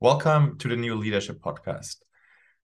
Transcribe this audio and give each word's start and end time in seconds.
Welcome 0.00 0.58
to 0.58 0.68
the 0.68 0.76
New 0.76 0.94
Leadership 0.94 1.40
Podcast. 1.40 2.02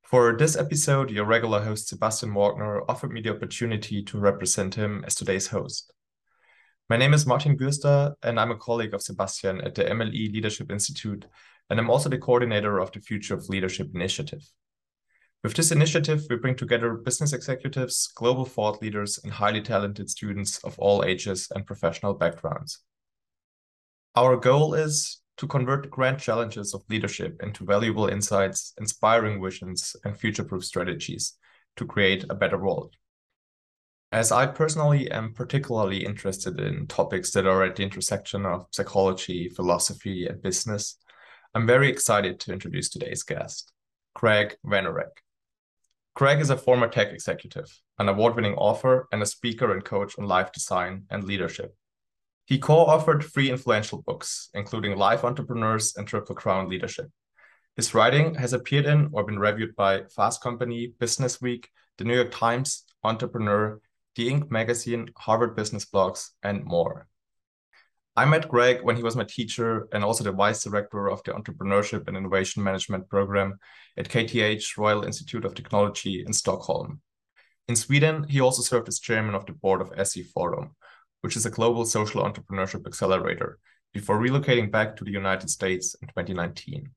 For 0.03 0.37
this 0.37 0.55
episode, 0.55 1.11
your 1.11 1.25
regular 1.25 1.65
host 1.65 1.89
Sebastian 1.89 2.35
Wagner 2.35 2.83
offered 2.87 3.11
me 3.11 3.23
the 3.23 3.35
opportunity 3.35 4.03
to 4.03 4.19
represent 4.19 4.75
him 4.75 5.03
as 5.07 5.15
today's 5.15 5.47
host. 5.47 5.91
My 6.91 6.99
name 6.99 7.15
is 7.15 7.25
Martin 7.25 7.57
Bürster, 7.57 8.13
and 8.23 8.39
I'm 8.39 8.51
a 8.51 8.59
colleague 8.59 8.93
of 8.93 9.01
Sebastian 9.01 9.63
at 9.63 9.75
the 9.75 9.85
MLE 9.85 10.31
Leadership 10.31 10.71
Institute, 10.71 11.27
and 11.71 11.81
I'm 11.81 11.89
also 11.89 12.11
the 12.11 12.19
coordinator 12.19 12.79
of 12.81 12.93
the 12.93 13.01
Future 13.01 13.33
of 13.33 13.49
Leadership 13.49 13.89
initiative. 13.95 14.47
With 15.45 15.53
this 15.57 15.73
initiative, 15.73 16.25
we 16.31 16.37
bring 16.37 16.57
together 16.57 16.95
business 16.95 17.35
executives, 17.35 18.11
global 18.15 18.47
thought 18.47 18.81
leaders, 18.81 19.21
and 19.23 19.31
highly 19.31 19.61
talented 19.61 20.09
students 20.09 20.57
of 20.65 20.79
all 20.79 21.05
ages 21.05 21.53
and 21.55 21.67
professional 21.67 22.15
backgrounds. 22.15 22.79
Our 24.17 24.39
goal 24.39 24.73
is 24.73 25.21
to 25.37 25.47
convert 25.47 25.83
the 25.83 25.91
grand 25.91 26.19
challenges 26.19 26.73
of 26.73 26.83
leadership 26.89 27.43
into 27.43 27.67
valuable 27.67 28.07
insights, 28.07 28.73
inspiring 28.81 29.43
visions, 29.43 29.95
and 30.03 30.17
future 30.17 30.45
proof 30.45 30.65
strategies 30.65 31.35
to 31.77 31.85
create 31.85 32.25
a 32.31 32.35
better 32.35 32.57
world. 32.57 32.97
As 34.13 34.33
I 34.33 34.47
personally 34.47 35.11
am 35.11 35.35
particularly 35.35 36.07
interested 36.07 36.59
in 36.59 36.87
topics 36.87 37.33
that 37.33 37.47
are 37.47 37.65
at 37.65 37.77
the 37.77 37.83
intersection 37.83 38.47
of 38.47 38.69
psychology, 38.71 39.51
philosophy, 39.51 40.27
and 40.27 40.41
business, 40.41 40.97
I'm 41.55 41.67
very 41.67 41.91
excited 41.91 42.41
to 42.41 42.53
introduce 42.55 42.89
today's 42.89 43.23
guest, 43.23 43.75
Greg 44.15 44.57
Vanourek. 44.65 45.24
Greg 46.15 46.41
is 46.41 46.51
a 46.51 46.57
former 46.57 46.87
tech 46.87 47.13
executive, 47.13 47.67
an 47.99 48.09
award 48.09 48.37
winning 48.37 48.55
author, 48.55 49.09
and 49.11 49.21
a 49.21 49.27
speaker 49.27 49.73
and 49.73 49.85
coach 49.85 50.17
on 50.17 50.27
life 50.27 50.53
design 50.53 51.07
and 51.11 51.25
leadership. 51.25 51.75
He 52.45 52.59
co 52.59 52.87
authored 52.87 53.25
three 53.25 53.51
influential 53.51 54.01
books, 54.03 54.49
including 54.55 54.97
Life 54.97 55.25
Entrepreneurs 55.25 55.97
and 55.97 56.07
Triple 56.07 56.37
Crown 56.37 56.69
Leadership. 56.69 57.11
His 57.75 57.95
writing 57.95 58.37
has 58.37 58.53
appeared 58.53 58.87
in 58.87 59.09
or 59.13 59.25
been 59.25 59.41
reviewed 59.41 59.75
by 59.75 60.05
Fast 60.15 60.41
Company, 60.41 60.93
Business 61.01 61.41
Week, 61.41 61.69
The 61.99 62.05
New 62.05 62.15
York 62.15 62.31
Times, 62.31 62.85
Entrepreneur, 63.03 63.81
The 64.15 64.31
Inc. 64.31 64.53
magazine, 64.53 65.11
Harvard 65.17 65.57
Business 65.57 65.85
Blogs, 65.85 66.31
and 66.45 66.65
more. 66.65 67.09
I 68.17 68.25
met 68.27 68.49
Greg 68.49 68.83
when 68.83 68.97
he 68.97 69.03
was 69.03 69.17
my 69.17 69.25
teacher 69.25 69.89
and 69.93 70.05
also 70.05 70.23
the 70.23 70.31
vice 70.31 70.63
director 70.63 71.11
of 71.11 71.25
the 71.25 71.33
Entrepreneurship 71.33 72.07
and 72.07 72.17
Innovation 72.17 72.63
Management 72.63 73.09
program 73.09 73.59
at 73.97 74.09
KTH 74.09 74.79
Royal 74.79 75.03
Institute 75.03 75.45
of 75.45 75.55
Technology 75.55 76.23
in 76.25 76.33
Stockholm. 76.33 77.01
In 77.67 77.75
Sweden, 77.75 78.25
he 78.29 78.41
also 78.41 78.63
served 78.63 78.87
as 78.87 79.01
chairman 79.01 79.35
of 79.35 79.47
the 79.47 79.53
board 79.53 79.81
of 79.81 79.91
SE 79.99 80.23
Forum, 80.23 80.77
which 81.23 81.35
is 81.35 81.45
a 81.45 81.51
global 81.51 81.85
social 81.85 82.23
entrepreneurship 82.23 82.87
accelerator, 82.87 83.59
before 83.93 84.21
relocating 84.21 84.71
back 84.71 84.95
to 84.95 85.05
the 85.05 85.11
United 85.11 85.51
States 85.51 85.97
in 86.01 86.07
2019. 86.07 86.91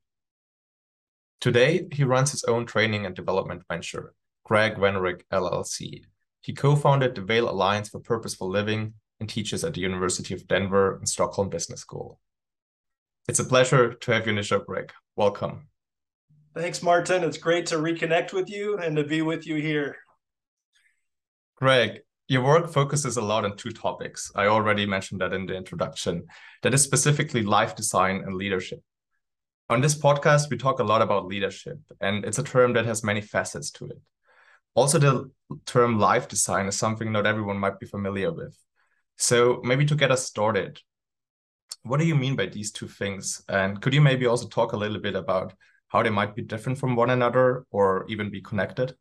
Today, 1.41 1.87
he 1.91 2.03
runs 2.03 2.31
his 2.31 2.43
own 2.43 2.67
training 2.67 3.07
and 3.07 3.15
development 3.15 3.63
venture, 3.67 4.13
Greg 4.43 4.75
Vanourek 4.75 5.23
LLC. 5.33 6.03
He 6.41 6.53
co 6.53 6.75
founded 6.75 7.15
the 7.15 7.21
Vail 7.21 7.49
Alliance 7.49 7.89
for 7.89 7.99
Purposeful 7.99 8.49
Living 8.49 8.93
and 9.19 9.29
teaches 9.29 9.63
at 9.63 9.73
the 9.73 9.81
University 9.81 10.33
of 10.33 10.47
Denver 10.47 10.97
and 10.97 11.07
Stockholm 11.07 11.49
Business 11.49 11.81
School. 11.81 12.19
It's 13.27 13.39
a 13.39 13.45
pleasure 13.45 13.93
to 13.93 14.11
have 14.13 14.27
you 14.27 14.43
show, 14.43 14.59
Greg. 14.59 14.91
Welcome. 15.15 15.67
Thanks, 16.55 16.81
Martin. 16.81 17.23
It's 17.23 17.37
great 17.37 17.65
to 17.67 17.75
reconnect 17.75 18.33
with 18.33 18.49
you 18.49 18.77
and 18.77 18.95
to 18.95 19.03
be 19.03 19.21
with 19.21 19.45
you 19.45 19.55
here. 19.55 19.97
Greg, 21.55 21.99
your 22.27 22.43
work 22.43 22.71
focuses 22.71 23.17
a 23.17 23.21
lot 23.21 23.45
on 23.45 23.57
two 23.57 23.71
topics. 23.71 24.31
I 24.35 24.47
already 24.47 24.85
mentioned 24.85 25.21
that 25.21 25.33
in 25.33 25.45
the 25.45 25.55
introduction. 25.55 26.25
That 26.63 26.73
is 26.73 26.83
specifically 26.83 27.43
life 27.43 27.75
design 27.75 28.23
and 28.25 28.35
leadership. 28.35 28.81
On 29.69 29.81
this 29.81 29.95
podcast, 29.95 30.49
we 30.49 30.57
talk 30.57 30.79
a 30.79 30.83
lot 30.83 31.01
about 31.01 31.27
leadership, 31.27 31.79
and 31.99 32.23
it's 32.23 32.39
a 32.39 32.43
term 32.43 32.73
that 32.73 32.85
has 32.85 33.03
many 33.03 33.21
facets 33.21 33.69
to 33.71 33.85
it. 33.85 33.99
Also, 34.75 34.99
the 34.99 35.31
term 35.65 35.99
life 35.99 36.27
design 36.27 36.67
is 36.67 36.77
something 36.77 37.11
not 37.11 37.25
everyone 37.25 37.57
might 37.57 37.79
be 37.79 37.85
familiar 37.85 38.31
with. 38.31 38.57
So, 39.17 39.61
maybe 39.63 39.85
to 39.85 39.95
get 39.95 40.11
us 40.11 40.25
started, 40.25 40.79
what 41.83 41.99
do 41.99 42.05
you 42.05 42.15
mean 42.15 42.35
by 42.35 42.47
these 42.47 42.71
two 42.71 42.87
things? 42.87 43.41
And 43.49 43.81
could 43.81 43.93
you 43.93 44.01
maybe 44.01 44.25
also 44.25 44.47
talk 44.47 44.73
a 44.73 44.77
little 44.77 44.99
bit 44.99 45.15
about 45.15 45.53
how 45.87 46.03
they 46.03 46.09
might 46.09 46.35
be 46.35 46.41
different 46.41 46.77
from 46.77 46.95
one 46.95 47.09
another 47.09 47.65
or 47.71 48.05
even 48.09 48.29
be 48.29 48.41
connected? 48.41 48.95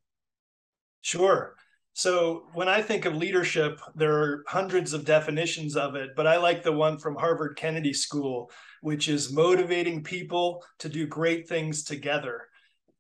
Sure. 1.01 1.55
So 1.93 2.45
when 2.53 2.69
I 2.69 2.83
think 2.83 3.07
of 3.07 3.17
leadership, 3.17 3.81
there 3.95 4.13
are 4.13 4.45
hundreds 4.49 4.93
of 4.93 5.07
definitions 5.07 5.77
of 5.77 5.95
it, 5.95 6.11
but 6.15 6.27
I 6.27 6.37
like 6.37 6.63
the 6.63 6.73
one 6.73 6.99
from 6.99 7.17
Harvard 7.17 7.57
Kennedy 7.57 7.95
School, 7.95 8.51
which 8.83 9.09
is 9.09 9.33
motivating 9.33 10.05
people 10.05 10.63
to 10.81 10.89
do 10.89 11.07
great 11.07 11.49
things 11.49 11.85
together. 11.85 12.49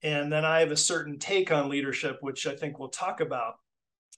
And 0.03 0.33
then 0.33 0.44
I 0.44 0.60
have 0.60 0.71
a 0.71 0.77
certain 0.77 1.19
take 1.19 1.53
on 1.53 1.69
leadership, 1.69 2.19
which 2.21 2.47
I 2.47 2.56
think 2.56 2.78
we'll 2.78 2.88
talk 2.88 3.21
about. 3.21 3.56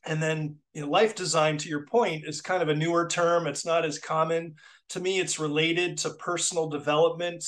And 0.07 0.23
then 0.23 0.57
you 0.75 0.83
know, 0.83 0.89
life 0.89 1.15
design, 1.15 1.59
to 1.59 1.69
your 1.69 1.85
point, 1.87 2.25
is 2.27 2.41
kind 2.41 2.63
of 2.63 2.69
a 2.69 2.75
newer 2.75 3.07
term. 3.09 3.47
It's 3.47 3.67
not 3.67 3.85
as 3.85 3.99
common. 3.99 4.55
To 4.91 5.01
me, 5.01 5.21
it's 5.21 5.39
related 5.39 5.99
to 5.99 6.11
personal 6.11 6.69
development, 6.69 7.45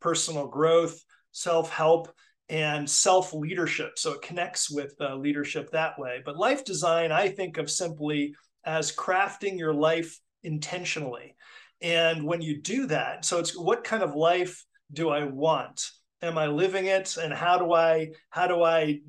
personal 0.00 0.48
growth, 0.48 1.00
self 1.32 1.70
help 1.70 2.12
and 2.48 2.88
self 2.88 3.32
leadership. 3.32 3.92
So 3.96 4.12
it 4.12 4.22
connects 4.22 4.70
with 4.70 4.94
uh, 5.00 5.16
leadership 5.16 5.70
that 5.70 5.98
way. 5.98 6.20
But 6.24 6.36
life 6.36 6.64
design, 6.64 7.10
I 7.10 7.28
think 7.28 7.56
of 7.56 7.70
simply 7.70 8.34
as 8.64 8.94
crafting 8.94 9.58
your 9.58 9.74
life 9.74 10.18
intentionally. 10.42 11.34
And 11.80 12.24
when 12.24 12.42
you 12.42 12.60
do 12.60 12.86
that, 12.86 13.24
so 13.24 13.38
it's 13.38 13.58
what 13.58 13.84
kind 13.84 14.02
of 14.02 14.14
life 14.14 14.64
do 14.92 15.08
I 15.08 15.24
want? 15.24 15.84
Am 16.20 16.38
I 16.38 16.46
living 16.46 16.86
it? 16.86 17.16
And 17.16 17.32
how 17.32 17.58
do 17.58 17.72
I 17.72 18.10
how 18.30 18.46
do 18.46 18.62
I 18.62 19.00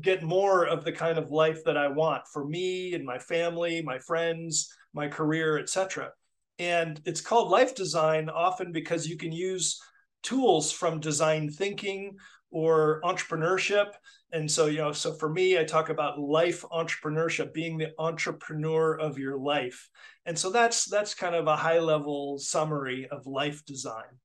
get 0.00 0.22
more 0.22 0.64
of 0.64 0.84
the 0.84 0.92
kind 0.92 1.18
of 1.18 1.30
life 1.30 1.64
that 1.64 1.76
I 1.76 1.88
want 1.88 2.22
for 2.32 2.46
me 2.46 2.94
and 2.94 3.04
my 3.04 3.18
family, 3.18 3.82
my 3.82 3.98
friends, 3.98 4.72
my 4.94 5.08
career, 5.08 5.58
etc. 5.58 6.10
And 6.58 7.00
it's 7.04 7.20
called 7.20 7.50
life 7.50 7.74
design 7.74 8.28
often 8.30 8.72
because 8.72 9.06
you 9.06 9.16
can 9.16 9.32
use 9.32 9.80
tools 10.22 10.72
from 10.72 11.00
design 11.00 11.50
thinking 11.50 12.16
or 12.50 13.00
entrepreneurship. 13.04 13.92
And 14.32 14.50
so, 14.50 14.66
you 14.66 14.78
know, 14.78 14.92
so 14.92 15.12
for 15.14 15.28
me, 15.28 15.58
I 15.58 15.64
talk 15.64 15.88
about 15.88 16.18
life 16.18 16.62
entrepreneurship, 16.70 17.52
being 17.52 17.76
the 17.76 17.92
entrepreneur 17.98 18.94
of 18.94 19.18
your 19.18 19.36
life. 19.38 19.88
And 20.24 20.38
so 20.38 20.50
that's 20.50 20.84
that's 20.84 21.14
kind 21.14 21.34
of 21.34 21.46
a 21.46 21.56
high 21.56 21.80
level 21.80 22.38
summary 22.38 23.08
of 23.10 23.26
life 23.26 23.64
design. 23.64 24.20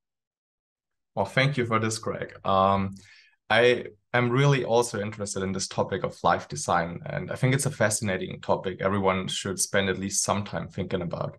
Well, 1.15 1.25
thank 1.25 1.57
you 1.57 1.65
for 1.65 1.79
this, 1.79 1.97
Greg. 1.97 2.37
Um, 2.45 2.93
I 3.49 3.85
am 4.13 4.29
really 4.29 4.65
also 4.65 4.99
interested 4.99 5.43
in 5.43 5.51
this 5.51 5.67
topic 5.67 6.03
of 6.03 6.17
life 6.23 6.47
design, 6.47 6.99
and 7.05 7.31
I 7.31 7.35
think 7.35 7.53
it's 7.53 7.65
a 7.65 7.71
fascinating 7.71 8.41
topic. 8.41 8.81
Everyone 8.81 9.27
should 9.27 9.59
spend 9.59 9.89
at 9.89 9.99
least 9.99 10.23
some 10.23 10.43
time 10.43 10.67
thinking 10.67 11.01
about. 11.01 11.37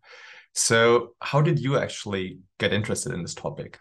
So, 0.55 1.15
how 1.21 1.41
did 1.41 1.59
you 1.59 1.79
actually 1.79 2.39
get 2.59 2.73
interested 2.73 3.13
in 3.13 3.23
this 3.23 3.35
topic? 3.35 3.79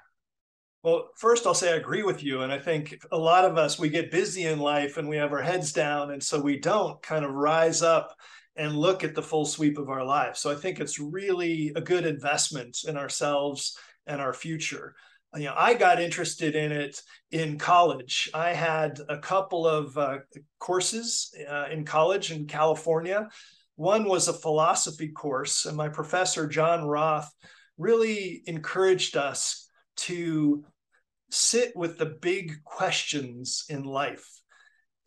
Well, 0.83 1.09
first, 1.17 1.45
I'll 1.45 1.53
say 1.53 1.73
I 1.73 1.77
agree 1.77 2.03
with 2.03 2.23
you. 2.23 2.43
And 2.43 2.51
I 2.51 2.59
think 2.59 2.97
a 3.11 3.17
lot 3.17 3.45
of 3.45 3.57
us, 3.57 3.79
we 3.79 3.89
get 3.89 4.11
busy 4.11 4.45
in 4.45 4.59
life 4.59 4.97
and 4.97 5.09
we 5.09 5.17
have 5.17 5.33
our 5.33 5.41
heads 5.41 5.73
down. 5.73 6.11
And 6.11 6.23
so 6.23 6.39
we 6.39 6.59
don't 6.59 7.01
kind 7.01 7.25
of 7.25 7.31
rise 7.31 7.81
up 7.81 8.15
and 8.55 8.77
look 8.77 9.03
at 9.03 9.13
the 9.13 9.21
full 9.21 9.45
sweep 9.45 9.77
of 9.77 9.89
our 9.89 10.05
lives. 10.05 10.39
So 10.39 10.51
I 10.51 10.55
think 10.55 10.79
it's 10.79 10.99
really 10.99 11.71
a 11.75 11.81
good 11.81 12.05
investment 12.05 12.77
in 12.87 12.95
ourselves 12.95 13.77
and 14.05 14.21
our 14.21 14.33
future. 14.33 14.95
You 15.35 15.45
know, 15.45 15.55
I 15.57 15.73
got 15.73 16.01
interested 16.01 16.55
in 16.55 16.71
it 16.71 17.01
in 17.31 17.57
college. 17.57 18.29
I 18.33 18.53
had 18.53 18.99
a 19.09 19.17
couple 19.17 19.67
of 19.67 19.97
uh, 19.97 20.19
courses 20.59 21.33
uh, 21.49 21.65
in 21.71 21.85
college 21.85 22.31
in 22.31 22.47
California. 22.47 23.27
One 23.75 24.05
was 24.05 24.27
a 24.27 24.33
philosophy 24.33 25.09
course, 25.09 25.65
and 25.65 25.77
my 25.77 25.89
professor, 25.89 26.47
John 26.47 26.85
Roth, 26.85 27.31
really 27.77 28.41
encouraged 28.47 29.17
us 29.17 29.69
to 29.97 30.63
sit 31.29 31.75
with 31.75 31.97
the 31.97 32.17
big 32.21 32.63
questions 32.63 33.65
in 33.69 33.83
life. 33.83 34.27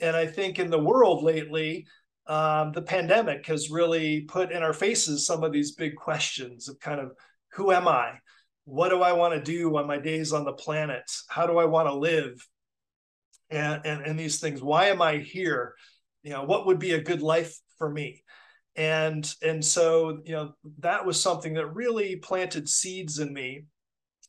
And 0.01 0.15
I 0.17 0.27
think 0.27 0.59
in 0.59 0.71
the 0.71 0.79
world 0.79 1.25
lately, 1.25 1.87
um, 2.27 2.73
the 2.73 2.83
pandemic 2.83 3.47
has 3.47 3.71
really 3.71 4.23
put 4.23 4.53
in 4.53 4.63
our 4.63 4.73
faces 4.73 5.27
some 5.27 5.43
of 5.43 5.53
these 5.53 5.75
big 5.75 5.97
questions 5.97 6.69
of 6.69 6.79
kind 6.79 7.01
of 7.01 7.13
who 7.53 7.73
am 7.73 7.89
I? 7.89 8.13
What 8.65 8.91
do 8.91 9.03
I 9.03 9.13
want 9.13 9.35
to 9.35 9.41
do 9.41 9.77
on 9.77 9.87
my 9.87 9.99
days 9.99 10.33
on 10.33 10.45
the 10.45 10.53
planet? 10.53 11.11
How 11.29 11.47
do 11.47 11.59
I 11.59 11.65
want 11.65 11.89
to 11.89 11.95
live? 11.95 12.35
And, 13.51 13.85
and, 13.85 14.07
and 14.07 14.19
these 14.19 14.39
things. 14.39 14.63
Why 14.63 14.87
am 14.87 15.03
I 15.03 15.19
here? 15.19 15.75
You 16.23 16.31
know, 16.31 16.45
what 16.45 16.67
would 16.67 16.79
be 16.79 16.93
a 16.93 17.03
good 17.03 17.23
life 17.23 17.57
for 17.79 17.91
me? 17.91 18.23
And 18.77 19.29
and 19.43 19.65
so 19.65 20.21
you 20.25 20.33
know 20.33 20.53
that 20.79 21.05
was 21.05 21.21
something 21.21 21.55
that 21.55 21.75
really 21.75 22.17
planted 22.17 22.69
seeds 22.69 23.19
in 23.19 23.33
me 23.33 23.65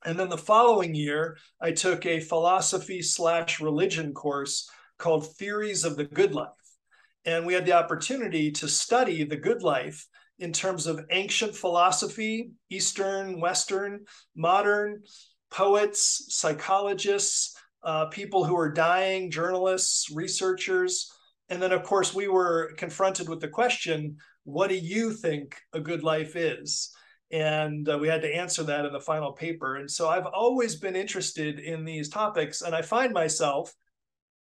and 0.03 0.19
then 0.19 0.29
the 0.29 0.37
following 0.37 0.95
year, 0.95 1.37
I 1.61 1.71
took 1.71 2.05
a 2.05 2.19
philosophy 2.19 3.01
slash 3.01 3.59
religion 3.59 4.13
course 4.13 4.69
called 4.97 5.35
Theories 5.35 5.83
of 5.83 5.95
the 5.95 6.05
Good 6.05 6.33
Life. 6.33 6.49
And 7.23 7.45
we 7.45 7.53
had 7.53 7.67
the 7.67 7.73
opportunity 7.73 8.51
to 8.53 8.67
study 8.67 9.23
the 9.23 9.37
good 9.37 9.61
life 9.61 10.07
in 10.41 10.51
terms 10.51 10.87
of 10.87 11.05
ancient 11.11 11.55
philosophy, 11.55 12.51
Eastern, 12.71 13.39
Western, 13.39 14.05
modern, 14.35 15.03
poets, 15.51 16.25
psychologists, 16.29 17.55
uh, 17.83 18.07
people 18.07 18.43
who 18.43 18.57
are 18.57 18.71
dying, 18.71 19.29
journalists, 19.29 20.11
researchers. 20.11 21.11
And 21.49 21.61
then, 21.61 21.71
of 21.71 21.83
course, 21.83 22.13
we 22.13 22.27
were 22.27 22.73
confronted 22.77 23.29
with 23.29 23.39
the 23.39 23.47
question 23.47 24.17
what 24.43 24.69
do 24.69 24.75
you 24.75 25.13
think 25.13 25.55
a 25.73 25.79
good 25.79 26.01
life 26.01 26.35
is? 26.35 26.91
And 27.31 27.87
uh, 27.87 27.99
we 27.99 28.07
had 28.07 28.23
to 28.23 28.35
answer 28.35 28.63
that 28.63 28.85
in 28.85 28.91
the 28.91 28.99
final 28.99 29.33
paper. 29.33 29.75
And 29.75 29.89
so 29.89 30.09
I've 30.09 30.25
always 30.25 30.77
been 30.77 30.95
interested 30.95 31.59
in 31.59 31.85
these 31.85 32.09
topics, 32.09 32.63
and 32.63 32.73
I 32.73 32.81
find 32.81 33.13
myself 33.13 33.71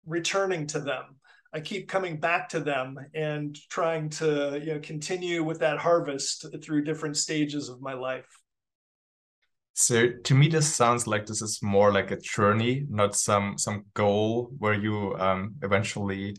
returning 0.06 0.68
to 0.68 0.80
them. 0.80 1.16
I 1.54 1.60
keep 1.60 1.90
coming 1.90 2.20
back 2.20 2.48
to 2.50 2.60
them 2.60 2.98
and 3.14 3.58
trying 3.70 4.10
to 4.12 4.60
you 4.64 4.74
know 4.74 4.80
continue 4.80 5.44
with 5.44 5.60
that 5.60 5.80
harvest 5.80 6.46
through 6.64 6.84
different 6.84 7.18
stages 7.18 7.70
of 7.70 7.82
my 7.82 7.94
life. 7.94 8.28
So 9.74 10.10
to 10.10 10.36
me, 10.36 10.48
this 10.48 10.74
sounds 10.74 11.08
like 11.08 11.26
this 11.26 11.42
is 11.42 11.60
more 11.62 11.92
like 11.92 12.12
a 12.12 12.18
journey, 12.18 12.86
not 12.90 13.16
some 13.16 13.58
some 13.58 13.86
goal 13.94 14.52
where 14.58 14.74
you 14.74 15.16
um, 15.18 15.56
eventually 15.62 16.36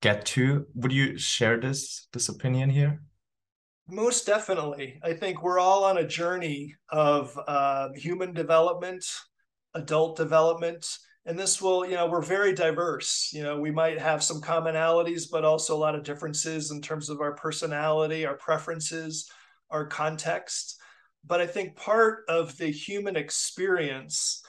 get 0.00 0.26
to. 0.26 0.66
Would 0.74 0.92
you 0.92 1.18
share 1.18 1.58
this 1.60 2.08
this 2.12 2.28
opinion 2.28 2.70
here? 2.70 3.02
Most 3.88 4.26
definitely. 4.26 5.00
I 5.02 5.12
think 5.14 5.42
we're 5.42 5.58
all 5.58 5.84
on 5.84 5.98
a 5.98 6.06
journey 6.06 6.74
of 6.88 7.38
uh, 7.46 7.88
human 7.94 8.32
development, 8.32 9.04
adult 9.74 10.16
development, 10.16 10.86
and 11.24 11.38
this 11.38 11.62
will, 11.62 11.86
you 11.86 11.94
know, 11.94 12.06
we're 12.06 12.20
very 12.20 12.52
diverse. 12.52 13.30
You 13.32 13.44
know, 13.44 13.60
we 13.60 13.70
might 13.70 14.00
have 14.00 14.24
some 14.24 14.40
commonalities, 14.40 15.30
but 15.30 15.44
also 15.44 15.76
a 15.76 15.78
lot 15.78 15.94
of 15.94 16.02
differences 16.02 16.72
in 16.72 16.80
terms 16.80 17.08
of 17.08 17.20
our 17.20 17.34
personality, 17.34 18.26
our 18.26 18.36
preferences, 18.36 19.30
our 19.70 19.86
context. 19.86 20.80
But 21.24 21.40
I 21.40 21.46
think 21.46 21.76
part 21.76 22.24
of 22.28 22.56
the 22.58 22.66
human 22.66 23.16
experience 23.16 24.42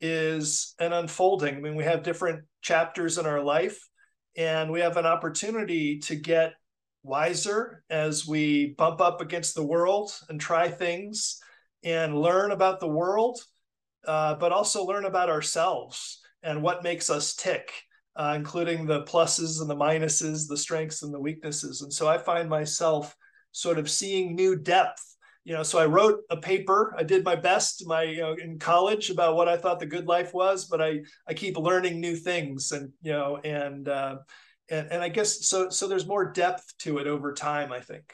is 0.00 0.74
an 0.78 0.92
unfolding. 0.92 1.56
I 1.56 1.60
mean, 1.60 1.74
we 1.74 1.84
have 1.84 2.04
different 2.04 2.44
chapters 2.62 3.18
in 3.18 3.26
our 3.26 3.42
life, 3.42 3.78
and 4.36 4.70
we 4.70 4.80
have 4.80 4.96
an 4.96 5.06
opportunity 5.06 5.98
to 6.00 6.14
get 6.14 6.52
wiser 7.02 7.82
as 7.90 8.26
we 8.26 8.74
bump 8.78 9.00
up 9.00 9.20
against 9.20 9.56
the 9.56 9.66
world 9.66 10.12
and 10.28 10.40
try 10.40 10.68
things 10.68 11.40
and 11.82 12.16
learn 12.16 12.52
about 12.52 12.78
the 12.78 12.88
world, 12.88 13.40
uh, 14.06 14.36
but 14.36 14.52
also 14.52 14.84
learn 14.84 15.06
about 15.06 15.28
ourselves 15.28 16.19
and 16.42 16.62
what 16.62 16.82
makes 16.82 17.10
us 17.10 17.34
tick, 17.34 17.72
uh, 18.16 18.34
including 18.36 18.86
the 18.86 19.02
pluses 19.04 19.60
and 19.60 19.68
the 19.68 19.76
minuses, 19.76 20.48
the 20.48 20.56
strengths 20.56 21.02
and 21.02 21.12
the 21.12 21.20
weaknesses. 21.20 21.82
And 21.82 21.92
so 21.92 22.08
I 22.08 22.18
find 22.18 22.48
myself 22.48 23.14
sort 23.52 23.78
of 23.78 23.90
seeing 23.90 24.34
new 24.34 24.56
depth. 24.56 25.06
You 25.44 25.54
know 25.54 25.62
so 25.62 25.78
i 25.78 25.86
wrote 25.86 26.20
a 26.28 26.36
paper. 26.36 26.94
I 26.98 27.02
did 27.02 27.24
my 27.24 27.34
best 27.34 27.86
my 27.86 28.02
you 28.02 28.20
know 28.20 28.34
in 28.34 28.58
college 28.58 29.08
about 29.08 29.36
what 29.36 29.48
i 29.48 29.56
thought 29.56 29.80
the 29.80 29.86
good 29.86 30.06
life 30.06 30.34
was 30.34 30.66
but 30.66 30.82
i 30.82 31.00
i 31.26 31.32
keep 31.32 31.56
learning 31.56 31.98
new 31.98 32.14
things 32.14 32.72
and 32.72 32.92
you 33.00 33.12
know 33.12 33.38
and 33.42 33.88
uh 33.88 34.18
and, 34.70 34.92
and 34.92 35.02
i 35.02 35.08
guess 35.08 35.46
so 35.48 35.70
so 35.70 35.88
there's 35.88 36.06
more 36.06 36.30
depth 36.30 36.76
to 36.80 36.98
it 36.98 37.06
over 37.06 37.32
time 37.32 37.72
i 37.72 37.80
think. 37.80 38.12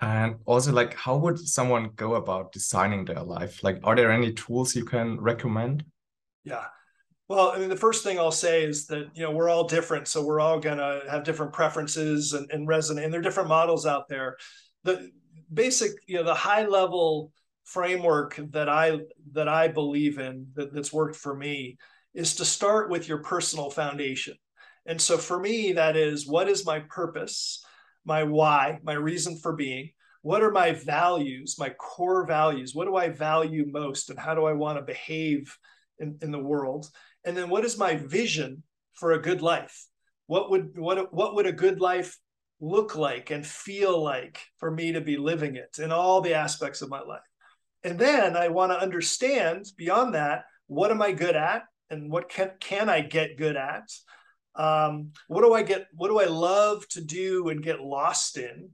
And 0.00 0.34
also 0.44 0.72
like 0.72 0.94
how 0.94 1.16
would 1.16 1.38
someone 1.38 1.90
go 1.94 2.16
about 2.16 2.50
designing 2.50 3.04
their 3.04 3.22
life? 3.22 3.62
Like 3.62 3.78
are 3.84 3.94
there 3.94 4.10
any 4.10 4.32
tools 4.32 4.74
you 4.74 4.84
can 4.84 5.20
recommend? 5.20 5.84
Yeah 6.42 6.66
well, 7.32 7.50
I 7.50 7.58
mean, 7.58 7.70
the 7.70 7.76
first 7.76 8.04
thing 8.04 8.18
I'll 8.18 8.30
say 8.30 8.62
is 8.64 8.86
that 8.88 9.08
you 9.14 9.22
know 9.22 9.30
we're 9.30 9.48
all 9.48 9.66
different, 9.66 10.06
so 10.06 10.22
we're 10.22 10.40
all 10.40 10.60
gonna 10.60 11.00
have 11.10 11.24
different 11.24 11.54
preferences 11.54 12.34
and, 12.34 12.50
and 12.50 12.68
resonate. 12.68 13.04
And 13.04 13.12
there 13.12 13.20
are 13.20 13.24
different 13.24 13.48
models 13.48 13.86
out 13.86 14.06
there. 14.06 14.36
The 14.84 15.10
basic, 15.52 15.92
you 16.06 16.16
know, 16.16 16.24
the 16.24 16.34
high 16.34 16.66
level 16.66 17.32
framework 17.64 18.38
that 18.50 18.68
I 18.68 18.98
that 19.32 19.48
I 19.48 19.68
believe 19.68 20.18
in 20.18 20.48
that, 20.56 20.74
that's 20.74 20.92
worked 20.92 21.16
for 21.16 21.34
me 21.34 21.78
is 22.12 22.34
to 22.36 22.44
start 22.44 22.90
with 22.90 23.08
your 23.08 23.22
personal 23.22 23.70
foundation. 23.70 24.34
And 24.84 25.00
so 25.00 25.16
for 25.16 25.40
me, 25.40 25.72
that 25.72 25.96
is 25.96 26.26
what 26.26 26.50
is 26.50 26.66
my 26.66 26.80
purpose, 26.80 27.64
my 28.04 28.24
why, 28.24 28.78
my 28.82 28.92
reason 28.94 29.38
for 29.38 29.54
being? 29.54 29.90
What 30.20 30.42
are 30.42 30.50
my 30.50 30.72
values, 30.72 31.56
my 31.58 31.70
core 31.70 32.26
values? 32.26 32.74
What 32.74 32.84
do 32.84 32.94
I 32.96 33.08
value 33.08 33.64
most 33.68 34.10
and 34.10 34.18
how 34.18 34.34
do 34.34 34.44
I 34.44 34.52
want 34.52 34.78
to 34.78 34.84
behave 34.84 35.56
in, 35.98 36.18
in 36.20 36.30
the 36.30 36.38
world? 36.38 36.86
And 37.24 37.36
then 37.36 37.48
what 37.48 37.64
is 37.64 37.78
my 37.78 37.96
vision 37.96 38.62
for 38.94 39.12
a 39.12 39.22
good 39.22 39.42
life? 39.42 39.86
What 40.26 40.50
would 40.50 40.78
what 40.78 41.12
what 41.12 41.34
would 41.34 41.46
a 41.46 41.52
good 41.52 41.80
life 41.80 42.16
look 42.62 42.94
like 42.94 43.30
and 43.30 43.44
feel 43.44 44.02
like 44.02 44.40
for 44.56 44.70
me 44.70 44.92
to 44.92 45.00
be 45.00 45.16
living 45.16 45.56
it 45.56 45.78
in 45.78 45.90
all 45.90 46.20
the 46.20 46.34
aspects 46.34 46.80
of 46.80 46.88
my 46.88 47.00
life. 47.00 47.20
And 47.82 47.98
then 47.98 48.36
I 48.36 48.48
want 48.48 48.70
to 48.70 48.80
understand 48.80 49.66
beyond 49.76 50.14
that, 50.14 50.44
what 50.68 50.92
am 50.92 51.02
I 51.02 51.10
good 51.10 51.34
at 51.34 51.64
and 51.90 52.10
what 52.10 52.28
can, 52.28 52.52
can 52.60 52.88
I 52.88 53.00
get 53.00 53.36
good 53.36 53.56
at? 53.56 53.90
Um, 54.54 55.10
what 55.26 55.42
do 55.42 55.52
I 55.52 55.62
get? 55.62 55.88
What 55.92 56.08
do 56.08 56.20
I 56.20 56.26
love 56.26 56.86
to 56.90 57.00
do 57.00 57.48
and 57.48 57.62
get 57.62 57.80
lost 57.80 58.38
in? 58.38 58.70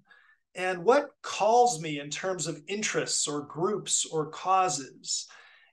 And 0.55 0.85
what 0.85 1.11
calls 1.23 1.81
me 1.81 1.99
in 1.99 2.11
terms 2.11 2.47
of 2.47 2.61
interests 2.69 3.27
or 3.27 3.47
groups 3.47 4.05
or 4.05 4.27
causes? 4.27 5.27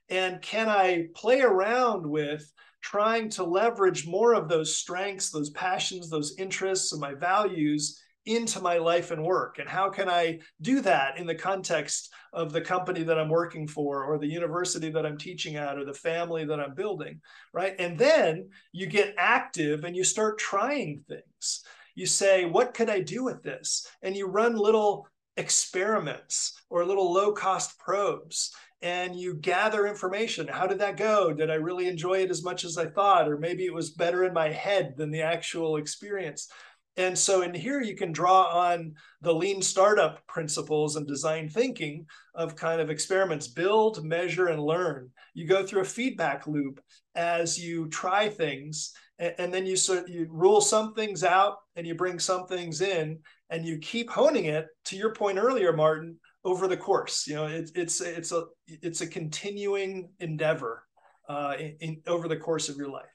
And 0.08 0.40
can 0.40 0.68
I 0.68 1.08
play 1.14 1.42
around 1.42 2.06
with 2.06 2.50
trying 2.86 3.28
to 3.28 3.42
leverage 3.42 4.06
more 4.06 4.32
of 4.32 4.48
those 4.48 4.76
strengths, 4.76 5.30
those 5.30 5.50
passions, 5.50 6.08
those 6.08 6.36
interests, 6.38 6.92
and 6.92 7.00
my 7.00 7.14
values 7.14 8.00
into 8.26 8.60
my 8.60 8.78
life 8.78 9.10
and 9.10 9.24
work. 9.24 9.58
And 9.58 9.68
how 9.68 9.90
can 9.90 10.08
i 10.08 10.38
do 10.60 10.80
that 10.82 11.18
in 11.18 11.26
the 11.26 11.34
context 11.34 12.12
of 12.32 12.52
the 12.52 12.60
company 12.60 13.02
that 13.04 13.18
i'm 13.18 13.28
working 13.28 13.66
for 13.66 14.04
or 14.04 14.18
the 14.18 14.26
university 14.26 14.90
that 14.90 15.06
i'm 15.06 15.18
teaching 15.18 15.56
at 15.56 15.78
or 15.78 15.84
the 15.84 15.94
family 15.94 16.44
that 16.44 16.60
i'm 16.60 16.74
building 16.74 17.20
right? 17.52 17.74
And 17.78 17.98
then 17.98 18.50
you 18.72 18.86
get 18.86 19.14
active 19.18 19.84
and 19.84 19.96
you 19.96 20.04
start 20.04 20.38
trying 20.38 21.04
things. 21.08 21.64
You 21.96 22.06
say 22.06 22.44
what 22.44 22.74
could 22.74 22.90
i 22.90 23.00
do 23.00 23.24
with 23.24 23.42
this? 23.42 23.86
And 24.02 24.14
you 24.16 24.26
run 24.26 24.54
little 24.56 25.08
experiments 25.36 26.52
or 26.70 26.84
little 26.84 27.12
low 27.12 27.32
cost 27.32 27.78
probes 27.78 28.52
and 28.86 29.16
you 29.16 29.34
gather 29.34 29.84
information. 29.84 30.46
How 30.46 30.68
did 30.68 30.78
that 30.78 30.96
go? 30.96 31.32
Did 31.32 31.50
I 31.50 31.54
really 31.54 31.88
enjoy 31.88 32.18
it 32.18 32.30
as 32.30 32.44
much 32.44 32.62
as 32.62 32.78
I 32.78 32.86
thought? 32.86 33.28
Or 33.28 33.36
maybe 33.36 33.66
it 33.66 33.74
was 33.74 33.90
better 33.90 34.22
in 34.22 34.32
my 34.32 34.48
head 34.48 34.94
than 34.96 35.10
the 35.10 35.22
actual 35.22 35.76
experience. 35.76 36.48
And 36.96 37.18
so 37.18 37.42
in 37.42 37.52
here, 37.52 37.82
you 37.82 37.96
can 37.96 38.12
draw 38.12 38.44
on 38.44 38.94
the 39.22 39.34
lean 39.34 39.60
startup 39.60 40.24
principles 40.28 40.94
and 40.94 41.04
design 41.04 41.48
thinking 41.48 42.06
of 42.36 42.54
kind 42.54 42.80
of 42.80 42.88
experiments, 42.88 43.48
build, 43.48 44.04
measure, 44.04 44.46
and 44.46 44.62
learn. 44.62 45.10
You 45.34 45.48
go 45.48 45.66
through 45.66 45.82
a 45.82 45.84
feedback 45.84 46.46
loop 46.46 46.80
as 47.16 47.58
you 47.58 47.88
try 47.88 48.28
things, 48.28 48.92
and, 49.18 49.52
then 49.52 49.66
you 49.66 49.74
sort 49.74 50.08
you 50.08 50.28
rule 50.30 50.60
some 50.60 50.94
things 50.94 51.24
out 51.24 51.56
and 51.74 51.86
you 51.88 51.96
bring 51.96 52.20
some 52.20 52.46
things 52.46 52.80
in, 52.82 53.18
and 53.50 53.66
you 53.66 53.78
keep 53.78 54.10
honing 54.10 54.44
it. 54.44 54.66
To 54.86 54.96
your 54.96 55.12
point 55.12 55.38
earlier, 55.38 55.72
Martin, 55.72 56.18
over 56.46 56.68
the 56.68 56.76
course, 56.76 57.26
you 57.26 57.34
know, 57.34 57.46
it, 57.46 57.70
it's 57.74 58.00
it's 58.00 58.32
a 58.32 58.44
it's 58.68 59.00
a 59.00 59.06
continuing 59.06 60.08
endeavor 60.20 60.84
uh, 61.28 61.54
in, 61.58 61.76
in 61.80 62.02
over 62.06 62.28
the 62.28 62.36
course 62.36 62.68
of 62.68 62.76
your 62.76 62.88
life. 62.88 63.14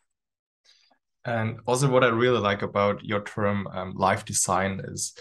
And 1.24 1.60
also, 1.66 1.90
what 1.90 2.04
I 2.04 2.08
really 2.08 2.40
like 2.40 2.62
about 2.62 3.04
your 3.04 3.24
term 3.24 3.68
um, 3.68 3.94
life 3.96 4.26
design 4.26 4.82
is 4.84 5.14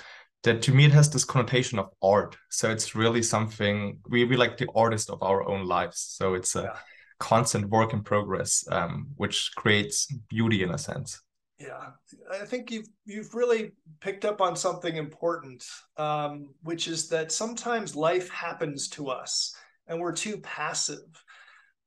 that 0.43 0.63
to 0.63 0.73
me 0.73 0.87
it 0.87 0.93
has 0.93 1.09
this 1.09 1.25
connotation 1.25 1.79
of 1.79 1.89
art. 2.03 2.37
So 2.51 2.71
it's 2.71 2.97
really 2.97 3.23
something 3.23 3.99
we 4.09 4.25
we 4.25 4.37
like 4.37 4.57
the 4.57 4.69
artist 4.75 5.09
of 5.09 5.23
our 5.23 5.49
own 5.49 5.67
lives. 5.67 5.99
So 6.19 6.35
it's 6.35 6.57
a 6.57 6.63
yeah. 6.63 6.77
constant 7.21 7.69
work 7.69 7.93
in 7.93 8.03
progress, 8.03 8.65
um, 8.73 9.09
which 9.17 9.53
creates 9.57 10.07
beauty 10.29 10.63
in 10.63 10.71
a 10.71 10.79
sense. 10.79 11.21
Yeah, 11.61 11.91
I 12.33 12.47
think 12.47 12.71
you've 12.71 12.89
you've 13.05 13.35
really 13.35 13.73
picked 14.01 14.25
up 14.25 14.41
on 14.41 14.57
something 14.57 14.97
important, 14.97 15.63
um, 15.99 16.55
which 16.63 16.89
is 16.89 17.09
that 17.11 17.33
sometimes 17.33 17.95
life 17.95 18.31
happens 18.31 18.89
to 18.91 19.09
us 19.09 19.55
and 19.87 20.01
we're 20.01 20.13
too 20.13 20.39
passive. 20.39 21.05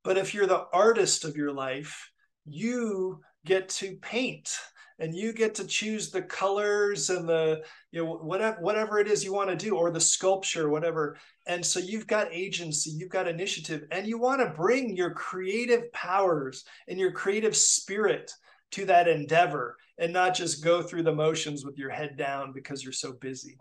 But 0.04 0.16
if 0.16 0.32
you're 0.32 0.46
the 0.46 0.66
artist 0.72 1.24
of 1.24 1.36
your 1.36 1.50
life, 1.50 2.08
you 2.44 3.20
get 3.44 3.68
to 3.70 3.96
paint 4.00 4.56
and 5.00 5.12
you 5.12 5.32
get 5.32 5.56
to 5.56 5.66
choose 5.66 6.10
the 6.10 6.22
colors 6.22 7.10
and 7.10 7.28
the 7.28 7.62
you 7.90 8.04
know 8.04 8.12
whatever 8.14 8.60
whatever 8.60 9.00
it 9.00 9.08
is 9.08 9.24
you 9.24 9.32
want 9.32 9.50
to 9.50 9.56
do 9.56 9.76
or 9.76 9.90
the 9.90 10.00
sculpture 10.00 10.70
whatever 10.70 11.16
and 11.46 11.64
so 11.66 11.80
you've 11.80 12.06
got 12.06 12.32
agency 12.32 12.90
you've 12.90 13.10
got 13.10 13.26
initiative 13.26 13.84
and 13.90 14.06
you 14.06 14.18
want 14.18 14.40
to 14.40 14.56
bring 14.56 14.96
your 14.96 15.10
creative 15.10 15.92
powers 15.92 16.64
and 16.86 16.98
your 16.98 17.10
creative 17.10 17.56
spirit 17.56 18.32
to 18.74 18.84
that 18.84 19.08
endeavor 19.08 19.76
and 19.98 20.12
not 20.12 20.34
just 20.34 20.62
go 20.62 20.82
through 20.82 21.02
the 21.02 21.14
motions 21.14 21.64
with 21.64 21.78
your 21.78 21.90
head 21.90 22.16
down 22.16 22.52
because 22.52 22.82
you're 22.82 22.92
so 22.92 23.12
busy 23.12 23.56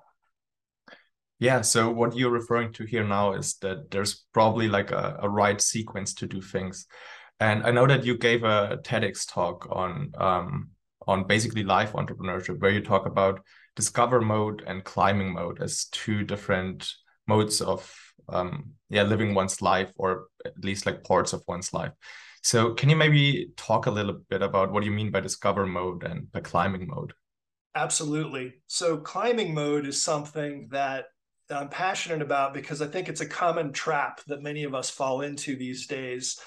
yeah 1.40 1.62
so 1.62 1.90
what 1.90 2.16
you're 2.16 2.32
referring 2.32 2.72
to 2.74 2.86
here 2.86 3.04
now 3.04 3.34
is 3.34 3.56
that 3.62 3.90
there's 3.92 4.26
probably 4.34 4.68
like 4.68 4.92
a, 4.92 5.18
a 5.22 5.30
right 5.30 5.62
sequence 5.62 6.14
to 6.14 6.28
do 6.28 6.42
things 6.42 6.88
and 7.40 7.64
I 7.64 7.72
know 7.72 7.88
that 7.88 8.06
you 8.06 8.18
gave 8.18 8.44
a 8.44 8.80
TEDx 8.84 9.28
talk 9.30 9.68
on 9.70 10.12
um, 10.18 10.70
on 11.06 11.28
basically 11.28 11.64
life 11.64 11.92
entrepreneurship, 11.94 12.60
where 12.60 12.72
you 12.72 12.82
talk 12.82 13.06
about 13.06 13.42
discover 13.76 14.22
mode 14.22 14.64
and 14.66 14.84
climbing 14.84 15.34
mode 15.34 15.62
as 15.62 15.86
two 15.86 16.24
different 16.24 16.90
modes 17.28 17.60
of 17.60 17.94
um, 18.30 18.72
yeah 18.90 19.04
living 19.04 19.34
one's 19.34 19.62
life 19.62 19.92
or 19.98 20.28
at 20.46 20.54
least 20.64 20.86
like 20.86 21.04
parts 21.04 21.34
of 21.34 21.44
one's 21.48 21.74
life. 21.74 21.92
So 22.44 22.74
can 22.74 22.90
you 22.90 22.96
maybe 22.98 23.52
talk 23.56 23.86
a 23.86 23.92
little 23.92 24.20
bit 24.30 24.42
about 24.42 24.72
what 24.72 24.82
do 24.82 24.86
you 24.86 24.92
mean 24.92 25.12
by 25.12 25.22
discover 25.22 25.66
mode 25.66 26.04
and 26.04 26.30
by 26.32 26.42
climbing 26.42 26.88
mode? 26.88 27.14
Absolutely. 27.74 28.56
So 28.68 28.98
climbing 28.98 29.54
mode 29.54 29.88
is 29.88 30.02
something 30.02 30.68
that 30.72 31.06
I'm 31.50 31.70
passionate 31.70 32.22
about 32.22 32.54
because 32.54 32.82
I 32.82 32.88
think 32.88 33.08
it's 33.08 33.22
a 33.22 33.26
common 33.26 33.72
trap 33.72 34.22
that 34.28 34.44
many 34.44 34.66
of 34.66 34.76
us 34.76 34.90
fall 34.90 35.22
into 35.22 35.56
these 35.56 35.88
days. 35.88 36.38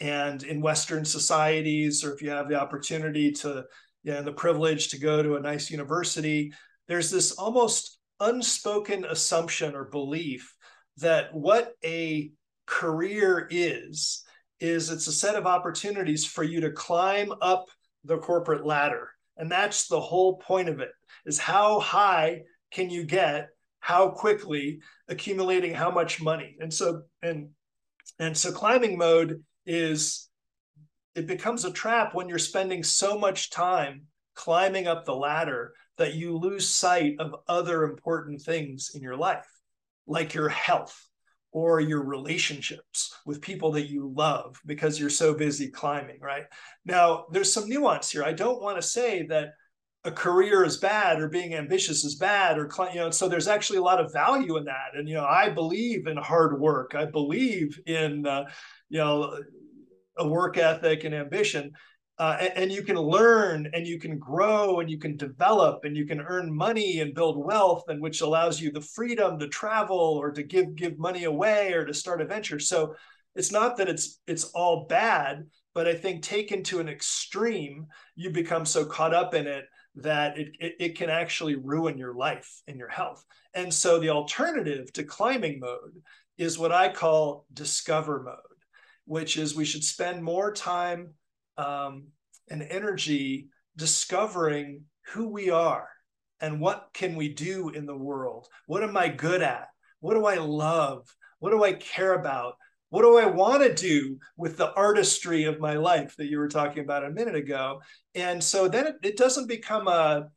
And 0.00 0.42
in 0.42 0.60
Western 0.60 1.04
societies, 1.04 2.04
or 2.04 2.12
if 2.12 2.22
you 2.22 2.30
have 2.30 2.48
the 2.48 2.60
opportunity 2.60 3.32
to, 3.32 3.64
you 4.02 4.12
know, 4.12 4.22
the 4.22 4.32
privilege 4.32 4.88
to 4.88 4.98
go 4.98 5.22
to 5.22 5.36
a 5.36 5.40
nice 5.40 5.70
university, 5.70 6.52
there's 6.88 7.10
this 7.10 7.32
almost 7.32 7.98
unspoken 8.20 9.04
assumption 9.04 9.74
or 9.74 9.84
belief 9.84 10.54
that 10.98 11.32
what 11.32 11.72
a 11.84 12.32
career 12.66 13.46
is, 13.50 14.24
is 14.60 14.90
it's 14.90 15.06
a 15.06 15.12
set 15.12 15.34
of 15.34 15.46
opportunities 15.46 16.24
for 16.24 16.42
you 16.42 16.60
to 16.60 16.70
climb 16.70 17.32
up 17.42 17.66
the 18.04 18.18
corporate 18.18 18.64
ladder. 18.64 19.10
And 19.36 19.50
that's 19.50 19.88
the 19.88 20.00
whole 20.00 20.38
point 20.38 20.68
of 20.68 20.80
it 20.80 20.92
is 21.26 21.38
how 21.38 21.80
high 21.80 22.42
can 22.70 22.90
you 22.90 23.04
get 23.04 23.48
how 23.80 24.08
quickly 24.08 24.80
accumulating 25.08 25.72
how 25.72 25.90
much 25.92 26.20
money 26.20 26.56
and 26.58 26.74
so 26.74 27.02
and 27.22 27.48
and 28.18 28.36
so 28.36 28.50
climbing 28.50 28.98
mode 28.98 29.44
is 29.64 30.28
it 31.14 31.28
becomes 31.28 31.64
a 31.64 31.70
trap 31.70 32.12
when 32.12 32.28
you're 32.28 32.38
spending 32.38 32.82
so 32.82 33.16
much 33.16 33.50
time 33.50 34.02
climbing 34.34 34.88
up 34.88 35.04
the 35.04 35.14
ladder 35.14 35.72
that 35.98 36.14
you 36.14 36.36
lose 36.36 36.68
sight 36.68 37.14
of 37.20 37.36
other 37.46 37.84
important 37.84 38.42
things 38.42 38.90
in 38.94 39.02
your 39.02 39.16
life 39.16 39.48
like 40.06 40.34
your 40.34 40.48
health 40.48 41.08
or 41.56 41.80
your 41.80 42.04
relationships 42.04 43.16
with 43.24 43.40
people 43.40 43.72
that 43.72 43.88
you 43.88 44.12
love 44.14 44.60
because 44.66 45.00
you're 45.00 45.08
so 45.08 45.32
busy 45.32 45.70
climbing 45.70 46.20
right? 46.20 46.44
Now 46.84 47.24
there's 47.32 47.50
some 47.50 47.66
nuance 47.66 48.10
here. 48.10 48.22
I 48.22 48.34
don't 48.34 48.60
want 48.60 48.76
to 48.76 48.86
say 48.86 49.22
that 49.28 49.54
a 50.04 50.12
career 50.12 50.64
is 50.64 50.76
bad 50.76 51.18
or 51.18 51.30
being 51.30 51.54
ambitious 51.54 52.04
is 52.04 52.16
bad 52.16 52.58
or 52.58 52.70
you 52.92 53.00
know 53.00 53.10
so 53.10 53.26
there's 53.26 53.48
actually 53.48 53.78
a 53.78 53.82
lot 53.82 54.04
of 54.04 54.12
value 54.12 54.58
in 54.58 54.66
that. 54.66 54.90
And 54.96 55.08
you 55.08 55.14
know 55.14 55.24
i 55.24 55.48
believe 55.48 56.06
in 56.06 56.18
hard 56.18 56.60
work. 56.60 56.94
I 56.94 57.06
believe 57.06 57.80
in 57.86 58.26
uh, 58.26 58.44
you 58.90 58.98
know 58.98 59.40
a 60.18 60.28
work 60.28 60.58
ethic 60.58 61.04
and 61.04 61.14
ambition 61.14 61.72
uh, 62.18 62.36
and, 62.56 62.72
you 62.72 62.82
can 62.82 62.96
learn 62.96 63.68
and 63.74 63.86
you 63.86 63.98
can 63.98 64.18
grow 64.18 64.80
and 64.80 64.90
you 64.90 64.98
can 64.98 65.16
develop 65.16 65.84
and 65.84 65.96
you 65.96 66.06
can 66.06 66.20
earn 66.20 66.54
money 66.54 67.00
and 67.00 67.14
build 67.14 67.36
wealth 67.36 67.84
and 67.88 68.00
which 68.00 68.22
allows 68.22 68.60
you 68.60 68.72
the 68.72 68.80
freedom 68.80 69.38
to 69.38 69.48
travel 69.48 69.98
or 69.98 70.30
to 70.30 70.42
give 70.42 70.74
give 70.74 70.98
money 70.98 71.24
away 71.24 71.72
or 71.72 71.84
to 71.84 71.92
start 71.92 72.22
a 72.22 72.24
venture 72.24 72.58
so 72.58 72.94
it's 73.34 73.52
not 73.52 73.76
that 73.76 73.88
it's 73.88 74.20
it's 74.26 74.44
all 74.54 74.86
bad 74.86 75.44
but 75.74 75.86
i 75.86 75.94
think 75.94 76.22
taken 76.22 76.62
to 76.62 76.80
an 76.80 76.88
extreme 76.88 77.86
you 78.14 78.30
become 78.30 78.64
so 78.64 78.84
caught 78.84 79.12
up 79.12 79.34
in 79.34 79.46
it 79.46 79.66
that 79.96 80.38
it, 80.38 80.48
it, 80.60 80.74
it, 80.78 80.98
can 80.98 81.08
actually 81.08 81.54
ruin 81.56 81.96
your 81.96 82.14
life 82.14 82.60
and 82.68 82.78
your 82.78 82.88
health. 82.88 83.24
And 83.54 83.72
so 83.72 83.98
the 83.98 84.10
alternative 84.10 84.92
to 84.92 85.04
climbing 85.04 85.58
mode 85.58 86.02
is 86.36 86.58
what 86.58 86.70
I 86.70 86.90
call 86.90 87.46
discover 87.52 88.22
mode, 88.22 88.36
which 89.06 89.38
is 89.38 89.56
we 89.56 89.64
should 89.64 89.84
spend 89.84 90.22
more 90.22 90.52
time 90.52 91.14
um, 91.58 92.08
and 92.50 92.62
energy 92.62 93.48
discovering 93.76 94.82
who 95.12 95.28
we 95.28 95.50
are 95.50 95.88
and 96.40 96.60
what 96.60 96.88
can 96.92 97.16
we 97.16 97.28
do 97.28 97.70
in 97.70 97.86
the 97.86 97.96
world. 97.96 98.46
What 98.66 98.82
am 98.82 98.96
I 98.96 99.08
good 99.08 99.42
at? 99.42 99.68
What 100.00 100.14
do 100.14 100.26
I 100.26 100.36
love? 100.36 101.06
What 101.38 101.50
do 101.50 101.64
I 101.64 101.72
care 101.72 102.14
about? 102.14 102.54
What 102.90 103.02
do 103.02 103.18
I 103.18 103.26
want 103.26 103.62
to 103.62 103.74
do 103.74 104.18
with 104.36 104.56
the 104.56 104.72
artistry 104.74 105.44
of 105.44 105.60
my 105.60 105.74
life 105.74 106.14
that 106.16 106.26
you 106.26 106.38
were 106.38 106.48
talking 106.48 106.84
about 106.84 107.04
a 107.04 107.10
minute 107.10 107.34
ago? 107.34 107.80
And 108.14 108.42
so 108.42 108.68
then 108.68 108.86
it, 108.86 108.96
it 109.02 109.16
doesn't 109.16 109.48
become 109.48 109.88
a, 109.88 110.28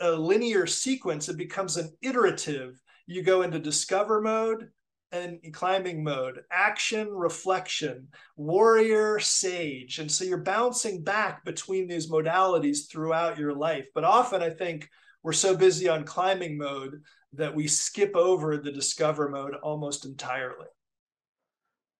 a 0.00 0.12
linear 0.12 0.66
sequence, 0.66 1.28
it 1.28 1.36
becomes 1.36 1.76
an 1.76 1.90
iterative. 2.00 2.80
You 3.06 3.22
go 3.22 3.42
into 3.42 3.58
discover 3.58 4.20
mode, 4.20 4.68
and 5.12 5.38
climbing 5.52 6.02
mode, 6.02 6.42
action, 6.50 7.08
reflection, 7.10 8.08
warrior, 8.36 9.18
sage. 9.20 9.98
And 9.98 10.10
so 10.10 10.24
you're 10.24 10.38
bouncing 10.38 11.04
back 11.04 11.44
between 11.44 11.86
these 11.86 12.10
modalities 12.10 12.88
throughout 12.90 13.38
your 13.38 13.52
life. 13.52 13.86
But 13.94 14.04
often 14.04 14.42
I 14.42 14.50
think 14.50 14.88
we're 15.22 15.32
so 15.32 15.54
busy 15.56 15.88
on 15.88 16.04
climbing 16.04 16.56
mode 16.56 17.02
that 17.34 17.54
we 17.54 17.68
skip 17.68 18.16
over 18.16 18.56
the 18.56 18.72
discover 18.72 19.28
mode 19.28 19.54
almost 19.62 20.04
entirely. 20.04 20.66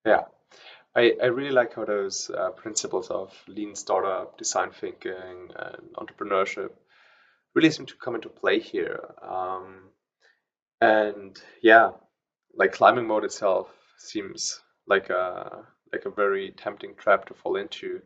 Yeah, 0.04 0.22
I, 0.96 1.12
I 1.22 1.26
really 1.26 1.52
like 1.52 1.74
how 1.74 1.84
those 1.84 2.30
uh, 2.30 2.50
principles 2.50 3.10
of 3.10 3.32
lean 3.46 3.74
startup, 3.74 4.36
design 4.38 4.70
thinking, 4.70 5.50
and 5.56 5.82
entrepreneurship 5.96 6.70
really 7.54 7.70
seem 7.70 7.86
to 7.86 7.94
come 7.96 8.14
into 8.14 8.28
play 8.28 8.58
here. 8.58 9.00
Um, 9.22 9.90
and 10.80 11.40
yeah, 11.62 11.92
like 12.54 12.72
climbing 12.72 13.06
mode 13.06 13.24
itself 13.24 13.68
seems 13.98 14.60
like 14.86 15.10
a 15.10 15.64
like 15.92 16.04
a 16.06 16.10
very 16.10 16.52
tempting 16.52 16.94
trap 16.96 17.26
to 17.26 17.34
fall 17.34 17.56
into, 17.56 18.00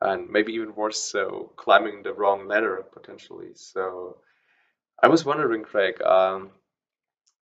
and 0.00 0.28
maybe 0.30 0.54
even 0.54 0.74
worse 0.74 1.02
so, 1.02 1.52
climbing 1.56 2.02
the 2.02 2.14
wrong 2.14 2.48
ladder 2.48 2.84
potentially. 2.92 3.50
So, 3.54 4.18
I 5.02 5.08
was 5.08 5.24
wondering, 5.24 5.62
Greg, 5.62 6.00
um, 6.02 6.50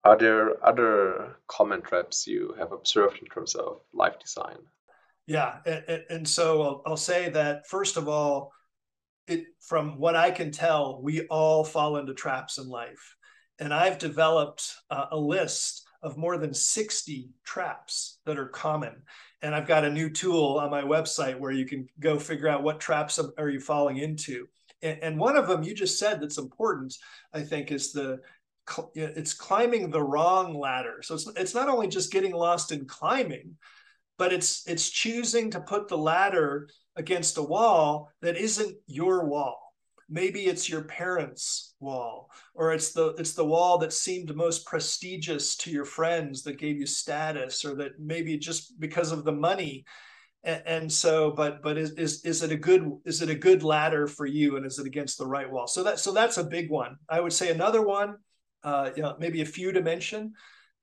are 0.03 0.17
there 0.17 0.63
other 0.63 1.37
common 1.47 1.81
traps 1.81 2.27
you 2.27 2.53
have 2.59 2.71
observed 2.71 3.19
in 3.19 3.27
terms 3.27 3.55
of 3.55 3.81
life 3.93 4.19
design? 4.19 4.57
Yeah, 5.25 5.57
and, 5.65 6.03
and 6.09 6.27
so 6.27 6.61
I'll, 6.61 6.81
I'll, 6.85 6.97
say 6.97 7.29
that 7.29 7.67
first 7.67 7.95
of 7.95 8.09
all, 8.09 8.51
it 9.27 9.45
from 9.61 9.97
what 9.97 10.15
I 10.15 10.31
can 10.31 10.51
tell, 10.51 11.01
we 11.01 11.25
all 11.27 11.63
fall 11.63 11.95
into 11.97 12.13
traps 12.13 12.57
in 12.57 12.67
life, 12.67 13.15
and 13.57 13.73
I've 13.73 13.97
developed 13.97 14.75
uh, 14.89 15.05
a 15.11 15.17
list 15.17 15.83
of 16.03 16.17
more 16.17 16.38
than 16.38 16.53
60 16.53 17.29
traps 17.45 18.19
that 18.25 18.38
are 18.38 18.50
common. 18.50 19.01
And 19.41 19.55
I've 19.55 19.67
got 19.67 19.86
a 19.86 19.89
new 19.89 20.10
tool 20.10 20.60
on 20.62 20.69
my 20.69 20.83
website 20.83 21.39
where 21.39 21.51
you 21.51 21.65
can 21.65 21.88
go 22.00 22.19
figure 22.19 22.48
out 22.48 22.63
what 22.63 22.79
traps 22.79 23.19
are 23.38 23.50
you 23.50 23.60
falling 23.60 23.98
into. 23.98 24.48
And, 24.81 25.00
and 25.01 25.19
one 25.19 25.38
of 25.38 25.48
them 25.48 25.63
you 25.63 25.74
just 25.74 25.98
said 25.98 26.22
that's 26.22 26.38
important, 26.38 26.93
I 27.33 27.41
think, 27.41 27.72
is 27.72 27.93
the 27.93 28.19
it's 28.95 29.33
climbing 29.33 29.89
the 29.89 30.01
wrong 30.01 30.57
ladder. 30.57 31.01
So 31.01 31.15
it's 31.15 31.27
it's 31.36 31.53
not 31.53 31.69
only 31.69 31.88
just 31.88 32.12
getting 32.12 32.33
lost 32.33 32.72
in 32.72 32.86
climbing, 32.86 33.57
but 34.17 34.31
it's 34.31 34.67
it's 34.67 34.89
choosing 34.89 35.51
to 35.51 35.60
put 35.60 35.88
the 35.88 35.98
ladder 35.98 36.69
against 36.95 37.38
a 37.38 37.43
wall 37.43 38.12
that 38.22 38.38
isn't 38.38 38.75
your 38.88 39.25
wall. 39.25 39.62
Maybe 40.10 40.45
it's 40.45 40.69
your 40.69 40.83
parents' 40.83 41.75
wall, 41.79 42.29
or 42.53 42.74
it's 42.74 42.91
the 42.91 43.10
it's 43.17 43.33
the 43.33 43.45
wall 43.45 43.77
that 43.79 43.93
seemed 43.93 44.36
most 44.36 44.65
prestigious 44.65 45.55
to 45.57 45.72
your 45.72 45.86
friends 45.86 46.43
that 46.43 46.60
gave 46.60 46.77
you 46.77 46.86
status, 46.86 47.65
or 47.65 47.75
that 47.75 48.00
maybe 48.00 48.38
just 48.38 48.79
because 48.79 49.12
of 49.12 49.24
the 49.24 49.31
money. 49.31 49.86
And, 50.45 50.91
so, 50.91 51.31
but 51.31 51.63
but 51.63 51.77
is, 51.77 51.91
is 51.91 52.25
is 52.25 52.43
it 52.43 52.51
a 52.51 52.57
good 52.57 52.91
is 53.05 53.22
it 53.22 53.29
a 53.29 53.36
good 53.36 53.63
ladder 53.63 54.07
for 54.07 54.25
you, 54.25 54.57
and 54.57 54.65
is 54.65 54.77
it 54.77 54.86
against 54.86 55.17
the 55.17 55.25
right 55.25 55.50
wall? 55.50 55.67
So 55.67 55.83
that 55.83 56.00
so 56.00 56.12
that's 56.12 56.38
a 56.38 56.43
big 56.43 56.69
one. 56.69 56.98
I 57.07 57.22
would 57.22 57.31
say 57.31 57.50
another 57.50 57.81
one 57.81 58.17
uh, 58.63 58.91
you 58.95 59.01
know, 59.01 59.15
maybe 59.19 59.41
a 59.41 59.45
few 59.45 59.72
to 59.72 59.81
mention. 59.81 60.33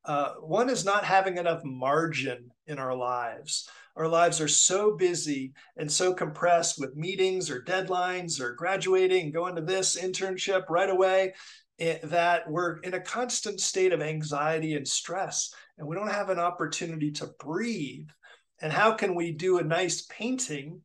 Uh, 0.04 0.34
one 0.40 0.70
is 0.70 0.84
not 0.84 1.04
having 1.04 1.38
enough 1.38 1.62
margin 1.64 2.50
in 2.66 2.78
our 2.78 2.94
lives. 2.94 3.68
Our 4.00 4.08
lives 4.08 4.40
are 4.40 4.48
so 4.48 4.96
busy 4.96 5.52
and 5.76 5.92
so 5.92 6.14
compressed 6.14 6.80
with 6.80 6.96
meetings 6.96 7.50
or 7.50 7.62
deadlines 7.62 8.40
or 8.40 8.54
graduating, 8.54 9.30
going 9.30 9.54
to 9.56 9.60
this 9.60 9.94
internship 10.00 10.70
right 10.70 10.88
away, 10.88 11.34
eh, 11.78 11.98
that 12.04 12.50
we're 12.50 12.78
in 12.78 12.94
a 12.94 13.00
constant 13.00 13.60
state 13.60 13.92
of 13.92 14.00
anxiety 14.00 14.72
and 14.72 14.88
stress, 14.88 15.52
and 15.76 15.86
we 15.86 15.96
don't 15.96 16.10
have 16.10 16.30
an 16.30 16.38
opportunity 16.38 17.10
to 17.10 17.28
breathe. 17.40 18.08
And 18.62 18.72
how 18.72 18.92
can 18.92 19.14
we 19.14 19.32
do 19.32 19.58
a 19.58 19.62
nice 19.62 20.06
painting 20.08 20.80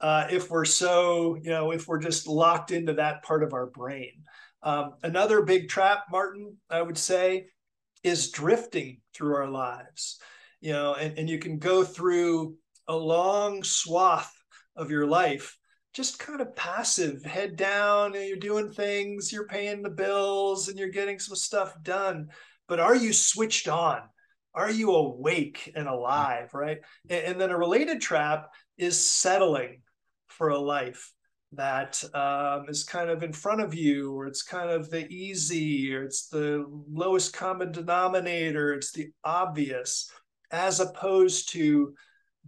uh, 0.00 0.28
if 0.30 0.48
we're 0.48 0.64
so, 0.64 1.34
you 1.34 1.50
know, 1.50 1.72
if 1.72 1.88
we're 1.88 1.98
just 1.98 2.28
locked 2.28 2.70
into 2.70 2.92
that 2.92 3.24
part 3.24 3.42
of 3.42 3.52
our 3.52 3.66
brain? 3.66 4.22
Um, 4.62 4.92
another 5.02 5.42
big 5.42 5.68
trap, 5.68 6.04
Martin, 6.08 6.56
I 6.70 6.82
would 6.82 6.98
say, 6.98 7.46
is 8.04 8.30
drifting 8.30 9.00
through 9.12 9.34
our 9.34 9.50
lives. 9.50 10.20
You 10.64 10.72
know, 10.72 10.94
and, 10.94 11.18
and 11.18 11.28
you 11.28 11.38
can 11.38 11.58
go 11.58 11.84
through 11.84 12.56
a 12.88 12.96
long 12.96 13.62
swath 13.62 14.32
of 14.74 14.90
your 14.90 15.06
life 15.06 15.58
just 15.92 16.18
kind 16.18 16.40
of 16.40 16.56
passive, 16.56 17.22
head 17.22 17.54
down, 17.54 18.16
and 18.16 18.26
you're 18.26 18.38
doing 18.38 18.70
things, 18.70 19.30
you're 19.30 19.46
paying 19.46 19.82
the 19.82 19.90
bills, 19.90 20.68
and 20.68 20.78
you're 20.78 20.88
getting 20.88 21.18
some 21.18 21.36
stuff 21.36 21.74
done. 21.82 22.28
But 22.66 22.80
are 22.80 22.96
you 22.96 23.12
switched 23.12 23.68
on? 23.68 24.00
Are 24.54 24.70
you 24.70 24.92
awake 24.92 25.70
and 25.76 25.86
alive? 25.86 26.54
Right. 26.54 26.78
And, 27.10 27.24
and 27.24 27.40
then 27.40 27.50
a 27.50 27.58
related 27.58 28.00
trap 28.00 28.48
is 28.78 28.98
settling 29.08 29.82
for 30.28 30.48
a 30.48 30.58
life 30.58 31.12
that 31.52 32.02
um, 32.14 32.70
is 32.70 32.84
kind 32.84 33.10
of 33.10 33.22
in 33.22 33.34
front 33.34 33.60
of 33.60 33.74
you, 33.74 34.14
or 34.14 34.26
it's 34.26 34.42
kind 34.42 34.70
of 34.70 34.88
the 34.88 35.06
easy, 35.08 35.94
or 35.94 36.04
it's 36.04 36.28
the 36.28 36.64
lowest 36.90 37.34
common 37.34 37.70
denominator, 37.70 38.72
it's 38.72 38.92
the 38.92 39.08
obvious, 39.22 40.10
as 40.54 40.78
opposed 40.78 41.50
to 41.50 41.94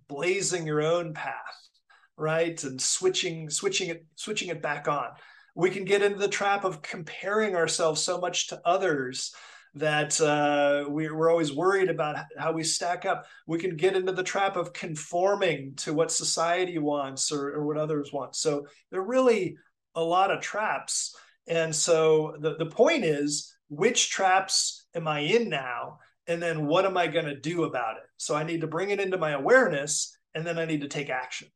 blazing 0.09 0.65
your 0.65 0.81
own 0.81 1.13
path, 1.13 1.69
right? 2.17 2.63
And 2.63 2.81
switching, 2.81 3.51
switching 3.51 3.91
it, 3.91 4.07
switching 4.15 4.49
it 4.49 4.63
back 4.63 4.87
on. 4.87 5.09
We 5.57 5.71
can 5.71 5.85
get 5.85 6.03
into 6.03 6.19
the 6.19 6.29
trap 6.29 6.65
of 6.65 6.83
comparing 6.83 7.57
ourselves 7.57 8.01
so 8.01 8.21
much 8.21 8.47
to 8.49 8.61
others 8.65 9.35
that 9.75 10.19
uh, 10.21 10.89
we, 10.89 11.07
are 11.07 11.29
always 11.29 11.53
worried 11.53 11.91
about 11.91 12.17
how 12.39 12.53
we 12.53 12.63
stack 12.63 13.05
up. 13.05 13.27
We 13.47 13.59
can 13.59 13.77
get 13.77 13.97
into 13.97 14.13
the 14.13 14.23
trap 14.23 14.57
of 14.57 14.73
conforming 14.73 15.75
to 15.79 15.93
what 15.93 16.13
society 16.13 16.79
wants 16.79 17.33
or, 17.33 17.53
or 17.55 17.67
what 17.67 17.77
others 17.77 18.13
want. 18.13 18.37
So 18.37 18.67
there 18.91 19.01
are 19.01 19.07
really 19.07 19.57
a 19.95 20.03
lot 20.03 20.31
of 20.31 20.41
traps. 20.41 21.15
And 21.49 21.75
so 21.75 22.37
the, 22.39 22.55
the 22.57 22.67
point 22.67 23.05
is, 23.05 23.53
which 23.69 24.11
traps 24.11 24.87
am 24.95 25.09
I 25.09 25.21
in 25.21 25.49
now? 25.49 25.99
And 26.29 26.43
then 26.43 26.67
what 26.67 26.85
am 26.85 26.97
I 26.97 27.07
going 27.07 27.27
to 27.27 27.39
do 27.39 27.65
about 27.65 27.97
it? 27.99 28.05
So 28.17 28.35
I 28.35 28.43
need 28.43 28.61
to 28.63 28.67
bring 28.67 28.91
it 28.91 29.01
into 29.01 29.19
my 29.19 29.31
awareness 29.31 30.17
and 30.35 30.47
then 30.47 30.59
I 30.59 30.65
need 30.65 30.81
to 30.83 30.89
take 30.89 31.09
action. 31.09 31.49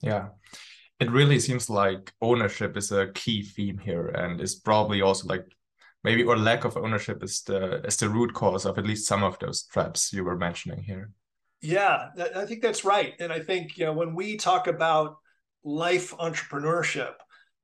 Yeah. 0.00 0.28
It 0.98 1.10
really 1.10 1.40
seems 1.40 1.68
like 1.68 2.12
ownership 2.20 2.76
is 2.76 2.92
a 2.92 3.08
key 3.12 3.42
theme 3.42 3.78
here 3.78 4.08
and 4.08 4.40
is 4.40 4.54
probably 4.54 5.02
also 5.02 5.26
like 5.28 5.46
maybe 6.04 6.22
or 6.22 6.36
lack 6.36 6.64
of 6.64 6.76
ownership 6.76 7.22
is 7.22 7.42
the 7.42 7.84
is 7.84 7.96
the 7.96 8.08
root 8.08 8.32
cause 8.34 8.64
of 8.64 8.78
at 8.78 8.86
least 8.86 9.06
some 9.06 9.22
of 9.22 9.38
those 9.38 9.64
traps 9.64 10.12
you 10.12 10.24
were 10.24 10.36
mentioning 10.36 10.82
here 10.82 11.10
yeah 11.62 12.08
i 12.36 12.44
think 12.46 12.62
that's 12.62 12.84
right 12.84 13.14
and 13.20 13.32
i 13.32 13.38
think 13.38 13.76
you 13.76 13.84
know 13.84 13.92
when 13.92 14.14
we 14.14 14.36
talk 14.36 14.66
about 14.66 15.16
life 15.62 16.16
entrepreneurship 16.16 17.14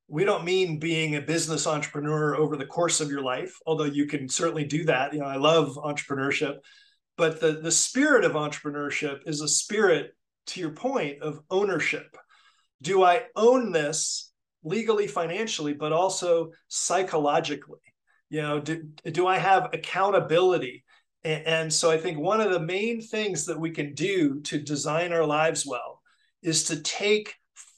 we 0.09 0.25
don't 0.25 0.45
mean 0.45 0.79
being 0.79 1.17
a 1.17 1.21
business 1.21 1.67
entrepreneur 1.67 2.37
over 2.37 2.57
the 2.57 2.67
course 2.67 3.01
of 3.01 3.11
your 3.11 3.23
life 3.23 3.59
although 3.67 3.85
you 3.85 4.07
can 4.07 4.29
certainly 4.29 4.65
do 4.65 4.85
that. 4.85 5.13
You 5.13 5.21
know 5.21 5.27
i 5.27 5.37
love 5.37 5.77
entrepreneurship 5.77 6.59
but 7.17 7.41
the 7.41 7.53
the 7.53 7.73
spirit 7.73 8.25
of 8.25 8.33
entrepreneurship 8.33 9.21
is 9.27 9.41
a 9.41 9.49
spirit 9.49 10.13
to 10.49 10.61
your 10.61 10.71
point 10.71 11.23
of 11.23 11.41
ownership. 11.51 12.17
Do 12.83 13.03
i 13.03 13.23
own 13.35 13.73
this 13.73 14.33
legally 14.63 15.07
financially 15.07 15.73
but 15.73 15.93
also 15.93 16.53
psychologically? 16.69 17.81
You 18.29 18.43
know 18.43 18.61
do, 18.61 18.89
do 19.11 19.27
i 19.27 19.39
have 19.39 19.71
accountability? 19.73 20.85
And, 21.25 21.47
and 21.47 21.73
so 21.73 21.91
i 21.91 21.99
think 21.99 22.19
one 22.19 22.41
of 22.41 22.53
the 22.53 22.61
main 22.61 23.01
things 23.01 23.47
that 23.47 23.59
we 23.59 23.71
can 23.71 23.95
do 23.95 24.41
to 24.43 24.59
design 24.61 25.13
our 25.13 25.27
lives 25.27 25.67
well 25.67 26.01
is 26.43 26.65
to 26.65 26.81
take 26.81 27.35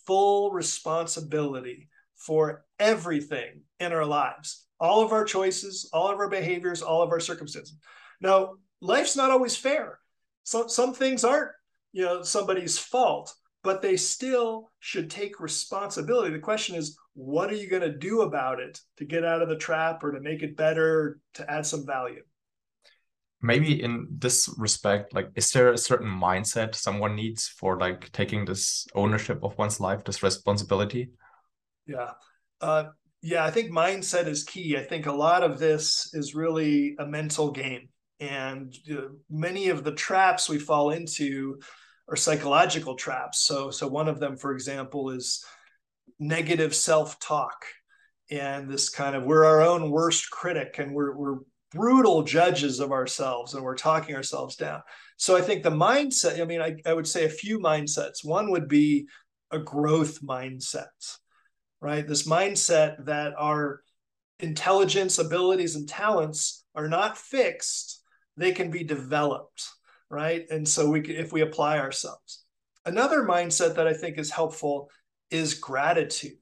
full 0.07 0.51
responsibility 0.51 1.88
for 2.19 2.65
everything 2.79 3.63
in 3.81 3.93
our 3.93 4.05
lives 4.05 4.67
all 4.79 5.03
of 5.03 5.13
our 5.13 5.25
choices 5.25 5.89
all 5.93 6.11
of 6.11 6.19
our 6.19 6.29
behaviors 6.29 6.83
all 6.83 7.03
of 7.03 7.11
our 7.11 7.21
circumstances 7.21 7.77
now 8.21 8.55
life's 8.81 9.17
not 9.17 9.31
always 9.31 9.57
fair 9.57 9.99
so 10.43 10.67
some 10.67 10.93
things 10.93 11.25
aren't 11.25 11.53
you 11.93 12.05
know 12.05 12.23
somebody's 12.23 12.79
fault 12.79 13.35
but 13.63 13.83
they 13.83 13.97
still 13.97 14.71
should 14.81 15.11
take 15.11 15.41
responsibility. 15.41 16.33
The 16.33 16.39
question 16.39 16.77
is, 16.77 16.97
what 17.15 17.51
are 17.51 17.57
you 17.57 17.69
going 17.69 17.83
to 17.83 17.93
do 17.93 18.23
about 18.23 18.61
it 18.61 18.81
to 18.97 19.05
get 19.05 19.25
out 19.25 19.43
of 19.43 19.49
the 19.49 19.57
trap 19.57 20.03
or 20.05 20.13
to 20.13 20.21
make 20.21 20.43
it 20.43 20.57
better, 20.57 21.21
to 21.35 21.51
add 21.51 21.67
some 21.67 21.85
value? 21.85 22.23
Maybe 23.41 23.83
in 23.83 24.07
this 24.11 24.53
respect, 24.59 25.15
like, 25.15 25.31
is 25.35 25.51
there 25.53 25.73
a 25.73 25.79
certain 25.79 26.09
mindset 26.09 26.75
someone 26.75 27.15
needs 27.15 27.47
for 27.47 27.79
like 27.79 28.11
taking 28.13 28.45
this 28.45 28.87
ownership 28.95 29.41
of 29.43 29.57
one's 29.59 29.81
life, 29.81 30.05
this 30.05 30.23
responsibility? 30.23 31.11
Yeah. 31.89 32.11
Uh, 32.61 32.85
yeah, 33.23 33.45
I 33.45 33.51
think 33.51 33.73
mindset 33.73 34.29
is 34.29 34.45
key. 34.45 34.77
I 34.77 34.83
think 34.85 35.07
a 35.07 35.13
lot 35.13 35.43
of 35.43 35.59
this 35.59 36.11
is 36.15 36.35
really 36.35 36.95
a 37.01 37.07
mental 37.07 37.51
game. 37.51 37.89
And 38.21 38.77
uh, 38.93 39.09
many 39.31 39.71
of 39.71 39.83
the 39.83 39.93
traps 39.93 40.49
we 40.49 40.59
fall 40.59 40.91
into 40.91 41.59
are 42.09 42.17
psychological 42.17 42.95
traps. 42.95 43.41
So, 43.41 43.71
so 43.71 43.89
one 43.89 44.09
of 44.09 44.21
them, 44.21 44.37
for 44.37 44.53
example, 44.53 45.11
is 45.11 45.45
negative 46.19 46.75
self-talk, 46.75 47.65
and 48.31 48.69
this 48.69 48.89
kind 48.89 49.15
of 49.15 49.25
we're 49.25 49.45
our 49.45 49.63
own 49.63 49.91
worst 49.91 50.31
critic, 50.31 50.77
and 50.79 50.95
we're 50.95 51.17
we're 51.17 51.39
brutal 51.73 52.23
judges 52.23 52.81
of 52.81 52.93
ourselves, 52.93 53.55
and 53.55 53.63
we're 53.63 53.77
talking 53.77 54.17
ourselves 54.17 54.57
down. 54.57 54.81
So, 55.17 55.37
I 55.37 55.41
think 55.41 55.63
the 55.63 55.71
mindset. 55.71 56.41
I 56.41 56.45
mean, 56.45 56.61
I, 56.61 56.77
I 56.87 56.95
would 56.95 57.07
say 57.07 57.25
a 57.25 57.31
few 57.31 57.61
mindsets. 57.61 58.25
One 58.25 58.51
would 58.51 58.69
be 58.69 59.07
a 59.51 59.59
growth 59.59 60.21
mindset, 60.23 61.19
right? 61.81 62.07
This 62.07 62.27
mindset 62.27 63.07
that 63.07 63.35
our 63.39 63.83
intelligence, 64.41 65.19
abilities, 65.19 65.75
and 65.75 65.89
talents 65.89 66.65
are 66.75 66.89
not 66.89 67.19
fixed; 67.19 68.03
they 68.37 68.53
can 68.53 68.71
be 68.71 68.85
developed 68.85 69.69
right? 70.11 70.47
And 70.51 70.67
so 70.67 70.89
we 70.89 71.01
can 71.01 71.17
if 71.17 71.33
we 71.33 71.43
apply 71.43 71.79
ourselves. 71.79 72.45
Another 72.85 73.23
mindset 73.23 73.75
that 73.77 73.87
I 73.87 73.95
think 73.95 74.19
is 74.19 74.31
helpful 74.31 74.91
is 75.31 75.55
gratitude. 75.55 76.39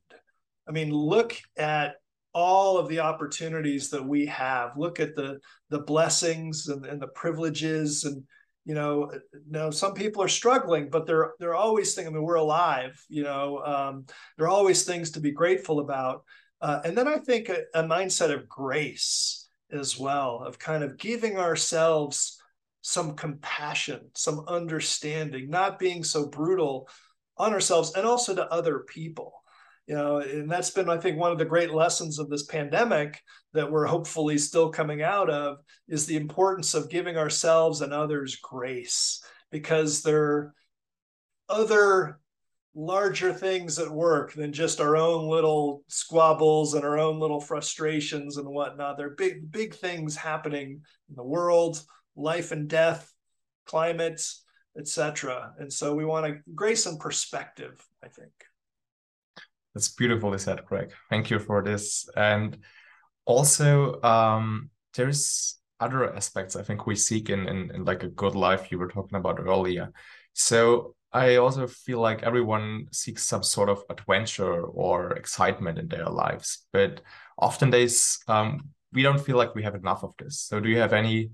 I 0.69 0.73
mean, 0.73 0.91
look 0.91 1.37
at 1.57 1.97
all 2.33 2.77
of 2.79 2.89
the 2.89 3.01
opportunities 3.01 3.91
that 3.91 4.07
we 4.07 4.27
have. 4.27 4.77
Look 4.77 5.01
at 5.01 5.17
the 5.17 5.41
the 5.71 5.81
blessings 5.81 6.69
and, 6.69 6.85
and 6.87 7.01
the 7.01 7.09
privileges 7.09 8.05
and 8.05 8.23
you 8.67 8.75
know, 8.75 9.13
now 9.49 9.71
some 9.71 9.95
people 9.95 10.21
are 10.23 10.29
struggling, 10.29 10.91
but 10.91 11.07
they're 11.07 11.35
they're 11.39 11.55
always 11.55 11.95
thinking, 11.95 12.13
I 12.13 12.17
mean, 12.17 12.25
we're 12.25 12.35
alive. 12.35 13.01
You 13.09 13.23
know, 13.23 13.63
um, 13.65 14.07
there 14.37 14.47
are 14.47 14.51
always 14.51 14.83
things 14.83 15.13
to 15.13 15.21
be 15.21 15.31
grateful 15.31 15.79
about. 15.79 16.25
Uh, 16.61 16.81
and 16.85 16.99
then 16.99 17.07
I 17.07 17.19
think 17.19 17.49
a, 17.49 17.61
a 17.75 17.85
mindset 17.85 18.35
of 18.35 18.49
grace 18.49 19.49
as 19.71 19.97
well, 19.97 20.43
of 20.45 20.59
kind 20.59 20.83
of 20.83 20.99
giving 20.99 21.39
ourselves 21.39 22.43
some 22.83 23.15
compassion, 23.15 24.11
some 24.15 24.45
understanding, 24.49 25.49
not 25.49 25.79
being 25.79 26.03
so 26.03 26.27
brutal 26.27 26.89
on 27.37 27.53
ourselves 27.53 27.93
and 27.95 28.05
also 28.05 28.35
to 28.35 28.53
other 28.53 28.81
people. 28.81 29.33
You 29.87 29.95
know, 29.95 30.19
and 30.19 30.51
that's 30.51 30.71
been, 30.71 30.91
I 30.91 30.99
think, 30.99 31.17
one 31.17 31.31
of 31.31 31.39
the 31.39 31.45
great 31.45 31.73
lessons 31.73 32.19
of 32.19 32.29
this 32.29 32.43
pandemic 32.45 33.21
that 33.53 33.71
we're 33.71 33.87
hopefully 33.87 34.37
still 34.37 34.71
coming 34.71 35.03
out 35.03 35.31
of 35.31 35.59
is 35.89 36.07
the 36.07 36.17
importance 36.17 36.75
of 36.75 36.91
giving 36.91 37.17
ourselves 37.17 37.81
and 37.81 37.93
others 37.93 38.37
grace 38.37 39.23
because 39.53 40.03
there 40.03 40.23
are 40.23 40.55
other 41.49 42.19
larger 42.75 43.33
things 43.33 43.79
at 43.79 43.91
work 43.91 44.35
than 44.35 44.53
just 44.53 44.81
our 44.81 44.97
own 44.97 45.29
little 45.29 45.83
squabbles 45.89 46.75
and 46.75 46.85
our 46.85 46.99
own 46.99 47.19
little 47.19 47.41
frustrations 47.41 48.37
and 48.37 48.47
whatnot. 48.47 48.99
There 48.99 49.07
are 49.07 49.17
big, 49.17 49.51
big 49.51 49.75
things 49.75 50.15
happening 50.15 50.83
in 51.09 51.15
the 51.15 51.25
world, 51.25 51.83
life 52.17 52.53
and 52.53 52.69
death, 52.69 53.11
climate, 53.65 54.23
etc. 54.77 55.55
And 55.59 55.73
so 55.73 55.95
we 55.95 56.05
want 56.05 56.27
to 56.27 56.41
grace 56.55 56.87
and 56.87 57.01
perspective, 57.01 57.83
I 58.05 58.09
think. 58.09 58.33
That's 59.77 59.91
beautifully 59.91 60.39
said, 60.39 60.65
Greg. 60.65 60.91
Thank 61.11 61.29
you 61.29 61.39
for 61.39 61.63
this. 61.63 62.09
And 62.17 62.57
also, 63.27 64.01
um, 64.01 64.71
there's 64.95 65.59
other 65.79 66.15
aspects 66.17 66.57
I 66.57 66.63
think 66.63 66.87
we 66.87 66.97
seek 66.97 67.29
in, 67.29 67.47
in, 67.47 67.71
in 67.75 67.85
like 67.85 68.03
a 68.03 68.09
good 68.09 68.35
life 68.35 68.73
you 68.73 68.79
were 68.79 68.89
talking 68.89 69.19
about 69.19 69.39
earlier. 69.39 69.93
So 70.33 70.95
I 71.13 71.37
also 71.37 71.67
feel 71.67 72.01
like 72.01 72.23
everyone 72.23 72.87
seeks 72.91 73.27
some 73.27 73.43
sort 73.43 73.69
of 73.69 73.85
adventure 73.91 74.63
or 74.63 75.13
excitement 75.13 75.79
in 75.79 75.89
their 75.89 76.09
lives, 76.09 76.65
but 76.73 77.03
often 77.39 77.69
days 77.69 78.19
um, 78.29 78.71
we 78.95 79.03
don't 79.03 79.21
feel 79.21 79.37
like 79.37 79.55
we 79.55 79.65
have 79.65 79.75
enough 79.75 80.03
of 80.03 80.15
this. 80.19 80.41
So 80.41 80.59
do 80.59 80.71
you 80.71 80.79
have 80.79 80.95
any 80.95 81.33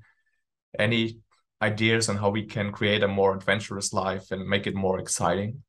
any 0.81 1.21
ideas 1.63 2.09
on 2.09 2.17
how 2.17 2.31
we 2.31 2.45
can 2.47 2.73
create 2.73 3.05
a 3.05 3.09
more 3.09 3.37
adventurous 3.37 3.93
life 3.93 4.33
and 4.33 4.49
make 4.49 4.67
it 4.67 4.75
more 4.75 4.99
exciting? 4.99 5.63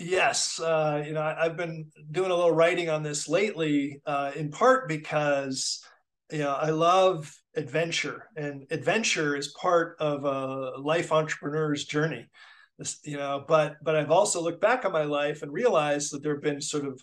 Yes, 0.00 0.58
uh, 0.58 1.04
you 1.06 1.12
know, 1.12 1.20
I, 1.20 1.44
have 1.44 1.58
been 1.58 1.90
doing 2.10 2.30
a 2.30 2.34
little 2.34 2.52
writing 2.52 2.88
on 2.88 3.02
this 3.02 3.28
lately, 3.28 4.00
uh, 4.06 4.32
in 4.34 4.50
part 4.50 4.88
because 4.88 5.84
you 6.32 6.38
know 6.38 6.54
I 6.54 6.70
love 6.70 7.30
adventure, 7.54 8.28
and 8.34 8.66
adventure 8.70 9.36
is 9.36 9.48
part 9.60 9.96
of 10.00 10.24
a 10.24 10.80
life 10.80 11.12
entrepreneur's 11.12 11.84
journey. 11.84 12.26
This, 12.78 12.98
you 13.04 13.18
know, 13.18 13.44
but 13.46 13.76
but 13.82 13.94
I've 13.94 14.10
also 14.10 14.40
looked 14.40 14.62
back 14.62 14.86
on 14.86 14.92
my 14.92 15.04
life 15.04 15.42
and 15.42 15.52
realized 15.52 16.14
that 16.14 16.22
there 16.22 16.34
have 16.34 16.42
been 16.42 16.62
sort 16.62 16.86
of 16.86 16.98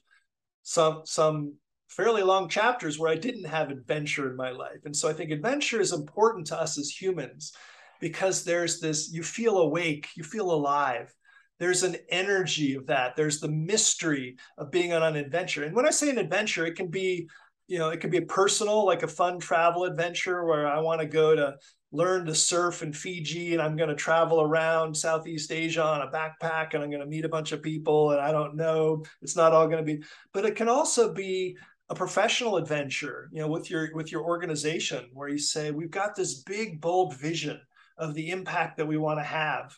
some 0.63 1.03
some 1.05 1.53
fairly 1.89 2.23
long 2.23 2.49
chapters 2.49 2.97
where 2.97 3.11
I 3.11 3.15
didn't 3.15 3.45
have 3.45 3.69
adventure 3.69 4.27
in 4.27 4.35
my 4.35 4.49
life. 4.49 4.85
And 4.85 4.95
so 4.95 5.07
I 5.07 5.13
think 5.13 5.29
adventure 5.29 5.79
is 5.79 5.93
important 5.93 6.47
to 6.47 6.59
us 6.59 6.79
as 6.79 6.89
humans 6.89 7.53
because 7.99 8.43
there's 8.43 8.79
this, 8.79 9.11
you 9.11 9.23
feel 9.23 9.57
awake, 9.57 10.07
you 10.15 10.23
feel 10.23 10.51
alive. 10.51 11.13
There's 11.59 11.83
an 11.83 11.97
energy 12.09 12.75
of 12.75 12.85
that. 12.87 13.15
There's 13.15 13.39
the 13.39 13.49
mystery 13.49 14.37
of 14.57 14.71
being 14.71 14.93
on 14.93 15.03
an 15.03 15.15
adventure. 15.15 15.63
And 15.63 15.75
when 15.75 15.87
I 15.87 15.91
say 15.91 16.09
an 16.09 16.17
adventure, 16.17 16.65
it 16.65 16.75
can 16.75 16.87
be 16.87 17.27
you 17.67 17.77
know, 17.77 17.89
it 17.89 17.99
could 17.99 18.11
be 18.11 18.17
a 18.17 18.21
personal, 18.21 18.85
like 18.85 19.03
a 19.03 19.07
fun 19.07 19.39
travel 19.39 19.83
adventure 19.83 20.45
where 20.45 20.67
I 20.67 20.79
want 20.79 21.01
to 21.01 21.07
go 21.07 21.35
to 21.35 21.55
learn 21.91 22.25
to 22.25 22.35
surf 22.35 22.81
in 22.81 22.91
Fiji 22.91 23.53
and 23.53 23.61
I'm 23.61 23.75
going 23.75 23.89
to 23.89 23.95
travel 23.95 24.41
around 24.41 24.95
Southeast 24.95 25.51
Asia 25.51 25.83
on 25.83 26.01
a 26.01 26.11
backpack 26.11 26.73
and 26.73 26.83
I'm 26.83 26.89
going 26.89 27.01
to 27.01 27.05
meet 27.05 27.25
a 27.25 27.29
bunch 27.29 27.51
of 27.51 27.61
people 27.61 28.11
and 28.11 28.21
I 28.21 28.31
don't 28.31 28.55
know. 28.55 29.03
It's 29.21 29.35
not 29.35 29.53
all 29.53 29.67
going 29.67 29.85
to 29.85 29.95
be, 29.95 30.03
but 30.33 30.45
it 30.45 30.55
can 30.55 30.69
also 30.69 31.13
be 31.13 31.57
a 31.89 31.95
professional 31.95 32.57
adventure, 32.57 33.29
you 33.31 33.41
know, 33.41 33.47
with 33.47 33.69
your 33.69 33.93
with 33.93 34.11
your 34.11 34.23
organization 34.23 35.09
where 35.13 35.29
you 35.29 35.37
say 35.37 35.71
we've 35.71 35.91
got 35.91 36.15
this 36.15 36.43
big 36.43 36.81
bold 36.81 37.15
vision 37.15 37.59
of 37.97 38.13
the 38.13 38.29
impact 38.29 38.77
that 38.77 38.85
we 38.85 38.97
want 38.97 39.19
to 39.19 39.23
have 39.23 39.73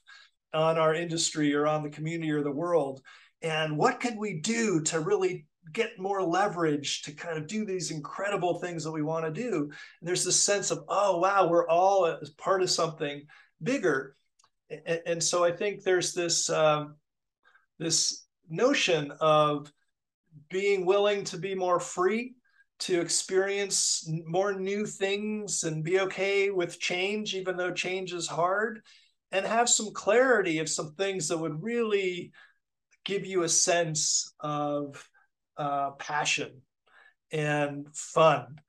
on 0.53 0.77
our 0.77 0.93
industry 0.93 1.53
or 1.53 1.67
on 1.67 1.83
the 1.83 1.89
community 1.89 2.31
or 2.31 2.43
the 2.43 2.51
world? 2.51 3.01
And 3.41 3.77
what 3.77 3.99
can 3.99 4.17
we 4.17 4.39
do 4.39 4.81
to 4.83 4.99
really 4.99 5.45
get 5.71 5.99
more 5.99 6.23
leverage 6.23 7.03
to 7.03 7.11
kind 7.11 7.37
of 7.37 7.47
do 7.47 7.65
these 7.65 7.91
incredible 7.91 8.59
things 8.59 8.83
that 8.83 8.91
we 8.91 9.01
want 9.01 9.25
to 9.25 9.31
do? 9.31 9.63
And 9.63 10.07
there's 10.07 10.25
this 10.25 10.41
sense 10.41 10.71
of 10.71 10.83
oh 10.87 11.19
wow 11.19 11.47
we're 11.47 11.67
all 11.67 12.17
part 12.37 12.61
of 12.61 12.69
something 12.69 13.23
bigger. 13.61 14.15
And, 14.69 15.01
and 15.05 15.23
so 15.23 15.43
i 15.43 15.51
think 15.51 15.83
there's 15.83 16.13
this 16.13 16.49
um, 16.49 16.95
this 17.79 18.25
notion 18.49 19.11
of 19.19 19.71
being 20.49 20.85
willing 20.85 21.23
to 21.25 21.37
be 21.37 21.55
more 21.55 21.79
free 21.79 22.35
to 22.79 23.01
experience 23.01 24.09
more 24.25 24.53
new 24.53 24.85
things 24.85 25.63
and 25.63 25.83
be 25.83 25.99
okay 25.99 26.49
with 26.49 26.79
change 26.79 27.35
even 27.35 27.57
though 27.57 27.71
change 27.71 28.13
is 28.13 28.27
hard 28.27 28.81
and 29.31 29.45
have 29.45 29.69
some 29.69 29.91
clarity 29.93 30.59
of 30.59 30.69
some 30.69 30.93
things 30.93 31.27
that 31.27 31.37
would 31.37 31.61
really 31.63 32.31
give 33.05 33.25
you 33.25 33.43
a 33.43 33.49
sense 33.49 34.33
of 34.39 35.07
uh, 35.57 35.91
passion 35.91 36.61
and 37.31 37.87
fun 37.93 38.59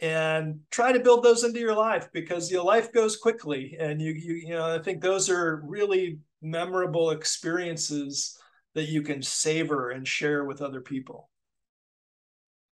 and 0.00 0.60
try 0.70 0.92
to 0.92 1.00
build 1.00 1.24
those 1.24 1.44
into 1.44 1.58
your 1.58 1.74
life 1.74 2.08
because 2.12 2.50
your 2.50 2.64
life 2.64 2.92
goes 2.92 3.16
quickly 3.16 3.76
and 3.78 4.00
you 4.00 4.12
you 4.12 4.34
you 4.34 4.50
know 4.50 4.74
I 4.74 4.78
think 4.78 5.00
those 5.00 5.28
are 5.28 5.62
really 5.64 6.18
memorable 6.40 7.10
experiences 7.10 8.38
that 8.74 8.88
you 8.88 9.02
can 9.02 9.22
savor 9.22 9.90
and 9.90 10.06
share 10.06 10.44
with 10.44 10.62
other 10.62 10.80
people. 10.80 11.28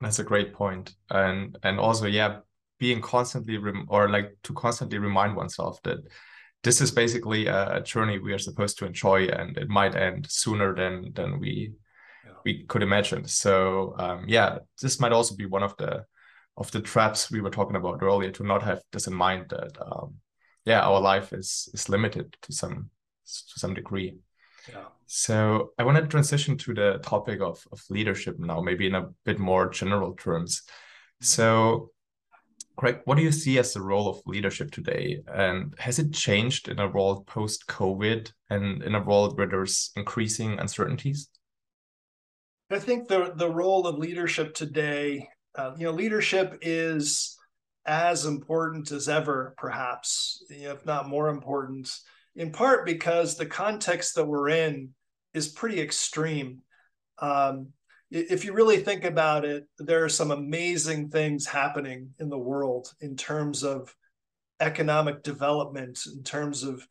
That's 0.01 0.19
a 0.19 0.25
great. 0.25 0.55
And 1.11 1.59
and 1.63 1.81
also 1.81 2.07
yeah, 2.07 2.41
being 2.79 3.01
constantly 3.01 3.59
rem- 3.59 3.87
or 3.89 4.09
like 4.09 4.37
to 4.45 4.53
constantly 4.53 4.99
remind 4.99 5.35
oneself 5.35 5.83
that 5.83 5.99
this 6.67 6.81
is 6.81 6.91
basically 6.91 7.47
a, 7.47 7.81
journey 7.81 8.19
we 8.19 8.33
are 8.33 8.41
supposed 8.41 8.77
to 8.77 8.87
enjoy 8.87 9.29
and 9.29 9.57
it 9.57 9.69
might 9.69 9.95
end 9.95 10.27
sooner 10.29 10.75
than 10.75 11.13
than 11.15 11.39
we 11.39 11.73
we 12.45 12.65
could 12.65 12.83
imagine. 12.83 13.25
So 13.29 13.95
um, 13.99 14.25
yeah, 14.27 14.59
this 14.83 14.99
might 14.99 15.13
also 15.13 15.37
be 15.37 15.47
one 15.47 15.63
of 15.63 15.77
the 15.77 16.05
of 16.57 16.71
the 16.73 16.81
traps 16.81 17.31
we 17.31 17.41
were 17.41 17.51
talking 17.51 17.77
about 17.77 18.03
earlier 18.03 18.33
to 18.33 18.43
not 18.45 18.65
have 18.65 18.81
this 18.91 19.07
in 19.07 19.15
mind 19.15 19.47
that 19.51 19.73
um, 19.81 20.15
yeah, 20.65 20.81
our 20.81 21.01
life 21.01 21.33
is 21.33 21.69
is 21.73 21.89
limited 21.89 22.37
to 22.43 22.53
some 22.53 22.91
to 23.27 23.61
some 23.61 23.75
degree. 23.75 24.19
Yeah. 24.69 24.89
So 25.07 25.71
I 25.79 25.85
want 25.85 25.99
to 25.99 26.07
transition 26.07 26.59
to 26.59 26.75
the 26.75 26.99
topic 27.01 27.41
of, 27.41 27.65
of 27.71 27.81
leadership 27.91 28.41
now, 28.41 28.61
maybe 28.61 28.89
in 28.89 28.97
a 28.97 29.09
bit 29.25 29.39
more 29.39 29.71
general 29.71 30.15
terms. 30.15 30.63
Mm-hmm. 30.63 31.25
So, 31.25 31.91
Greg, 32.77 33.01
what 33.05 33.17
do 33.17 33.23
you 33.23 33.33
see 33.33 33.59
as 33.59 33.73
the 33.73 33.81
role 33.81 34.09
of 34.09 34.21
leadership 34.27 34.71
today? 34.71 35.23
And 35.27 35.75
has 35.79 35.99
it 35.99 36.13
changed 36.13 36.69
in 36.69 36.79
a 36.79 36.89
world 36.89 37.27
post 37.27 37.67
COVID 37.67 38.31
and 38.51 38.83
in 38.83 38.95
a 38.95 39.03
world 39.03 39.39
where 39.39 39.49
there's 39.49 39.91
increasing 39.97 40.59
uncertainties? 40.59 41.31
I 42.71 42.79
think 42.79 43.09
the 43.09 43.33
the 43.35 43.51
role 43.51 43.87
of 43.87 43.97
leadership 43.97 44.55
today, 44.55 45.29
uh, 45.55 45.73
you 45.79 45.85
know, 45.85 45.93
leadership 45.93 46.59
is 46.61 47.39
as 47.87 48.27
important 48.27 48.91
as 48.91 49.09
ever, 49.09 49.55
perhaps, 49.57 50.45
if 50.51 50.85
not 50.85 51.09
more 51.09 51.29
important, 51.29 51.89
in 52.35 52.53
part 52.53 52.85
because 52.85 53.37
the 53.37 53.47
context 53.47 54.17
that 54.17 54.27
we're 54.27 54.51
in 54.51 54.91
is 55.33 55.49
pretty 55.49 55.81
extreme. 55.81 56.61
Um, 57.21 57.69
if 58.11 58.45
you 58.45 58.53
really 58.53 58.79
think 58.79 59.05
about 59.05 59.45
it, 59.45 59.65
there 59.79 60.05
are 60.05 60.09
some 60.09 60.31
amazing 60.31 61.09
things 61.09 61.47
happening 61.47 62.11
in 62.21 62.29
the 62.29 62.39
world 62.39 62.93
in 63.01 63.17
terms 63.17 63.65
of 63.65 63.95
economic 64.61 65.23
development, 65.23 66.01
in 66.15 66.23
terms 66.23 66.63
of 66.63 66.87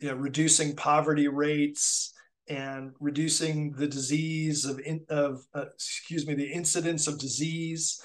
you 0.00 0.08
know, 0.08 0.14
reducing 0.14 0.74
poverty 0.74 1.28
rates, 1.28 2.12
and 2.48 2.92
reducing 3.00 3.72
the 3.72 3.88
disease 3.88 4.64
of, 4.64 4.80
of 5.08 5.44
uh, 5.54 5.64
excuse 5.74 6.26
me, 6.26 6.34
the 6.34 6.52
incidence 6.52 7.08
of 7.08 7.18
disease, 7.18 8.00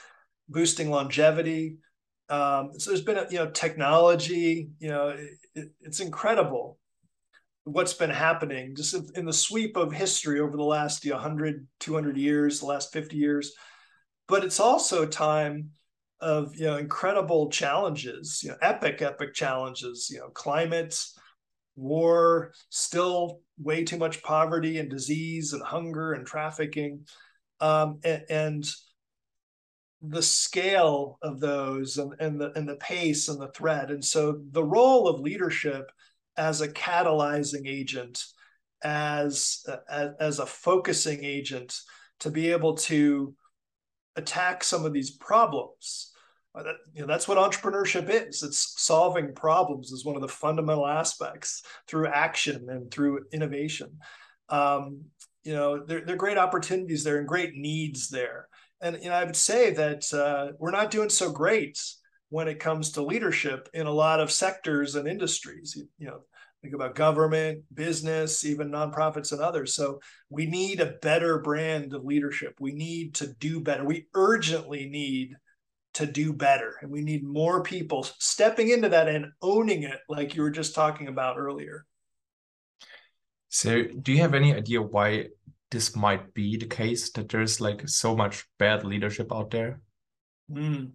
boosting 0.50 0.90
longevity. 0.90 1.78
Um, 2.30 2.72
so 2.78 2.90
there's 2.90 3.04
been 3.04 3.18
a, 3.18 3.28
you 3.30 3.38
know 3.38 3.52
technology, 3.52 4.70
you 4.80 4.90
know, 4.90 5.16
it, 5.54 5.72
it's 5.82 6.00
incredible 6.00 6.80
what's 7.64 7.94
been 7.94 8.10
happening 8.10 8.76
just 8.76 8.96
in 9.16 9.26
the 9.26 9.34
sweep 9.34 9.78
of 9.78 9.92
history 9.92 10.40
over 10.40 10.58
the 10.58 10.64
last 10.64 11.06
you 11.06 11.12
know, 11.12 11.18
100 11.18 11.68
200 11.80 12.18
years 12.18 12.60
the 12.60 12.66
last 12.66 12.92
50 12.92 13.16
years 13.16 13.54
but 14.28 14.44
it's 14.44 14.60
also 14.60 15.04
a 15.04 15.08
time 15.08 15.70
of 16.20 16.56
you 16.56 16.66
know 16.66 16.78
incredible 16.78 17.50
challenges 17.50 18.42
you 18.44 18.50
know 18.50 18.58
epic 18.62 19.02
epic 19.02 19.34
challenges 19.34 20.10
you 20.12 20.20
know 20.20 20.30
climate 20.30 20.96
war, 21.76 22.54
still 22.70 23.42
way 23.58 23.84
too 23.84 23.98
much 23.98 24.24
poverty 24.24 24.80
and 24.80 24.90
disease 24.90 25.54
and 25.54 25.64
hunger 25.64 26.14
and 26.14 26.26
trafficking. 26.26 27.06
Um, 27.60 28.00
and, 28.04 28.24
and, 28.30 28.66
the 30.04 30.24
scale 30.24 31.20
of 31.22 31.40
those 31.40 32.00
and, 32.00 32.16
and 32.20 32.42
the 32.42 32.52
and 32.56 32.68
the 32.68 32.78
pace 32.78 33.30
and 33.30 33.40
the 33.40 33.52
threat. 33.52 33.92
And 33.92 34.04
so 34.04 34.42
the 34.50 34.64
role 34.64 35.08
of 35.08 35.20
leadership 35.20 35.92
as 36.38 36.62
a 36.62 36.68
catalyzing 36.68 37.68
agent, 37.68 38.24
as, 38.84 39.66
as, 39.90 40.12
as 40.20 40.40
a 40.40 40.46
focusing 40.46 41.24
agent 41.24 41.76
to 42.22 42.30
be 42.30 42.52
able 42.52 42.76
to 42.76 43.36
attack 44.16 44.64
some 44.64 44.86
of 44.86 44.94
these 44.94 45.12
problems 45.12 46.12
uh, 46.54 46.64
you 46.94 47.02
know, 47.02 47.08
that's 47.08 47.28
what 47.28 47.38
entrepreneurship 47.38 48.10
is. 48.10 48.44
It's 48.44 48.76
solving 48.82 49.34
problems 49.34 49.92
is 49.92 50.06
one 50.06 50.16
of 50.16 50.22
the 50.22 50.28
fundamental 50.28 50.86
aspects 50.86 51.64
through 51.88 52.08
action 52.08 52.68
and 52.70 52.92
through 52.92 53.26
innovation. 53.32 54.00
Um, 54.50 55.06
you 55.44 55.54
know, 55.54 55.84
there, 55.84 56.02
there 56.02 56.16
are 56.16 56.20
great 56.20 56.38
opportunities 56.38 57.04
there 57.04 57.20
and 57.20 57.28
great 57.28 57.56
needs 57.56 58.10
there. 58.10 58.48
And 58.82 58.98
you 59.02 59.10
know, 59.10 59.16
I 59.16 59.24
would 59.24 59.36
say 59.36 59.72
that 59.74 60.14
uh, 60.14 60.54
we're 60.60 60.72
not 60.72 60.92
doing 60.92 61.10
so 61.10 61.32
great 61.32 61.82
when 62.32 62.48
it 62.48 62.60
comes 62.60 62.92
to 62.92 63.04
leadership 63.04 63.70
in 63.74 63.88
a 63.88 63.92
lot 63.92 64.22
of 64.22 64.32
sectors 64.32 64.96
and 64.96 65.06
industries. 65.06 65.76
You, 65.76 65.88
you 66.00 66.08
know, 66.08 66.22
think 66.62 66.74
about 66.74 66.96
government, 66.96 67.64
business, 67.74 68.46
even 68.46 68.72
nonprofits 68.72 69.34
and 69.34 69.42
others. 69.42 69.76
So 69.76 70.00
we 70.30 70.46
need 70.46 70.80
a 70.80 70.94
better 71.02 71.40
brand 71.40 71.94
of 71.94 72.06
leadership. 72.06 72.56
We 72.62 72.72
need 72.72 73.16
to 73.16 73.28
do 73.28 73.60
better. 73.60 73.84
We 73.84 74.08
urgently 74.14 74.88
need 74.88 75.36
to 75.96 76.06
do 76.06 76.32
better. 76.32 76.76
And 76.82 76.90
we 76.90 77.02
need 77.02 77.22
more 77.22 77.64
people 77.64 78.08
stepping 78.18 78.70
into 78.70 78.88
that 78.88 79.10
and 79.10 79.34
owning 79.42 79.84
it, 79.84 80.00
like 80.08 80.34
you 80.34 80.42
were 80.42 80.52
just 80.52 80.74
talking 80.74 81.10
about 81.10 81.38
earlier. 81.38 81.86
So, 83.50 83.84
do 83.84 84.14
you 84.14 84.20
have 84.20 84.34
any 84.34 84.56
idea 84.56 84.82
why 84.82 85.28
this 85.70 85.98
might 85.98 86.34
be 86.34 86.56
the 86.56 86.66
case 86.66 87.12
that 87.12 87.28
there's 87.28 87.60
like 87.60 87.90
so 87.90 88.16
much 88.16 88.46
bad 88.58 88.86
leadership 88.86 89.34
out 89.34 89.52
there? 89.52 89.82
Mm. 90.50 90.92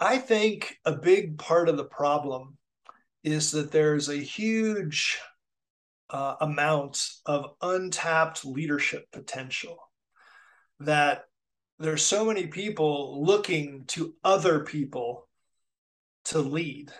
I 0.00 0.18
think 0.18 0.76
a 0.84 0.92
big 0.92 1.38
part 1.38 1.68
of 1.68 1.76
the 1.76 1.84
problem 1.84 2.56
is 3.22 3.52
that 3.52 3.70
there's 3.70 4.08
a 4.08 4.16
huge 4.16 5.18
uh, 6.10 6.36
amount 6.40 7.06
of 7.26 7.52
untapped 7.60 8.44
leadership 8.44 9.06
potential 9.12 9.78
that 10.80 11.24
there's 11.78 12.02
so 12.02 12.24
many 12.24 12.46
people 12.46 13.24
looking 13.24 13.84
to 13.88 14.14
other 14.24 14.64
people 14.64 15.28
to 16.24 16.40
lead. 16.40 16.90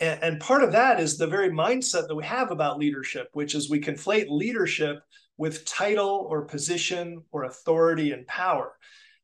And, 0.00 0.22
and, 0.22 0.40
part 0.40 0.64
of 0.64 0.72
that 0.72 0.98
is 0.98 1.16
the 1.16 1.26
very 1.26 1.50
mindset 1.50 2.08
that 2.08 2.16
we 2.16 2.24
have 2.24 2.50
about 2.50 2.78
leadership, 2.78 3.28
which 3.32 3.54
is 3.54 3.70
we 3.70 3.80
conflate 3.80 4.26
leadership 4.28 4.98
with 5.36 5.64
title 5.64 6.26
or 6.28 6.44
position 6.44 7.22
or 7.30 7.44
authority 7.44 8.12
and 8.12 8.26
power. 8.26 8.72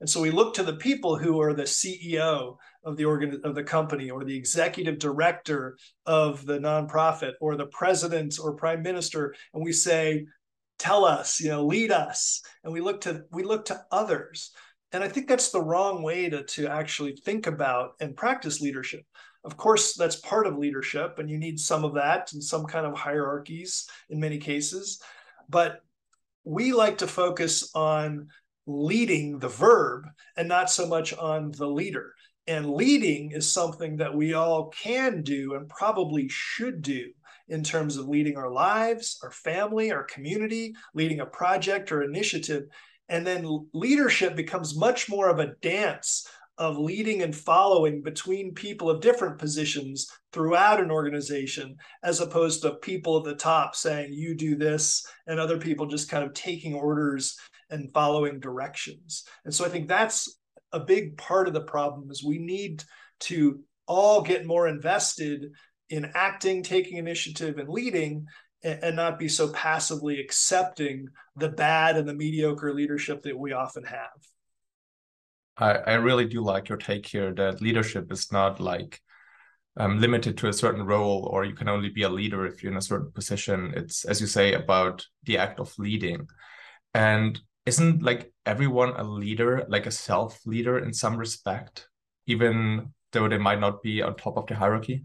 And 0.00 0.08
so 0.08 0.20
we 0.20 0.30
look 0.30 0.54
to 0.54 0.62
the 0.62 0.76
people 0.76 1.16
who 1.16 1.40
are 1.40 1.52
the 1.52 1.64
CEO 1.64 2.56
of 2.84 2.96
the 2.96 3.04
organ 3.04 3.40
of 3.44 3.54
the 3.54 3.62
company 3.62 4.10
or 4.10 4.24
the 4.24 4.36
executive 4.36 4.98
director 4.98 5.76
of 6.06 6.46
the 6.46 6.58
nonprofit 6.58 7.34
or 7.40 7.56
the 7.56 7.66
president 7.66 8.38
or 8.42 8.54
prime 8.54 8.82
minister 8.82 9.34
and 9.52 9.62
we 9.62 9.72
say 9.72 10.24
tell 10.78 11.04
us 11.04 11.40
you 11.40 11.50
know 11.50 11.66
lead 11.66 11.92
us 11.92 12.40
and 12.64 12.72
we 12.72 12.80
look 12.80 13.02
to 13.02 13.22
we 13.30 13.42
look 13.42 13.66
to 13.66 13.78
others 13.92 14.52
and 14.92 15.04
I 15.04 15.08
think 15.08 15.28
that's 15.28 15.50
the 15.50 15.62
wrong 15.62 16.02
way 16.02 16.28
to, 16.28 16.42
to 16.42 16.66
actually 16.66 17.14
think 17.14 17.46
about 17.46 17.92
and 18.00 18.16
practice 18.16 18.60
leadership. 18.60 19.04
Of 19.44 19.56
course, 19.56 19.94
that's 19.94 20.16
part 20.16 20.46
of 20.46 20.58
leadership, 20.58 21.18
and 21.18 21.30
you 21.30 21.38
need 21.38 21.58
some 21.58 21.84
of 21.84 21.94
that 21.94 22.32
and 22.32 22.42
some 22.42 22.66
kind 22.66 22.84
of 22.84 22.98
hierarchies 22.98 23.88
in 24.10 24.20
many 24.20 24.38
cases. 24.38 25.00
But 25.48 25.80
we 26.44 26.72
like 26.72 26.98
to 26.98 27.06
focus 27.06 27.70
on 27.74 28.28
leading 28.66 29.38
the 29.38 29.48
verb 29.48 30.04
and 30.36 30.48
not 30.48 30.70
so 30.70 30.86
much 30.86 31.12
on 31.14 31.52
the 31.52 31.66
leader. 31.66 32.12
And 32.46 32.72
leading 32.74 33.32
is 33.32 33.52
something 33.52 33.96
that 33.98 34.14
we 34.14 34.34
all 34.34 34.68
can 34.68 35.22
do 35.22 35.54
and 35.54 35.68
probably 35.68 36.28
should 36.28 36.82
do 36.82 37.10
in 37.48 37.62
terms 37.62 37.96
of 37.96 38.08
leading 38.08 38.36
our 38.36 38.50
lives, 38.50 39.18
our 39.22 39.30
family, 39.30 39.92
our 39.92 40.04
community, 40.04 40.74
leading 40.94 41.20
a 41.20 41.26
project 41.26 41.92
or 41.92 42.02
initiative. 42.02 42.64
And 43.08 43.26
then 43.26 43.68
leadership 43.74 44.36
becomes 44.36 44.78
much 44.78 45.08
more 45.08 45.28
of 45.28 45.38
a 45.38 45.54
dance 45.60 46.26
of 46.58 46.76
leading 46.76 47.22
and 47.22 47.34
following 47.34 48.02
between 48.02 48.52
people 48.52 48.90
of 48.90 49.00
different 49.00 49.38
positions 49.38 50.08
throughout 50.30 50.78
an 50.78 50.90
organization, 50.90 51.74
as 52.02 52.20
opposed 52.20 52.62
to 52.62 52.74
people 52.76 53.16
at 53.18 53.24
the 53.24 53.34
top 53.34 53.74
saying, 53.74 54.12
you 54.12 54.34
do 54.34 54.54
this, 54.54 55.04
and 55.26 55.40
other 55.40 55.58
people 55.58 55.86
just 55.86 56.10
kind 56.10 56.22
of 56.22 56.34
taking 56.34 56.74
orders 56.74 57.38
and 57.70 57.92
following 57.92 58.40
directions. 58.40 59.24
And 59.44 59.54
so 59.54 59.64
I 59.64 59.68
think 59.68 59.88
that's 59.88 60.38
a 60.72 60.80
big 60.80 61.16
part 61.16 61.48
of 61.48 61.54
the 61.54 61.62
problem 61.62 62.10
is 62.10 62.24
we 62.24 62.38
need 62.38 62.84
to 63.20 63.60
all 63.86 64.22
get 64.22 64.46
more 64.46 64.68
invested 64.68 65.52
in 65.88 66.12
acting, 66.14 66.62
taking 66.62 66.96
initiative, 66.96 67.58
and 67.58 67.68
leading, 67.68 68.26
and, 68.62 68.94
not 68.94 69.18
be 69.18 69.28
so 69.28 69.48
passively 69.48 70.20
accepting 70.20 71.08
the 71.36 71.48
bad 71.48 71.96
and 71.96 72.08
the 72.08 72.14
mediocre 72.14 72.72
leadership 72.74 73.22
that 73.22 73.38
we 73.38 73.52
often 73.52 73.84
have. 73.84 74.08
I, 75.56 75.72
I 75.72 75.94
really 75.94 76.26
do 76.26 76.42
like 76.42 76.68
your 76.68 76.78
take 76.78 77.06
here 77.06 77.32
that 77.34 77.60
leadership 77.60 78.12
is 78.12 78.30
not 78.30 78.60
like 78.60 79.00
um, 79.76 79.98
limited 79.98 80.36
to 80.38 80.48
a 80.48 80.52
certain 80.52 80.84
role 80.84 81.28
or 81.32 81.44
you 81.44 81.54
can 81.54 81.68
only 81.68 81.88
be 81.88 82.02
a 82.02 82.08
leader 82.08 82.46
if 82.46 82.62
you're 82.62 82.72
in 82.72 82.78
a 82.78 82.82
certain 82.82 83.10
position. 83.12 83.72
It's, 83.76 84.04
as 84.04 84.20
you 84.20 84.26
say, 84.26 84.52
about 84.52 85.06
the 85.24 85.38
act 85.38 85.58
of 85.58 85.74
leading. 85.78 86.28
And 86.94 87.40
isn't 87.70 88.02
like 88.02 88.32
everyone 88.44 88.90
a 88.96 89.04
leader, 89.04 89.64
like 89.68 89.86
a 89.86 89.96
self 90.08 90.32
leader 90.44 90.78
in 90.78 90.92
some 90.92 91.16
respect, 91.16 91.88
even 92.26 92.92
though 93.12 93.28
they 93.28 93.38
might 93.38 93.60
not 93.60 93.82
be 93.82 94.02
on 94.02 94.16
top 94.16 94.36
of 94.36 94.46
the 94.46 94.56
hierarchy? 94.56 95.04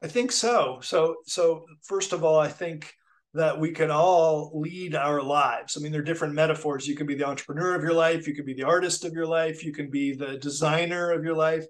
I 0.00 0.06
think 0.06 0.30
so. 0.30 0.78
So, 0.80 1.16
so 1.26 1.64
first 1.82 2.12
of 2.12 2.22
all, 2.22 2.38
I 2.38 2.48
think 2.48 2.94
that 3.34 3.58
we 3.58 3.72
can 3.72 3.90
all 3.90 4.52
lead 4.54 4.94
our 4.94 5.20
lives. 5.20 5.76
I 5.76 5.80
mean, 5.80 5.90
there 5.90 6.00
are 6.00 6.10
different 6.10 6.34
metaphors. 6.34 6.86
You 6.86 6.94
can 6.94 7.08
be 7.08 7.16
the 7.16 7.26
entrepreneur 7.26 7.74
of 7.74 7.82
your 7.82 7.98
life, 8.06 8.28
you 8.28 8.34
can 8.34 8.44
be 8.44 8.54
the 8.54 8.70
artist 8.74 9.04
of 9.04 9.12
your 9.12 9.26
life, 9.26 9.64
you 9.64 9.72
can 9.72 9.90
be 9.90 10.14
the 10.14 10.38
designer 10.38 11.10
of 11.10 11.24
your 11.24 11.34
life, 11.34 11.66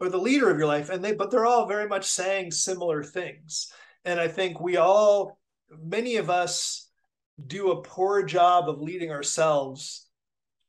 or 0.00 0.08
the 0.08 0.24
leader 0.28 0.50
of 0.50 0.58
your 0.58 0.66
life. 0.66 0.88
And 0.88 1.04
they, 1.04 1.12
but 1.12 1.30
they're 1.30 1.46
all 1.46 1.66
very 1.66 1.86
much 1.86 2.06
saying 2.06 2.50
similar 2.52 3.02
things. 3.02 3.70
And 4.04 4.18
I 4.18 4.28
think 4.28 4.58
we 4.58 4.78
all, 4.78 5.38
many 5.70 6.16
of 6.16 6.30
us, 6.30 6.88
do 7.46 7.70
a 7.70 7.82
poor 7.82 8.22
job 8.22 8.68
of 8.68 8.80
leading 8.80 9.10
ourselves 9.10 10.06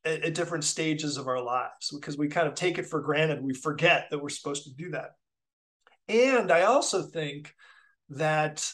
at, 0.06 0.23
at 0.23 0.34
different 0.34 0.63
stages 0.63 1.17
of 1.17 1.28
our 1.28 1.41
lives 1.41 1.91
because 1.91 2.17
we 2.17 2.28
kind 2.28 2.47
of 2.47 2.56
take 2.56 2.78
it 2.78 2.88
for 2.88 3.02
granted. 3.02 3.43
We 3.43 3.54
forget 3.54 4.08
that 4.10 4.21
we're 4.21 4.30
supposed 4.30 4.63
to 4.63 4.73
do 4.73 4.91
that. 4.91 5.12
And 6.08 6.52
I 6.52 6.63
also 6.63 7.02
think 7.02 7.54
that 8.10 8.69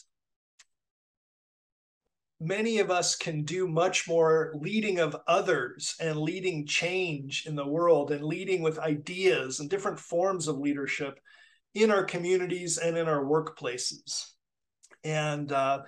many 2.40 2.80
of 2.80 2.90
us 2.90 3.16
can 3.16 3.44
do 3.44 3.68
much 3.68 4.08
more 4.08 4.54
leading 4.60 5.00
of 5.00 5.16
others 5.28 5.96
and 6.00 6.18
leading 6.18 6.66
change 6.66 7.46
in 7.46 7.56
the 7.56 7.68
world 7.68 8.12
and 8.12 8.24
leading 8.24 8.62
with 8.62 8.80
ideas 8.80 9.60
and 9.60 9.70
different 9.70 10.00
forms 10.00 10.48
of 10.48 10.58
leadership 10.58 11.20
in 11.76 11.92
our 11.92 12.04
communities 12.04 12.78
and 12.78 12.98
in 12.98 13.08
our 13.08 13.24
workplaces 13.24 14.32
and 15.04 15.52
uh, 15.52 15.80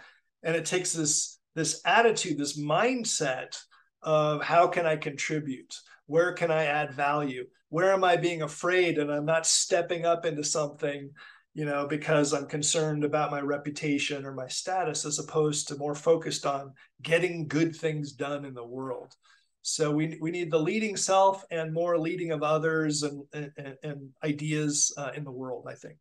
and 0.43 0.55
it 0.55 0.65
takes 0.65 0.93
this 0.93 1.39
this 1.55 1.81
attitude 1.85 2.37
this 2.37 2.59
mindset 2.59 3.57
of 4.01 4.43
how 4.43 4.67
can 4.67 4.85
i 4.85 4.95
contribute 4.95 5.75
where 6.07 6.33
can 6.33 6.51
i 6.51 6.65
add 6.65 6.93
value 6.93 7.45
where 7.69 7.93
am 7.93 8.03
i 8.03 8.15
being 8.15 8.41
afraid 8.41 8.97
and 8.97 9.11
i'm 9.11 9.25
not 9.25 9.45
stepping 9.45 10.05
up 10.05 10.25
into 10.25 10.43
something 10.43 11.09
you 11.53 11.65
know, 11.65 11.85
because 11.85 12.33
I'm 12.33 12.47
concerned 12.47 13.03
about 13.03 13.31
my 13.31 13.41
reputation 13.41 14.25
or 14.25 14.33
my 14.33 14.47
status, 14.47 15.05
as 15.05 15.19
opposed 15.19 15.67
to 15.67 15.77
more 15.77 15.95
focused 15.95 16.45
on 16.45 16.73
getting 17.01 17.47
good 17.47 17.75
things 17.75 18.13
done 18.13 18.45
in 18.45 18.53
the 18.53 18.65
world. 18.65 19.13
So 19.61 19.91
we, 19.91 20.17
we 20.21 20.31
need 20.31 20.49
the 20.49 20.59
leading 20.59 20.95
self 20.95 21.43
and 21.51 21.73
more 21.73 21.97
leading 21.99 22.31
of 22.31 22.41
others 22.41 23.03
and, 23.03 23.23
and, 23.33 23.75
and 23.83 24.09
ideas 24.23 24.93
uh, 24.97 25.11
in 25.15 25.23
the 25.23 25.31
world, 25.31 25.67
I 25.69 25.75
think. 25.75 25.97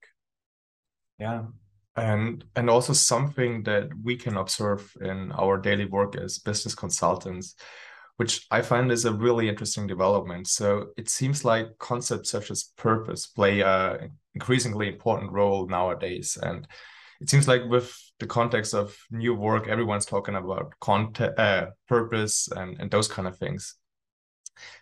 Yeah. 1.19 1.43
And, 1.96 2.44
and 2.57 2.70
also 2.70 2.92
something 2.92 3.64
that 3.64 3.90
we 4.03 4.16
can 4.16 4.37
observe 4.37 4.90
in 5.00 5.33
our 5.33 5.59
daily 5.59 5.87
work 5.87 6.16
as 6.16 6.38
business 6.38 6.74
consultants 6.74 7.57
which 8.20 8.46
I 8.50 8.61
find 8.61 8.92
is 8.92 9.07
a 9.07 9.14
really 9.14 9.48
interesting 9.48 9.87
development. 9.87 10.46
So 10.46 10.88
it 10.98 11.09
seems 11.09 11.42
like 11.42 11.79
concepts 11.79 12.29
such 12.29 12.50
as 12.50 12.64
purpose 12.76 13.26
play 13.26 13.61
a 13.61 14.11
increasingly 14.35 14.88
important 14.88 15.33
role 15.33 15.66
nowadays. 15.66 16.37
And 16.42 16.68
it 17.22 17.31
seems 17.31 17.48
like 17.48 17.62
with 17.64 17.96
the 18.18 18.26
context 18.26 18.74
of 18.74 18.94
new 19.11 19.35
work, 19.35 19.68
everyone's 19.68 20.05
talking 20.05 20.35
about 20.35 20.74
content, 20.83 21.38
uh, 21.38 21.68
purpose 21.88 22.46
and, 22.55 22.79
and 22.79 22.90
those 22.90 23.09
kind 23.09 23.26
of 23.26 23.38
things. 23.38 23.76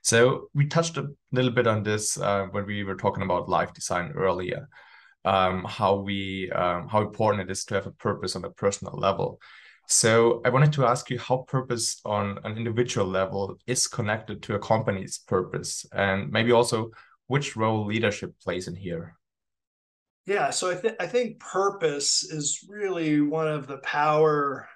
So 0.02 0.48
we 0.52 0.66
touched 0.66 0.96
a 0.96 1.06
little 1.30 1.52
bit 1.52 1.68
on 1.68 1.84
this 1.84 2.18
uh, 2.18 2.46
when 2.50 2.66
we 2.66 2.82
were 2.82 2.96
talking 2.96 3.22
about 3.22 3.48
life 3.48 3.72
design 3.72 4.14
earlier, 4.16 4.68
um, 5.24 5.64
how 5.64 5.96
we 5.96 6.50
um, 6.52 6.88
how 6.88 7.02
important 7.02 7.48
it 7.48 7.52
is 7.52 7.64
to 7.66 7.74
have 7.74 7.86
a 7.86 7.92
purpose 7.92 8.36
on 8.36 8.44
a 8.44 8.50
personal 8.50 8.94
level. 8.94 9.40
So 9.86 10.42
I 10.44 10.50
wanted 10.50 10.72
to 10.74 10.84
ask 10.84 11.08
you 11.08 11.18
how 11.18 11.38
purpose 11.48 12.00
on 12.04 12.38
an 12.44 12.56
individual 12.56 13.06
level 13.06 13.56
is 13.66 13.88
connected 13.88 14.42
to 14.44 14.54
a 14.54 14.58
company's 14.58 15.18
purpose, 15.18 15.86
and 15.92 16.30
maybe 16.30 16.52
also 16.52 16.90
which 17.26 17.56
role 17.56 17.86
leadership 17.86 18.34
plays 18.42 18.68
in 18.68 18.76
here. 18.76 19.16
Yeah, 20.26 20.50
so 20.50 20.70
I 20.70 20.74
think 20.74 20.96
I 21.00 21.06
think 21.06 21.40
purpose 21.40 22.22
is 22.22 22.64
really 22.68 23.20
one 23.20 23.48
of 23.48 23.66
the 23.66 23.78
power 23.78 24.68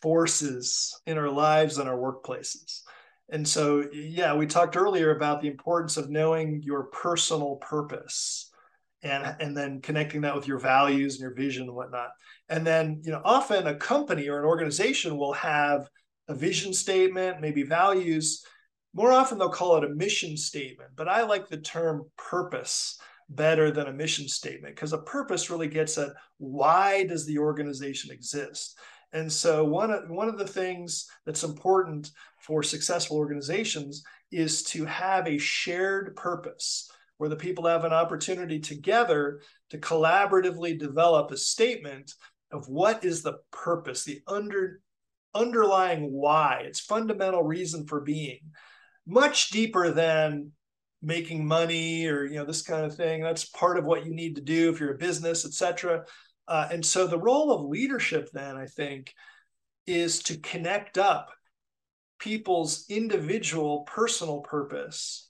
forces 0.00 0.98
in 1.06 1.18
our 1.18 1.30
lives 1.30 1.78
and 1.78 1.88
our 1.88 1.98
workplaces. 1.98 2.80
And 3.30 3.46
so, 3.46 3.88
yeah, 3.92 4.34
we 4.34 4.46
talked 4.46 4.76
earlier 4.76 5.14
about 5.14 5.42
the 5.42 5.48
importance 5.48 5.98
of 5.98 6.08
knowing 6.08 6.62
your 6.62 6.84
personal 6.84 7.56
purpose 7.56 8.47
and 9.02 9.36
and 9.40 9.56
then 9.56 9.80
connecting 9.80 10.22
that 10.22 10.34
with 10.34 10.48
your 10.48 10.58
values 10.58 11.14
and 11.14 11.22
your 11.22 11.34
vision 11.34 11.64
and 11.64 11.74
whatnot. 11.74 12.10
And 12.48 12.66
then, 12.66 13.00
you 13.04 13.12
know, 13.12 13.22
often 13.24 13.66
a 13.66 13.74
company 13.74 14.28
or 14.28 14.38
an 14.38 14.44
organization 14.44 15.16
will 15.16 15.34
have 15.34 15.88
a 16.28 16.34
vision 16.34 16.72
statement, 16.72 17.40
maybe 17.40 17.62
values. 17.62 18.44
More 18.94 19.12
often 19.12 19.38
they'll 19.38 19.50
call 19.50 19.76
it 19.76 19.84
a 19.84 19.94
mission 19.94 20.36
statement, 20.36 20.90
but 20.96 21.08
I 21.08 21.22
like 21.22 21.48
the 21.48 21.58
term 21.58 22.02
purpose 22.16 22.98
better 23.28 23.70
than 23.70 23.86
a 23.86 23.92
mission 23.92 24.26
statement 24.26 24.74
because 24.74 24.92
a 24.92 24.98
purpose 24.98 25.50
really 25.50 25.68
gets 25.68 25.98
at 25.98 26.10
why 26.38 27.04
does 27.04 27.26
the 27.26 27.38
organization 27.38 28.10
exist? 28.10 28.78
And 29.12 29.30
so 29.30 29.64
one 29.64 29.90
of, 29.90 30.08
one 30.10 30.28
of 30.28 30.38
the 30.38 30.46
things 30.46 31.06
that's 31.24 31.44
important 31.44 32.10
for 32.40 32.62
successful 32.62 33.16
organizations 33.16 34.02
is 34.30 34.62
to 34.62 34.84
have 34.84 35.26
a 35.26 35.38
shared 35.38 36.14
purpose 36.16 36.90
where 37.18 37.28
the 37.28 37.36
people 37.36 37.66
have 37.66 37.84
an 37.84 37.92
opportunity 37.92 38.58
together 38.58 39.40
to 39.70 39.78
collaboratively 39.78 40.78
develop 40.78 41.30
a 41.30 41.36
statement 41.36 42.14
of 42.50 42.68
what 42.68 43.04
is 43.04 43.22
the 43.22 43.38
purpose, 43.50 44.04
the 44.04 44.22
under 44.26 44.80
underlying 45.34 46.10
why, 46.10 46.62
its 46.64 46.80
fundamental 46.80 47.42
reason 47.42 47.86
for 47.86 48.00
being, 48.00 48.40
much 49.06 49.50
deeper 49.50 49.90
than 49.90 50.52
making 51.02 51.46
money 51.46 52.06
or 52.06 52.24
you 52.24 52.36
know 52.36 52.44
this 52.44 52.62
kind 52.62 52.84
of 52.84 52.94
thing. 52.94 53.22
That's 53.22 53.44
part 53.44 53.78
of 53.78 53.84
what 53.84 54.06
you 54.06 54.14
need 54.14 54.36
to 54.36 54.42
do 54.42 54.70
if 54.70 54.80
you're 54.80 54.94
a 54.94 54.98
business, 54.98 55.44
etc. 55.44 56.04
Uh, 56.46 56.68
and 56.72 56.84
so 56.84 57.06
the 57.06 57.18
role 57.18 57.52
of 57.52 57.68
leadership, 57.68 58.30
then 58.32 58.56
I 58.56 58.66
think, 58.66 59.12
is 59.86 60.20
to 60.24 60.38
connect 60.38 60.96
up 60.96 61.30
people's 62.18 62.86
individual 62.88 63.82
personal 63.82 64.40
purpose 64.40 65.27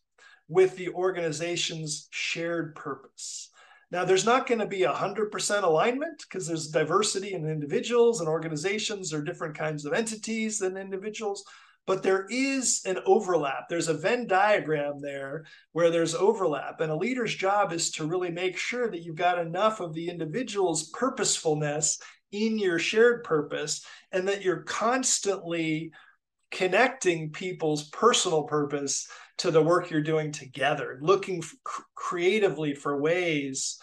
with 0.48 0.76
the 0.76 0.88
organization's 0.90 2.08
shared 2.10 2.74
purpose. 2.74 3.50
Now, 3.90 4.04
there's 4.04 4.26
not 4.26 4.46
going 4.46 4.58
to 4.58 4.66
be 4.66 4.80
100% 4.80 5.62
alignment 5.62 6.22
because 6.22 6.46
there's 6.46 6.68
diversity 6.68 7.32
in 7.32 7.48
individuals 7.48 8.20
and 8.20 8.28
organizations 8.28 9.14
or 9.14 9.22
different 9.22 9.56
kinds 9.56 9.86
of 9.86 9.94
entities 9.94 10.58
than 10.58 10.76
individuals, 10.76 11.42
but 11.86 12.02
there 12.02 12.26
is 12.30 12.82
an 12.84 12.98
overlap. 13.06 13.68
There's 13.70 13.88
a 13.88 13.94
Venn 13.94 14.26
diagram 14.26 15.00
there 15.00 15.46
where 15.72 15.90
there's 15.90 16.14
overlap. 16.14 16.82
And 16.82 16.92
a 16.92 16.96
leader's 16.96 17.34
job 17.34 17.72
is 17.72 17.90
to 17.92 18.06
really 18.06 18.30
make 18.30 18.58
sure 18.58 18.90
that 18.90 19.00
you've 19.02 19.16
got 19.16 19.38
enough 19.38 19.80
of 19.80 19.94
the 19.94 20.10
individual's 20.10 20.90
purposefulness 20.90 21.98
in 22.30 22.58
your 22.58 22.78
shared 22.78 23.24
purpose 23.24 23.86
and 24.12 24.28
that 24.28 24.42
you're 24.42 24.64
constantly 24.64 25.92
connecting 26.50 27.30
people's 27.30 27.88
personal 27.90 28.44
purpose 28.44 29.08
to 29.38 29.50
the 29.50 29.62
work 29.62 29.90
you're 29.90 30.02
doing 30.02 30.32
together, 30.32 30.98
looking 31.00 31.42
creatively 31.94 32.74
for 32.74 33.00
ways 33.00 33.78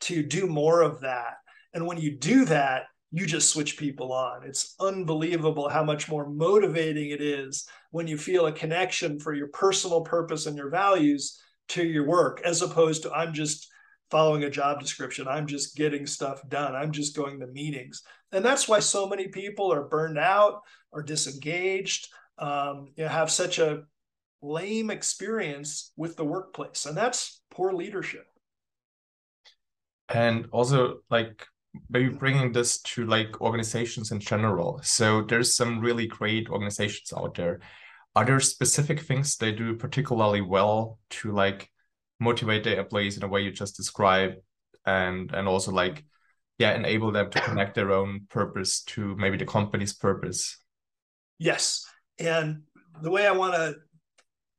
to 0.00 0.22
do 0.22 0.46
more 0.46 0.82
of 0.82 1.00
that. 1.00 1.34
And 1.74 1.86
when 1.86 1.98
you 1.98 2.16
do 2.16 2.44
that, 2.46 2.84
you 3.12 3.26
just 3.26 3.50
switch 3.50 3.76
people 3.76 4.12
on. 4.12 4.44
It's 4.44 4.74
unbelievable 4.78 5.68
how 5.68 5.82
much 5.82 6.08
more 6.08 6.28
motivating 6.28 7.10
it 7.10 7.20
is 7.20 7.66
when 7.90 8.06
you 8.06 8.16
feel 8.16 8.46
a 8.46 8.52
connection 8.52 9.18
for 9.18 9.34
your 9.34 9.48
personal 9.48 10.02
purpose 10.02 10.46
and 10.46 10.56
your 10.56 10.70
values 10.70 11.40
to 11.70 11.84
your 11.84 12.06
work, 12.06 12.40
as 12.44 12.62
opposed 12.62 13.02
to 13.02 13.12
I'm 13.12 13.34
just 13.34 13.68
following 14.10 14.44
a 14.44 14.50
job 14.50 14.80
description. 14.80 15.28
I'm 15.28 15.46
just 15.46 15.76
getting 15.76 16.06
stuff 16.06 16.46
done. 16.48 16.74
I'm 16.74 16.92
just 16.92 17.16
going 17.16 17.40
to 17.40 17.46
meetings. 17.46 18.02
And 18.32 18.44
that's 18.44 18.68
why 18.68 18.80
so 18.80 19.08
many 19.08 19.28
people 19.28 19.72
are 19.72 19.88
burned 19.88 20.18
out 20.18 20.60
or 20.92 21.02
disengaged, 21.02 22.08
um, 22.38 22.88
you 22.96 23.04
know, 23.04 23.10
have 23.10 23.30
such 23.30 23.58
a 23.58 23.82
lame 24.42 24.90
experience 24.90 25.92
with 25.96 26.16
the 26.16 26.24
workplace. 26.24 26.86
And 26.86 26.96
that's 26.96 27.42
poor 27.50 27.72
leadership. 27.72 28.26
And 30.08 30.48
also, 30.50 30.98
like, 31.10 31.46
maybe 31.88 32.08
bringing 32.08 32.52
this 32.52 32.80
to 32.82 33.06
like 33.06 33.40
organizations 33.40 34.10
in 34.10 34.18
general. 34.18 34.80
So 34.82 35.22
there's 35.22 35.54
some 35.54 35.80
really 35.80 36.06
great 36.06 36.48
organizations 36.48 37.12
out 37.16 37.34
there. 37.34 37.60
Are 38.16 38.24
there 38.24 38.40
specific 38.40 39.00
things 39.00 39.36
they 39.36 39.52
do 39.52 39.76
particularly 39.76 40.40
well 40.40 40.98
to 41.10 41.32
like 41.32 41.70
motivate 42.20 42.62
their 42.62 42.78
employees 42.78 43.16
in 43.16 43.24
a 43.24 43.28
way 43.28 43.40
you 43.40 43.50
just 43.50 43.76
described 43.76 44.36
and 44.86 45.32
and 45.32 45.48
also 45.48 45.72
like 45.72 46.04
yeah 46.58 46.74
enable 46.74 47.10
them 47.10 47.30
to 47.30 47.40
connect 47.48 47.74
their 47.74 47.90
own 47.90 48.26
purpose 48.28 48.82
to 48.82 49.16
maybe 49.16 49.36
the 49.36 49.46
company's 49.46 49.92
purpose. 49.92 50.58
Yes. 51.38 51.84
And 52.18 52.62
the 53.02 53.10
way 53.10 53.26
i 53.26 53.32
want 53.32 53.54
to 53.54 53.74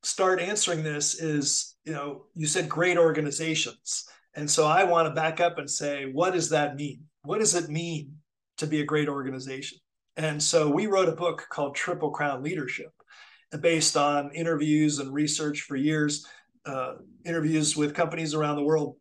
start 0.04 0.40
answering 0.40 0.84
this 0.84 1.22
is 1.22 1.76
you 1.86 1.94
know 1.94 2.24
you 2.34 2.48
said 2.48 2.68
great 2.68 2.98
organizations. 2.98 4.06
And 4.34 4.50
so 4.50 4.66
i 4.66 4.84
want 4.84 5.08
to 5.08 5.14
back 5.14 5.40
up 5.40 5.58
and 5.58 5.70
say 5.70 6.12
what 6.12 6.34
does 6.34 6.50
that 6.50 6.76
mean? 6.76 7.04
What 7.24 7.40
does 7.40 7.56
it 7.56 7.70
mean 7.70 8.16
to 8.58 8.68
be 8.68 8.82
a 8.82 8.86
great 8.86 9.08
organization? 9.08 9.78
And 10.18 10.42
so 10.42 10.70
we 10.70 10.88
wrote 10.88 11.08
a 11.08 11.14
book 11.14 11.48
called 11.50 11.76
triple 11.76 12.12
crown 12.12 12.44
leadership 12.44 12.92
based 13.60 13.98
on 13.98 14.32
interviews 14.34 15.00
and 15.00 15.14
research 15.14 15.62
for 15.62 15.76
years 15.76 16.26
uh, 16.66 16.94
interviews 17.26 17.76
with 17.76 17.96
companies 17.96 18.34
around 18.34 18.56
the 18.56 18.64
world. 18.64 18.96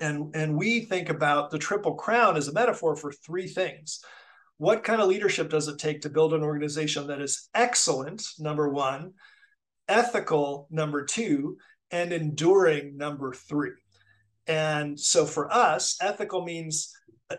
And, 0.00 0.34
and 0.34 0.56
we 0.56 0.80
think 0.80 1.08
about 1.08 1.50
the 1.50 1.58
Triple 1.58 1.94
Crown 1.94 2.36
as 2.36 2.48
a 2.48 2.52
metaphor 2.52 2.96
for 2.96 3.12
three 3.12 3.48
things. 3.48 4.00
What 4.58 4.84
kind 4.84 5.00
of 5.00 5.08
leadership 5.08 5.50
does 5.50 5.68
it 5.68 5.78
take 5.78 6.02
to 6.02 6.10
build 6.10 6.32
an 6.32 6.42
organization 6.42 7.06
that 7.08 7.20
is 7.20 7.48
excellent, 7.54 8.26
number 8.38 8.68
one, 8.68 9.12
ethical, 9.88 10.66
number 10.70 11.04
two, 11.04 11.58
and 11.90 12.12
enduring, 12.12 12.96
number 12.96 13.32
three? 13.32 13.72
And 14.46 14.98
so 14.98 15.26
for 15.26 15.52
us, 15.52 15.96
ethical 16.00 16.44
means 16.44 16.92
uh, 17.30 17.36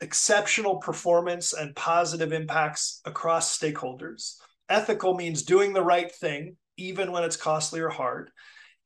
exceptional 0.00 0.76
performance 0.76 1.52
and 1.52 1.74
positive 1.74 2.32
impacts 2.32 3.00
across 3.04 3.58
stakeholders. 3.58 4.36
Ethical 4.68 5.14
means 5.14 5.42
doing 5.42 5.72
the 5.72 5.82
right 5.82 6.12
thing, 6.12 6.56
even 6.76 7.12
when 7.12 7.24
it's 7.24 7.36
costly 7.36 7.80
or 7.80 7.88
hard. 7.88 8.30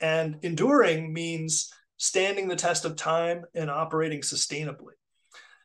And 0.00 0.38
enduring 0.42 1.12
means 1.12 1.72
standing 1.96 2.48
the 2.48 2.56
test 2.56 2.84
of 2.84 2.96
time 2.96 3.44
and 3.54 3.70
operating 3.70 4.20
sustainably. 4.20 4.94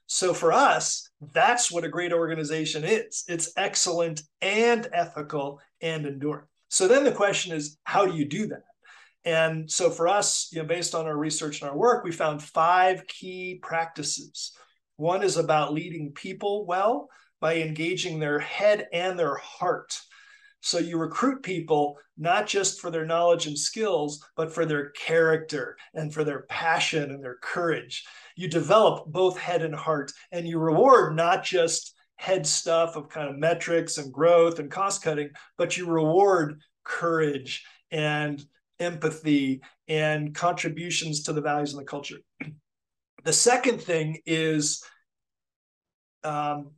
So 0.07 0.33
for 0.33 0.51
us, 0.51 1.09
that's 1.33 1.71
what 1.71 1.85
a 1.85 1.89
great 1.89 2.11
organization 2.11 2.83
is. 2.83 3.23
It's 3.27 3.53
excellent 3.55 4.23
and 4.41 4.87
ethical 4.91 5.59
and 5.81 6.05
enduring. 6.05 6.45
So 6.69 6.87
then 6.87 7.03
the 7.03 7.11
question 7.11 7.55
is, 7.55 7.77
how 7.83 8.05
do 8.05 8.15
you 8.15 8.25
do 8.25 8.47
that? 8.47 8.63
And 9.25 9.71
so 9.71 9.89
for 9.89 10.07
us, 10.07 10.49
you 10.51 10.61
know, 10.61 10.67
based 10.67 10.95
on 10.95 11.05
our 11.05 11.15
research 11.15 11.61
and 11.61 11.69
our 11.69 11.77
work, 11.77 12.03
we 12.03 12.11
found 12.11 12.43
five 12.43 13.07
key 13.07 13.59
practices. 13.61 14.51
One 14.97 15.23
is 15.23 15.37
about 15.37 15.73
leading 15.73 16.11
people 16.11 16.65
well 16.65 17.09
by 17.39 17.57
engaging 17.57 18.19
their 18.19 18.39
head 18.39 18.87
and 18.91 19.17
their 19.17 19.35
heart. 19.35 19.97
So 20.63 20.77
you 20.77 20.97
recruit 20.97 21.43
people 21.43 21.97
not 22.17 22.47
just 22.47 22.79
for 22.79 22.89
their 22.89 23.05
knowledge 23.05 23.47
and 23.47 23.59
skills, 23.59 24.25
but 24.37 24.49
for 24.49 24.65
their 24.65 24.91
character 24.91 25.75
and 25.93 26.13
for 26.13 26.23
their 26.23 26.43
passion 26.43 27.11
and 27.11 27.21
their 27.21 27.35
courage. 27.41 28.05
You 28.37 28.47
develop 28.47 29.05
both 29.07 29.37
head 29.37 29.61
and 29.61 29.75
heart, 29.75 30.13
and 30.31 30.47
you 30.47 30.59
reward 30.59 31.17
not 31.17 31.43
just 31.43 31.93
head 32.15 32.47
stuff 32.47 32.95
of 32.95 33.09
kind 33.09 33.27
of 33.27 33.35
metrics 33.35 33.97
and 33.97 34.13
growth 34.13 34.59
and 34.59 34.71
cost 34.71 35.03
cutting, 35.03 35.31
but 35.57 35.75
you 35.75 35.85
reward 35.85 36.61
courage 36.85 37.65
and 37.91 38.41
empathy 38.79 39.61
and 39.89 40.33
contributions 40.33 41.23
to 41.23 41.33
the 41.33 41.41
values 41.41 41.73
and 41.73 41.81
the 41.81 41.85
culture. 41.85 42.17
The 43.25 43.31
second 43.31 43.81
thing 43.81 44.19
is 44.25 44.83
um, 46.25 46.71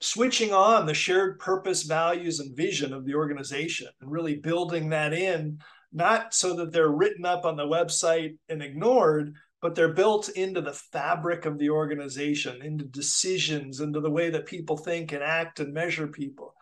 switching 0.00 0.52
on 0.52 0.86
the 0.86 0.94
shared 0.94 1.38
purpose, 1.38 1.82
values, 1.82 2.40
and 2.40 2.56
vision 2.56 2.92
of 2.92 3.04
the 3.04 3.14
organization 3.14 3.88
and 4.00 4.10
really 4.10 4.36
building 4.36 4.88
that 4.90 5.12
in, 5.12 5.58
not 5.92 6.32
so 6.32 6.54
that 6.56 6.72
they're 6.72 6.88
written 6.90 7.26
up 7.26 7.44
on 7.44 7.56
the 7.56 7.66
website 7.66 8.36
and 8.48 8.62
ignored, 8.62 9.34
but 9.60 9.74
they're 9.74 9.92
built 9.92 10.30
into 10.30 10.60
the 10.60 10.72
fabric 10.72 11.44
of 11.44 11.58
the 11.58 11.68
organization, 11.68 12.62
into 12.62 12.84
decisions, 12.84 13.80
into 13.80 14.00
the 14.00 14.10
way 14.10 14.30
that 14.30 14.46
people 14.46 14.76
think 14.76 15.12
and 15.12 15.22
act 15.22 15.60
and 15.60 15.74
measure 15.74 16.06
people. 16.06 16.54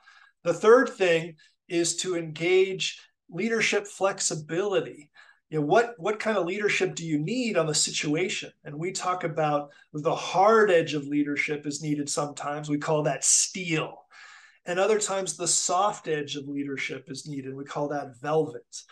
The 0.43 0.55
third 0.55 0.89
thing 0.89 1.37
is 1.69 1.97
to 1.97 2.17
engage 2.17 3.01
leadership 3.31 3.87
flexibility 3.87 5.11
you 5.51 5.59
know 5.59 5.65
what 5.65 5.95
what 5.97 6.19
kind 6.19 6.37
of 6.37 6.47
leadership 6.47 6.95
do 6.95 7.07
you 7.07 7.19
need 7.19 7.57
on 7.57 7.67
the 7.67 7.75
situation? 7.75 8.53
And 8.65 8.79
we 8.79 8.93
talk 8.93 9.25
about 9.25 9.71
the 9.95 10.15
hard 10.15 10.71
edge 10.71 10.93
of 10.93 11.07
leadership 11.07 11.67
is 11.67 11.83
needed 11.83 12.11
sometimes. 12.11 12.69
We 12.69 12.79
call 12.79 13.03
that 13.05 13.25
steel. 13.25 14.05
And 14.67 14.79
other 14.79 14.99
times 14.99 15.37
the 15.37 15.49
soft 15.49 16.07
edge 16.07 16.37
of 16.37 16.47
leadership 16.49 17.07
is 17.09 17.27
needed. 17.27 17.55
We 17.55 17.65
call 17.65 17.89
that 17.89 18.21
velvet. 18.21 18.83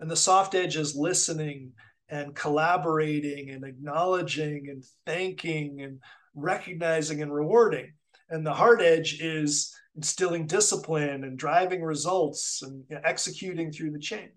And 0.00 0.10
the 0.10 0.16
soft 0.16 0.54
edge 0.54 0.76
is 0.76 0.96
listening 0.96 1.72
and 2.08 2.34
collaborating 2.34 3.50
and 3.50 3.64
acknowledging 3.64 4.70
and 4.70 4.82
thanking 5.04 5.82
and 5.82 6.00
recognizing 6.34 7.20
and 7.20 7.34
rewarding. 7.34 7.92
And 8.30 8.46
the 8.46 8.54
hard 8.54 8.80
edge 8.80 9.20
is 9.20 9.74
instilling 9.94 10.46
discipline 10.46 11.24
and 11.24 11.38
driving 11.38 11.82
results 11.82 12.62
and 12.62 12.84
executing 13.04 13.70
through 13.70 13.90
the 13.90 13.98
chain 13.98 14.30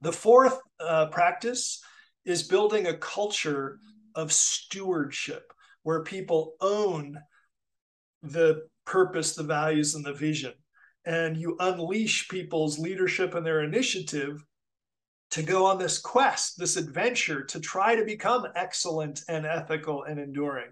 the 0.00 0.12
fourth 0.12 0.58
uh, 0.78 1.06
practice 1.06 1.82
is 2.24 2.42
building 2.42 2.86
a 2.86 2.96
culture 2.96 3.78
of 4.14 4.32
stewardship 4.32 5.52
where 5.82 6.02
people 6.02 6.54
own 6.60 7.18
the 8.22 8.66
purpose, 8.84 9.34
the 9.34 9.42
values, 9.42 9.94
and 9.94 10.04
the 10.04 10.12
vision. 10.12 10.52
And 11.06 11.36
you 11.36 11.56
unleash 11.58 12.28
people's 12.28 12.78
leadership 12.78 13.34
and 13.34 13.46
their 13.46 13.62
initiative 13.62 14.44
to 15.30 15.42
go 15.42 15.64
on 15.64 15.78
this 15.78 15.98
quest, 15.98 16.58
this 16.58 16.76
adventure 16.76 17.44
to 17.44 17.60
try 17.60 17.94
to 17.94 18.04
become 18.04 18.46
excellent 18.56 19.20
and 19.28 19.46
ethical 19.46 20.02
and 20.02 20.18
enduring. 20.18 20.70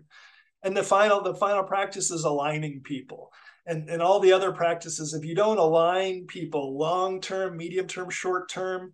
And 0.62 0.77
the 0.77 0.83
final, 0.83 1.22
the 1.22 1.35
final 1.35 1.62
practice 1.62 2.11
is 2.11 2.24
aligning 2.24 2.81
people. 2.83 3.31
And, 3.68 3.88
and 3.90 4.02
all 4.02 4.18
the 4.18 4.33
other 4.33 4.50
practices, 4.50 5.12
if 5.12 5.24
you 5.24 5.35
don't 5.35 5.59
align 5.59 6.26
people 6.26 6.76
long 6.76 7.20
term, 7.20 7.57
medium 7.57 7.87
term, 7.87 8.09
short 8.09 8.48
term, 8.50 8.92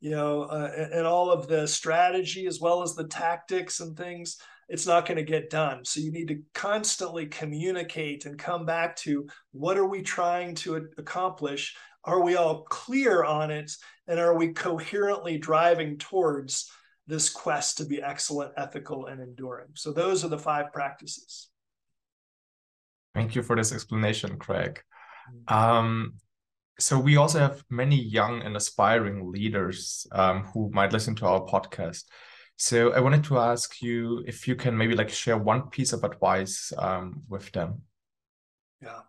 you 0.00 0.10
know, 0.10 0.42
uh, 0.42 0.70
and 0.92 1.06
all 1.06 1.30
of 1.30 1.48
the 1.48 1.66
strategy 1.66 2.46
as 2.46 2.60
well 2.60 2.82
as 2.82 2.94
the 2.94 3.08
tactics 3.08 3.80
and 3.80 3.96
things, 3.96 4.36
it's 4.68 4.86
not 4.86 5.04
going 5.04 5.16
to 5.16 5.24
get 5.24 5.50
done. 5.50 5.84
So 5.84 6.00
you 6.00 6.12
need 6.12 6.28
to 6.28 6.42
constantly 6.54 7.26
communicate 7.26 8.24
and 8.24 8.38
come 8.38 8.64
back 8.64 8.94
to 8.96 9.26
what 9.52 9.76
are 9.76 9.88
we 9.88 10.00
trying 10.00 10.54
to 10.56 10.88
accomplish? 10.96 11.76
Are 12.04 12.22
we 12.22 12.36
all 12.36 12.62
clear 12.62 13.24
on 13.24 13.50
it? 13.50 13.72
And 14.06 14.18
are 14.18 14.36
we 14.36 14.52
coherently 14.52 15.38
driving 15.38 15.98
towards 15.98 16.70
this 17.06 17.28
quest 17.28 17.78
to 17.78 17.84
be 17.84 18.00
excellent, 18.00 18.52
ethical, 18.56 19.06
and 19.06 19.20
enduring? 19.20 19.68
So 19.74 19.92
those 19.92 20.24
are 20.24 20.28
the 20.28 20.38
five 20.38 20.72
practices. 20.72 21.49
Thank 23.14 23.34
you 23.34 23.42
for 23.42 23.56
this 23.56 23.72
explanation, 23.72 24.36
Greg. 24.38 24.80
Mm-hmm. 25.30 25.54
Um, 25.54 26.14
so 26.78 26.98
we 26.98 27.16
also 27.16 27.38
have 27.38 27.62
many 27.68 27.96
young 27.96 28.42
and 28.42 28.56
aspiring 28.56 29.30
leaders 29.30 30.06
um, 30.12 30.44
who 30.44 30.70
might 30.72 30.92
listen 30.92 31.14
to 31.16 31.26
our 31.26 31.44
podcast. 31.44 32.04
So 32.56 32.92
I 32.92 33.00
wanted 33.00 33.24
to 33.24 33.38
ask 33.38 33.82
you 33.82 34.22
if 34.26 34.46
you 34.46 34.54
can 34.54 34.76
maybe 34.76 34.94
like 34.94 35.10
share 35.10 35.36
one 35.36 35.70
piece 35.70 35.92
of 35.92 36.04
advice 36.04 36.72
um, 36.76 37.22
with 37.28 37.50
them. 37.52 37.82
Yeah. 38.82 39.00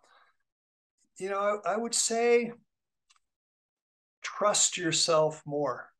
You 1.18 1.30
know, 1.30 1.62
I, 1.66 1.74
I 1.74 1.78
would 1.78 1.93
say 1.93 2.52
trust 4.22 4.78
yourself 4.78 5.41
more. 5.45 5.91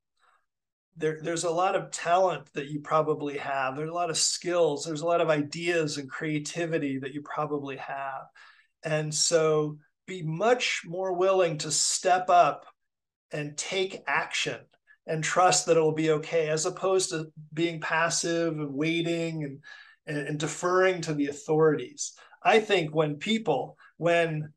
There, 0.98 1.20
there's 1.22 1.46
a 1.46 1.50
lot 1.50 1.76
of 1.76 1.92
talent 1.92 2.52
that 2.54 2.68
you 2.68 2.82
probably 2.82 3.38
have. 3.38 3.76
There's 3.76 3.90
a 3.90 3.94
lot 3.94 4.10
of 4.10 4.18
skills. 4.18 4.84
There's 4.84 5.02
a 5.02 5.06
lot 5.06 5.22
of 5.22 5.30
ideas 5.30 5.98
and 5.98 6.10
creativity 6.10 7.00
that 7.00 7.14
you 7.14 7.22
probably 7.22 7.78
have. 7.78 8.24
And 8.84 9.14
so 9.14 9.78
be 10.06 10.22
much 10.22 10.82
more 10.86 11.14
willing 11.14 11.58
to 11.60 11.72
step 11.72 12.30
up 12.30 12.66
and 13.32 13.58
take 13.58 14.04
action 14.08 14.60
and 15.08 15.24
trust 15.24 15.66
that 15.66 15.78
it'll 15.78 15.94
be 15.94 16.12
okay 16.12 16.50
as 16.50 16.66
opposed 16.66 17.10
to 17.10 17.32
being 17.54 17.80
passive 17.80 18.54
and 18.54 18.74
waiting 18.74 19.44
and 19.44 19.60
and, 20.08 20.28
and 20.28 20.40
deferring 20.40 21.02
to 21.02 21.14
the 21.14 21.28
authorities. 21.28 22.14
I 22.44 22.60
think 22.60 22.94
when 22.94 23.18
people, 23.18 23.78
when 23.98 24.54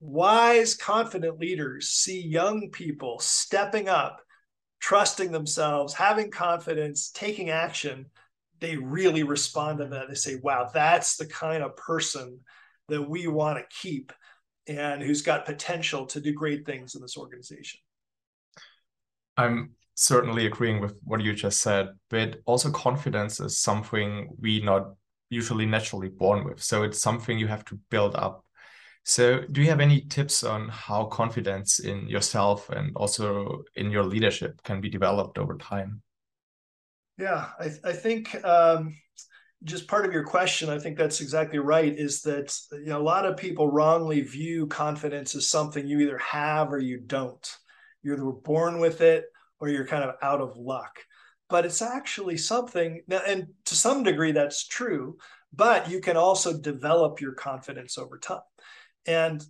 wise, 0.00 0.74
confident 0.74 1.38
leaders 1.38 1.90
see 1.90 2.20
young 2.20 2.70
people 2.70 3.18
stepping 3.20 3.88
up, 3.88 4.20
trusting 4.80 5.32
themselves, 5.32 5.94
having 5.94 6.30
confidence, 6.30 7.10
taking 7.10 7.50
action, 7.50 8.06
they 8.60 8.76
really 8.76 9.22
respond 9.22 9.78
to 9.78 9.86
that. 9.86 10.08
They 10.08 10.14
say, 10.14 10.36
wow, 10.36 10.70
that's 10.72 11.16
the 11.16 11.26
kind 11.26 11.62
of 11.62 11.76
person 11.76 12.40
that 12.88 13.02
we 13.02 13.26
want 13.26 13.58
to 13.58 13.76
keep 13.76 14.12
and 14.66 15.02
who's 15.02 15.22
got 15.22 15.46
potential 15.46 16.06
to 16.06 16.20
do 16.20 16.32
great 16.32 16.66
things 16.66 16.94
in 16.94 17.02
this 17.02 17.16
organization. 17.16 17.80
I'm 19.36 19.72
certainly 19.94 20.46
agreeing 20.46 20.80
with 20.80 20.94
what 21.04 21.20
you 21.20 21.32
just 21.34 21.60
said, 21.60 21.90
but 22.10 22.40
also 22.46 22.70
confidence 22.70 23.40
is 23.40 23.58
something 23.58 24.28
we 24.40 24.60
not 24.60 24.94
usually 25.30 25.66
naturally 25.66 26.08
born 26.08 26.44
with. 26.44 26.62
So 26.62 26.82
it's 26.82 27.00
something 27.00 27.38
you 27.38 27.46
have 27.48 27.64
to 27.66 27.78
build 27.90 28.14
up. 28.14 28.44
So 29.08 29.42
do 29.52 29.62
you 29.62 29.68
have 29.68 29.78
any 29.78 30.00
tips 30.00 30.42
on 30.42 30.68
how 30.68 31.04
confidence 31.04 31.78
in 31.78 32.08
yourself 32.08 32.68
and 32.70 32.90
also 32.96 33.62
in 33.76 33.92
your 33.92 34.02
leadership 34.02 34.60
can 34.64 34.80
be 34.80 34.90
developed 34.90 35.38
over 35.38 35.56
time? 35.56 36.02
Yeah, 37.16 37.46
I, 37.60 37.70
I 37.84 37.92
think 37.92 38.34
um, 38.44 38.96
just 39.62 39.86
part 39.86 40.06
of 40.06 40.12
your 40.12 40.24
question, 40.24 40.70
I 40.70 40.80
think 40.80 40.98
that's 40.98 41.20
exactly 41.20 41.60
right, 41.60 41.96
is 41.96 42.22
that 42.22 42.52
you 42.72 42.86
know 42.86 43.00
a 43.00 43.10
lot 43.14 43.24
of 43.24 43.36
people 43.36 43.70
wrongly 43.70 44.22
view 44.22 44.66
confidence 44.66 45.36
as 45.36 45.48
something 45.48 45.86
you 45.86 46.00
either 46.00 46.18
have 46.18 46.72
or 46.72 46.80
you 46.80 46.98
don't. 46.98 47.48
You're 48.02 48.16
either 48.16 48.24
born 48.24 48.80
with 48.80 49.02
it 49.02 49.26
or 49.60 49.68
you're 49.68 49.86
kind 49.86 50.02
of 50.02 50.16
out 50.20 50.40
of 50.40 50.56
luck. 50.56 50.98
But 51.48 51.64
it's 51.64 51.80
actually 51.80 52.38
something, 52.38 53.02
and 53.08 53.46
to 53.66 53.76
some 53.76 54.02
degree 54.02 54.32
that's 54.32 54.66
true, 54.66 55.16
but 55.52 55.88
you 55.88 56.00
can 56.00 56.16
also 56.16 56.58
develop 56.58 57.20
your 57.20 57.34
confidence 57.34 57.98
over 57.98 58.18
time. 58.18 58.40
And 59.06 59.44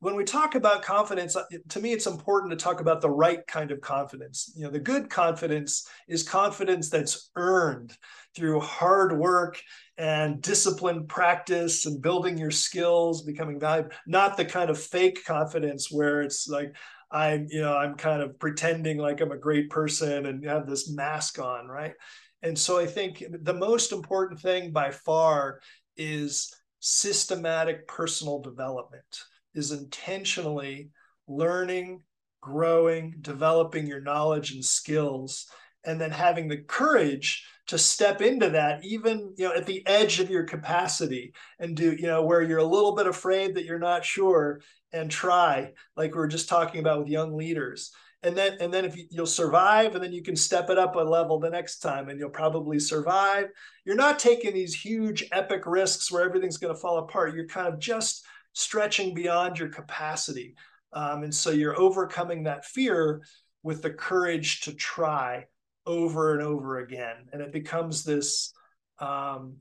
when 0.00 0.14
we 0.14 0.24
talk 0.24 0.54
about 0.54 0.82
confidence 0.82 1.34
uh, 1.34 1.44
to 1.70 1.80
me 1.80 1.92
it's 1.92 2.06
important 2.06 2.50
to 2.50 2.56
talk 2.56 2.80
about 2.80 3.00
the 3.00 3.10
right 3.10 3.46
kind 3.46 3.70
of 3.70 3.80
confidence. 3.80 4.52
You 4.56 4.64
know 4.64 4.70
the 4.70 4.78
good 4.78 5.10
confidence 5.10 5.88
is 6.06 6.22
confidence 6.22 6.88
that's 6.88 7.30
earned 7.36 7.96
through 8.36 8.60
hard 8.60 9.18
work 9.18 9.60
and 9.96 10.40
disciplined 10.40 11.08
practice 11.08 11.86
and 11.86 12.00
building 12.00 12.38
your 12.38 12.50
skills 12.50 13.22
becoming 13.22 13.58
valuable 13.58 13.90
not 14.06 14.36
the 14.36 14.44
kind 14.44 14.70
of 14.70 14.80
fake 14.80 15.24
confidence 15.24 15.90
where 15.90 16.22
it's 16.22 16.46
like 16.46 16.76
i'm 17.10 17.48
you 17.50 17.60
know 17.60 17.76
i'm 17.76 17.96
kind 17.96 18.22
of 18.22 18.38
pretending 18.38 18.98
like 18.98 19.20
i'm 19.20 19.32
a 19.32 19.36
great 19.36 19.70
person 19.70 20.26
and 20.26 20.44
have 20.44 20.68
this 20.68 20.90
mask 20.90 21.38
on 21.40 21.66
right? 21.66 21.94
And 22.42 22.56
so 22.56 22.78
i 22.78 22.86
think 22.86 23.24
the 23.42 23.54
most 23.54 23.90
important 23.90 24.40
thing 24.40 24.70
by 24.70 24.92
far 24.92 25.60
is 25.96 26.54
systematic 26.80 27.86
personal 27.88 28.40
development 28.40 29.22
is 29.54 29.72
intentionally 29.72 30.90
learning, 31.26 32.02
growing, 32.40 33.14
developing 33.20 33.86
your 33.86 34.00
knowledge 34.00 34.52
and 34.52 34.64
skills, 34.64 35.46
and 35.84 36.00
then 36.00 36.10
having 36.10 36.48
the 36.48 36.58
courage 36.58 37.46
to 37.68 37.78
step 37.78 38.22
into 38.22 38.50
that 38.50 38.84
even 38.84 39.32
you 39.36 39.44
know 39.44 39.54
at 39.54 39.66
the 39.66 39.86
edge 39.86 40.20
of 40.20 40.30
your 40.30 40.44
capacity 40.44 41.32
and 41.60 41.76
do 41.76 41.92
you 41.92 42.06
know 42.06 42.22
where 42.22 42.42
you're 42.42 42.58
a 42.58 42.64
little 42.64 42.94
bit 42.94 43.06
afraid 43.06 43.54
that 43.54 43.64
you're 43.64 43.78
not 43.78 44.04
sure 44.04 44.60
and 44.92 45.10
try 45.10 45.70
like 45.96 46.12
we 46.12 46.18
were 46.18 46.28
just 46.28 46.48
talking 46.48 46.80
about 46.80 46.98
with 46.98 47.08
young 47.08 47.36
leaders 47.36 47.92
and 48.22 48.36
then 48.36 48.56
and 48.60 48.72
then 48.72 48.84
if 48.84 48.96
you, 48.96 49.04
you'll 49.10 49.26
survive 49.26 49.94
and 49.94 50.02
then 50.02 50.12
you 50.12 50.22
can 50.22 50.36
step 50.36 50.70
it 50.70 50.78
up 50.78 50.96
a 50.96 51.00
level 51.00 51.38
the 51.38 51.50
next 51.50 51.78
time 51.78 52.08
and 52.08 52.18
you'll 52.18 52.28
probably 52.30 52.78
survive 52.78 53.46
you're 53.84 53.94
not 53.94 54.18
taking 54.18 54.52
these 54.52 54.74
huge 54.74 55.24
epic 55.32 55.62
risks 55.66 56.10
where 56.10 56.24
everything's 56.24 56.56
going 56.56 56.74
to 56.74 56.80
fall 56.80 56.98
apart 56.98 57.34
you're 57.34 57.46
kind 57.46 57.68
of 57.68 57.78
just 57.78 58.26
stretching 58.58 59.14
beyond 59.14 59.56
your 59.56 59.68
capacity. 59.68 60.56
Um, 60.92 61.22
and 61.22 61.34
so 61.34 61.50
you're 61.50 61.78
overcoming 61.78 62.42
that 62.44 62.64
fear 62.64 63.22
with 63.62 63.82
the 63.82 63.90
courage 63.90 64.62
to 64.62 64.72
try 64.74 65.46
over 65.86 66.32
and 66.32 66.42
over 66.42 66.80
again. 66.80 67.28
And 67.32 67.40
it 67.40 67.52
becomes 67.52 68.02
this 68.02 68.52
um, 68.98 69.58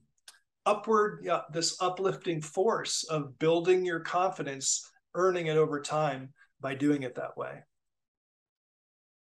upward, 0.66 1.22
yeah, 1.24 1.42
this 1.54 1.80
uplifting 1.80 2.42
force 2.42 3.04
of 3.04 3.38
building 3.38 3.86
your 3.86 4.00
confidence, 4.00 4.90
earning 5.14 5.46
it 5.46 5.58
over 5.58 5.80
time 5.80 6.34
by 6.60 6.74
doing 6.74 7.04
it 7.04 7.16
that 7.16 7.38
way. 7.38 7.64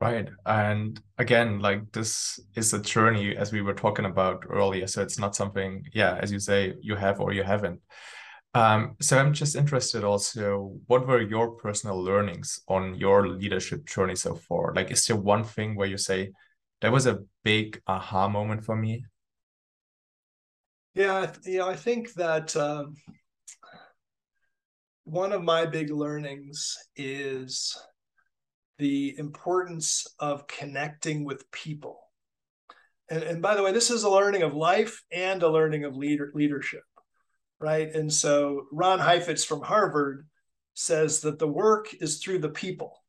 Right. 0.02 0.28
And 0.46 1.02
again, 1.18 1.60
like 1.60 1.92
this 1.94 2.40
is 2.56 2.74
a 2.74 2.82
journey 2.82 3.36
as 3.36 3.54
we 3.54 3.62
were 3.62 3.74
talking 3.74 4.06
about 4.06 4.44
earlier. 4.50 4.88
So 4.88 5.02
it's 5.02 5.18
not 5.18 5.36
something, 5.36 5.84
yeah, 5.94 6.20
as 6.22 6.32
you 6.32 6.40
say, 6.40 6.74
you 6.82 6.96
have 6.96 7.22
or 7.22 7.32
you 7.32 7.44
haven't. 7.44 7.82
Um, 8.54 8.96
so 9.02 9.18
I'm 9.18 9.34
just 9.34 9.56
interested 9.56 10.04
also, 10.04 10.78
what 10.88 11.08
were 11.08 11.22
your 11.22 11.52
personal 11.52 12.02
learnings 12.02 12.60
on 12.68 12.96
your 12.96 13.28
leadership 13.28 13.86
journey 13.86 14.16
so 14.16 14.36
far? 14.36 14.74
Like, 14.74 14.92
is 14.92 15.06
there 15.06 15.18
one 15.18 15.44
thing 15.44 15.76
where 15.76 15.88
you 15.88 15.98
say, 15.98 16.32
that 16.82 16.92
was 16.92 17.08
a 17.08 17.20
big 17.44 17.82
aha 17.88 18.28
moment 18.28 18.64
for 18.64 18.76
me? 18.76 19.06
Yeah, 20.94 21.32
yeah, 21.46 21.66
I 21.66 21.76
think 21.76 22.14
that 22.14 22.56
um, 22.56 22.96
one 25.04 25.34
of 25.34 25.44
my 25.44 25.66
big 25.66 25.90
learnings 25.90 26.78
is 26.96 27.78
the 28.78 29.16
importance 29.18 30.08
of 30.20 30.48
connecting 30.48 31.24
with 31.24 31.50
people. 31.52 32.00
And, 33.10 33.24
and 33.24 33.42
by 33.42 33.56
the 33.56 33.64
way, 33.64 33.72
this 33.72 33.92
is 33.92 34.04
a 34.04 34.10
learning 34.10 34.42
of 34.42 34.56
life 34.56 35.04
and 35.12 35.42
a 35.44 35.50
learning 35.50 35.86
of 35.86 35.96
leader, 35.96 36.32
leadership 36.34 36.84
right? 37.60 37.94
And 37.94 38.12
so 38.12 38.66
Ron 38.72 39.00
Heifetz 39.00 39.44
from 39.44 39.62
Harvard 39.62 40.28
says 40.74 41.22
that 41.22 41.40
the 41.40 41.48
work 41.48 41.88
is 42.00 42.18
through 42.18 42.40
the 42.40 42.50
people. 42.50 43.02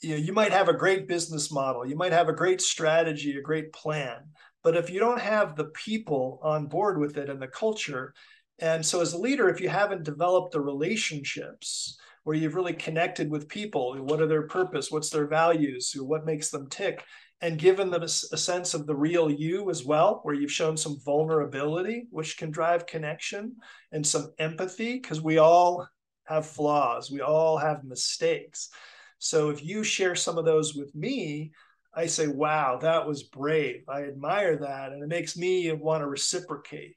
You 0.00 0.10
know, 0.10 0.16
you 0.16 0.32
might 0.32 0.52
have 0.52 0.68
a 0.68 0.74
great 0.74 1.08
business 1.08 1.50
model, 1.50 1.86
you 1.86 1.96
might 1.96 2.12
have 2.12 2.28
a 2.28 2.34
great 2.34 2.60
strategy, 2.60 3.36
a 3.36 3.42
great 3.42 3.72
plan, 3.72 4.30
but 4.62 4.76
if 4.76 4.90
you 4.90 5.00
don't 5.00 5.20
have 5.20 5.56
the 5.56 5.66
people 5.66 6.40
on 6.42 6.66
board 6.66 6.98
with 6.98 7.16
it 7.16 7.28
and 7.28 7.40
the 7.40 7.48
culture, 7.48 8.14
and 8.60 8.84
so 8.84 9.00
as 9.00 9.12
a 9.12 9.18
leader, 9.18 9.48
if 9.48 9.60
you 9.60 9.68
haven't 9.68 10.04
developed 10.04 10.52
the 10.52 10.60
relationships 10.60 11.96
where 12.24 12.36
you've 12.36 12.54
really 12.54 12.72
connected 12.72 13.30
with 13.30 13.48
people, 13.48 13.96
what 14.02 14.20
are 14.20 14.26
their 14.26 14.46
purpose, 14.46 14.90
what's 14.90 15.10
their 15.10 15.26
values, 15.26 15.94
what 15.98 16.26
makes 16.26 16.50
them 16.50 16.68
tick, 16.68 17.04
and 17.40 17.58
given 17.58 17.90
them 17.90 18.02
a, 18.02 18.08
sense 18.08 18.74
of 18.74 18.86
the 18.86 18.96
real 18.96 19.30
you 19.30 19.70
as 19.70 19.84
well, 19.84 20.20
where 20.24 20.34
you've 20.34 20.52
shown 20.52 20.76
some 20.76 20.98
vulnerability, 21.04 22.06
which 22.10 22.36
can 22.36 22.50
drive 22.50 22.86
connection 22.86 23.54
and 23.92 24.06
some 24.06 24.32
empathy, 24.38 24.94
because 24.94 25.20
we 25.20 25.38
all 25.38 25.86
have 26.24 26.46
flaws, 26.46 27.10
we 27.10 27.20
all 27.20 27.56
have 27.56 27.84
mistakes. 27.84 28.70
So 29.18 29.50
if 29.50 29.64
you 29.64 29.84
share 29.84 30.14
some 30.14 30.36
of 30.38 30.44
those 30.44 30.74
with 30.74 30.94
me, 30.94 31.52
I 31.94 32.06
say, 32.06 32.26
wow, 32.28 32.78
that 32.82 33.06
was 33.06 33.24
brave. 33.24 33.82
I 33.88 34.04
admire 34.04 34.56
that. 34.58 34.92
And 34.92 35.02
it 35.02 35.08
makes 35.08 35.36
me 35.36 35.72
want 35.72 36.02
to 36.02 36.06
reciprocate 36.06 36.94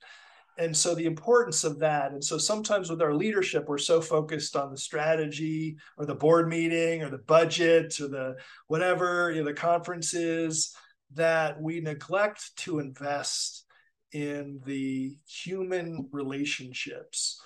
and 0.61 0.75
so 0.75 0.93
the 0.93 1.05
importance 1.05 1.63
of 1.63 1.79
that 1.79 2.11
and 2.11 2.23
so 2.23 2.37
sometimes 2.37 2.89
with 2.89 3.01
our 3.01 3.13
leadership 3.13 3.65
we're 3.67 3.77
so 3.77 3.99
focused 3.99 4.55
on 4.55 4.71
the 4.71 4.77
strategy 4.77 5.77
or 5.97 6.05
the 6.05 6.15
board 6.15 6.47
meeting 6.47 7.01
or 7.01 7.09
the 7.09 7.17
budget 7.17 7.99
or 7.99 8.07
the 8.07 8.35
whatever 8.67 9.31
you 9.31 9.39
know 9.39 9.47
the 9.47 9.53
conferences 9.53 10.75
that 11.13 11.61
we 11.61 11.81
neglect 11.81 12.55
to 12.57 12.79
invest 12.79 13.65
in 14.11 14.59
the 14.65 15.17
human 15.27 16.07
relationships. 16.11 17.41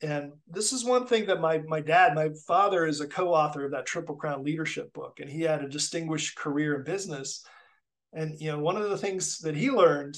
And 0.00 0.32
this 0.48 0.72
is 0.72 0.84
one 0.84 1.06
thing 1.06 1.26
that 1.26 1.40
my 1.40 1.58
my 1.66 1.80
dad 1.80 2.14
my 2.14 2.30
father 2.46 2.86
is 2.86 3.00
a 3.00 3.08
co-author 3.08 3.64
of 3.64 3.72
that 3.72 3.86
triple 3.86 4.14
crown 4.14 4.44
leadership 4.44 4.92
book 4.92 5.18
and 5.20 5.28
he 5.28 5.42
had 5.42 5.62
a 5.62 5.68
distinguished 5.68 6.36
career 6.36 6.76
in 6.76 6.84
business. 6.84 7.44
And 8.12 8.40
you 8.40 8.52
know 8.52 8.60
one 8.60 8.76
of 8.76 8.88
the 8.90 8.98
things 8.98 9.38
that 9.40 9.56
he 9.56 9.70
learned 9.70 10.16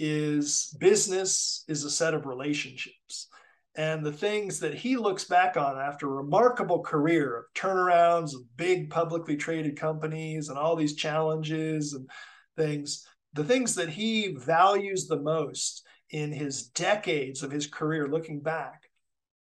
is 0.00 0.74
business 0.80 1.64
is 1.68 1.84
a 1.84 1.90
set 1.90 2.14
of 2.14 2.26
relationships. 2.26 3.28
And 3.76 4.04
the 4.04 4.12
things 4.12 4.58
that 4.60 4.74
he 4.74 4.96
looks 4.96 5.24
back 5.24 5.56
on 5.56 5.78
after 5.78 6.06
a 6.06 6.22
remarkable 6.22 6.80
career 6.80 7.36
of 7.36 7.44
turnarounds 7.54 8.34
of 8.34 8.56
big 8.56 8.90
publicly 8.90 9.36
traded 9.36 9.78
companies 9.78 10.48
and 10.48 10.58
all 10.58 10.74
these 10.74 10.96
challenges 10.96 11.92
and 11.92 12.08
things, 12.56 13.06
the 13.34 13.44
things 13.44 13.76
that 13.76 13.90
he 13.90 14.34
values 14.34 15.06
the 15.06 15.20
most 15.20 15.84
in 16.10 16.32
his 16.32 16.68
decades 16.68 17.44
of 17.44 17.52
his 17.52 17.68
career 17.68 18.08
looking 18.08 18.40
back 18.40 18.90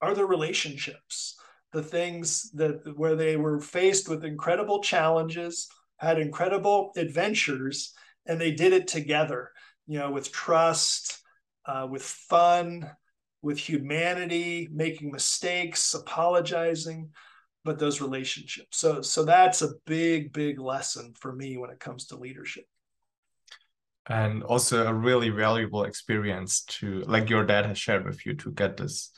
are 0.01 0.14
the 0.14 0.24
relationships 0.24 1.36
the 1.72 1.82
things 1.82 2.51
that 2.53 2.80
where 2.97 3.16
they 3.16 3.36
were 3.36 3.61
faced 3.61 4.09
with 4.09 4.24
incredible 4.24 4.82
challenges 4.82 5.68
had 5.99 6.18
incredible 6.18 6.90
adventures 6.97 7.92
and 8.24 8.40
they 8.40 8.51
did 8.51 8.72
it 8.72 8.88
together 8.88 9.51
you 9.87 9.99
know, 9.99 10.11
with 10.11 10.32
trust, 10.32 11.20
uh, 11.66 11.87
with 11.91 12.03
fun, 12.03 12.91
with 13.43 13.59
humanity, 13.59 14.68
making 14.72 15.11
mistakes, 15.12 15.95
apologizing, 15.95 17.11
but 17.64 17.78
those 17.78 18.01
relationships. 18.01 18.78
So, 18.78 19.03
so 19.03 19.24
that's 19.24 19.62
a 19.62 19.74
big, 19.87 20.32
big 20.32 20.59
lesson 20.59 21.14
for 21.18 21.32
me 21.32 21.57
when 21.57 21.70
it 21.70 21.80
comes 21.80 22.07
to 22.07 22.16
leadership. 22.16 22.64
and 24.09 24.43
also 24.45 24.87
a 24.87 24.95
really 24.95 25.30
valuable 25.30 25.84
experience 25.84 26.62
to 26.62 27.01
like 27.07 27.28
your 27.28 27.45
dad 27.45 27.66
has 27.66 27.78
shared 27.78 28.05
with 28.05 28.24
you 28.24 28.34
to 28.34 28.53
get 28.53 28.76
this 28.76 29.11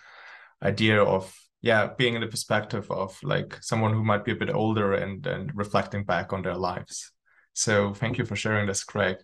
idea 0.62 1.02
of 1.02 1.34
yeah 1.60 1.90
being 1.98 2.14
in 2.14 2.20
the 2.20 2.26
perspective 2.26 2.90
of 2.90 3.18
like 3.22 3.58
someone 3.60 3.92
who 3.92 4.02
might 4.02 4.24
be 4.24 4.32
a 4.32 4.36
bit 4.36 4.50
older 4.54 4.94
and 4.94 5.26
and 5.26 5.50
reflecting 5.54 6.04
back 6.04 6.32
on 6.32 6.42
their 6.42 6.56
lives 6.56 7.12
so 7.52 7.92
thank 7.92 8.18
you 8.18 8.24
for 8.24 8.36
sharing 8.36 8.66
this 8.66 8.84
Greg 8.84 9.16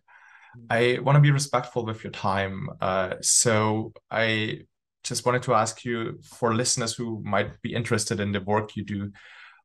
i 0.71 0.99
want 1.03 1.17
to 1.17 1.21
be 1.21 1.31
respectful 1.31 1.85
with 1.85 2.03
your 2.05 2.13
time 2.13 2.69
uh, 2.81 3.15
so 3.21 3.93
i 4.11 4.59
just 5.03 5.27
wanted 5.27 5.43
to 5.43 5.55
ask 5.55 5.85
you 5.85 6.19
for 6.23 6.55
listeners 6.55 6.95
who 6.95 7.23
might 7.25 7.61
be 7.63 7.75
interested 7.75 8.21
in 8.21 8.33
the 8.33 8.41
work 8.41 8.75
you 8.77 8.85
do 8.85 9.11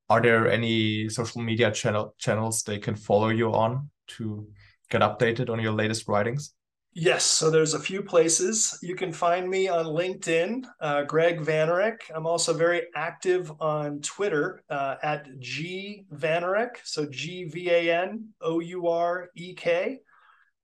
are 0.10 0.22
there 0.22 0.50
any 0.50 1.08
social 1.08 1.42
media 1.42 1.72
channel 1.72 2.16
channels 2.18 2.64
they 2.64 2.80
can 2.80 2.96
follow 2.96 3.30
you 3.30 3.54
on 3.54 3.90
to 4.08 4.48
get 4.90 5.02
updated 5.02 5.50
on 5.50 5.60
your 5.60 5.72
latest 5.72 6.08
writings? 6.08 6.54
Yes, 6.94 7.24
so 7.24 7.52
there's 7.52 7.76
a 7.76 7.80
few 7.80 8.02
places. 8.02 8.78
You 8.82 8.96
can 8.96 9.14
find 9.14 9.48
me 9.48 9.68
on 9.68 9.86
LinkedIn, 9.86 10.66
uh, 10.82 11.04
Greg 11.04 11.40
Vanourek. 11.40 12.00
I'm 12.14 12.26
also 12.26 12.52
very 12.52 12.88
active 12.96 13.52
on 13.62 14.02
Twitter 14.02 14.64
uh, 14.72 14.96
at 15.04 15.28
G 15.40 16.06
Vanourek, 16.16 16.78
so 16.84 17.06
G 17.06 17.44
V 17.44 17.70
A 17.70 18.02
N 18.02 18.30
O 18.42 18.60
U 18.60 18.88
R 18.88 19.30
E 19.36 19.54
K. 19.54 20.00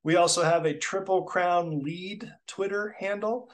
We 0.05 0.15
also 0.17 0.43
have 0.43 0.65
a 0.65 0.77
Triple 0.77 1.23
Crown 1.23 1.79
Lead 1.79 2.31
Twitter 2.45 2.95
handle. 2.99 3.49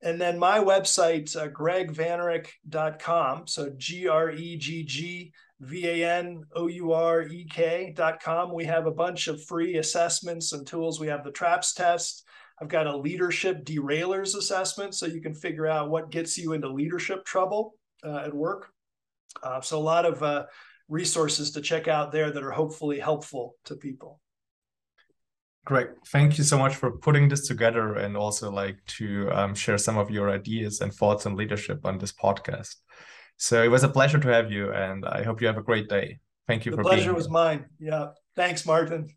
And 0.00 0.20
then 0.20 0.38
my 0.38 0.60
website, 0.60 1.36
uh, 1.36 1.48
greggvanourek.com. 1.48 3.48
So 3.48 3.72
G 3.76 4.06
R 4.06 4.30
E 4.30 4.56
G 4.56 4.84
G 4.84 5.32
V-A-N-O-U-R-E-K 5.60 6.44
dot 7.96 8.22
com. 8.22 8.54
We 8.54 8.64
have 8.66 8.86
a 8.86 8.92
bunch 8.92 9.26
of 9.26 9.42
free 9.42 9.78
assessments 9.78 10.52
and 10.52 10.64
tools. 10.64 11.00
We 11.00 11.08
have 11.08 11.24
the 11.24 11.32
TRAPS 11.32 11.74
test. 11.74 12.24
I've 12.62 12.68
got 12.68 12.86
a 12.86 12.96
leadership 12.96 13.64
derailers 13.64 14.36
assessment 14.36 14.94
so 14.94 15.06
you 15.06 15.20
can 15.20 15.34
figure 15.34 15.66
out 15.66 15.90
what 15.90 16.12
gets 16.12 16.38
you 16.38 16.52
into 16.52 16.68
leadership 16.68 17.24
trouble 17.24 17.74
uh, 18.04 18.18
at 18.18 18.32
work. 18.32 18.68
Uh, 19.42 19.60
so 19.60 19.76
a 19.76 19.80
lot 19.80 20.06
of 20.06 20.22
uh, 20.22 20.46
resources 20.88 21.50
to 21.50 21.60
check 21.60 21.88
out 21.88 22.12
there 22.12 22.30
that 22.30 22.44
are 22.44 22.52
hopefully 22.52 23.00
helpful 23.00 23.56
to 23.64 23.74
people. 23.74 24.20
Great. 25.68 25.88
Thank 26.06 26.38
you 26.38 26.44
so 26.44 26.56
much 26.56 26.76
for 26.76 26.92
putting 26.92 27.28
this 27.28 27.46
together 27.46 27.96
and 27.96 28.16
also 28.16 28.50
like 28.50 28.78
to 28.86 29.30
um, 29.32 29.54
share 29.54 29.76
some 29.76 29.98
of 29.98 30.10
your 30.10 30.30
ideas 30.30 30.80
and 30.80 30.90
thoughts 30.90 31.26
on 31.26 31.36
leadership 31.36 31.84
on 31.84 31.98
this 31.98 32.10
podcast. 32.10 32.76
So 33.36 33.62
it 33.62 33.68
was 33.68 33.84
a 33.84 33.88
pleasure 33.90 34.18
to 34.18 34.28
have 34.28 34.50
you, 34.50 34.72
and 34.72 35.04
I 35.04 35.22
hope 35.24 35.42
you 35.42 35.46
have 35.46 35.58
a 35.58 35.62
great 35.62 35.90
day. 35.90 36.20
Thank 36.46 36.64
you 36.64 36.72
for 36.72 36.76
the 36.76 36.84
for 36.84 36.88
pleasure 36.88 37.12
was 37.12 37.28
mine. 37.28 37.66
Yeah. 37.78 38.12
Thanks, 38.34 38.64
Martin. 38.64 39.10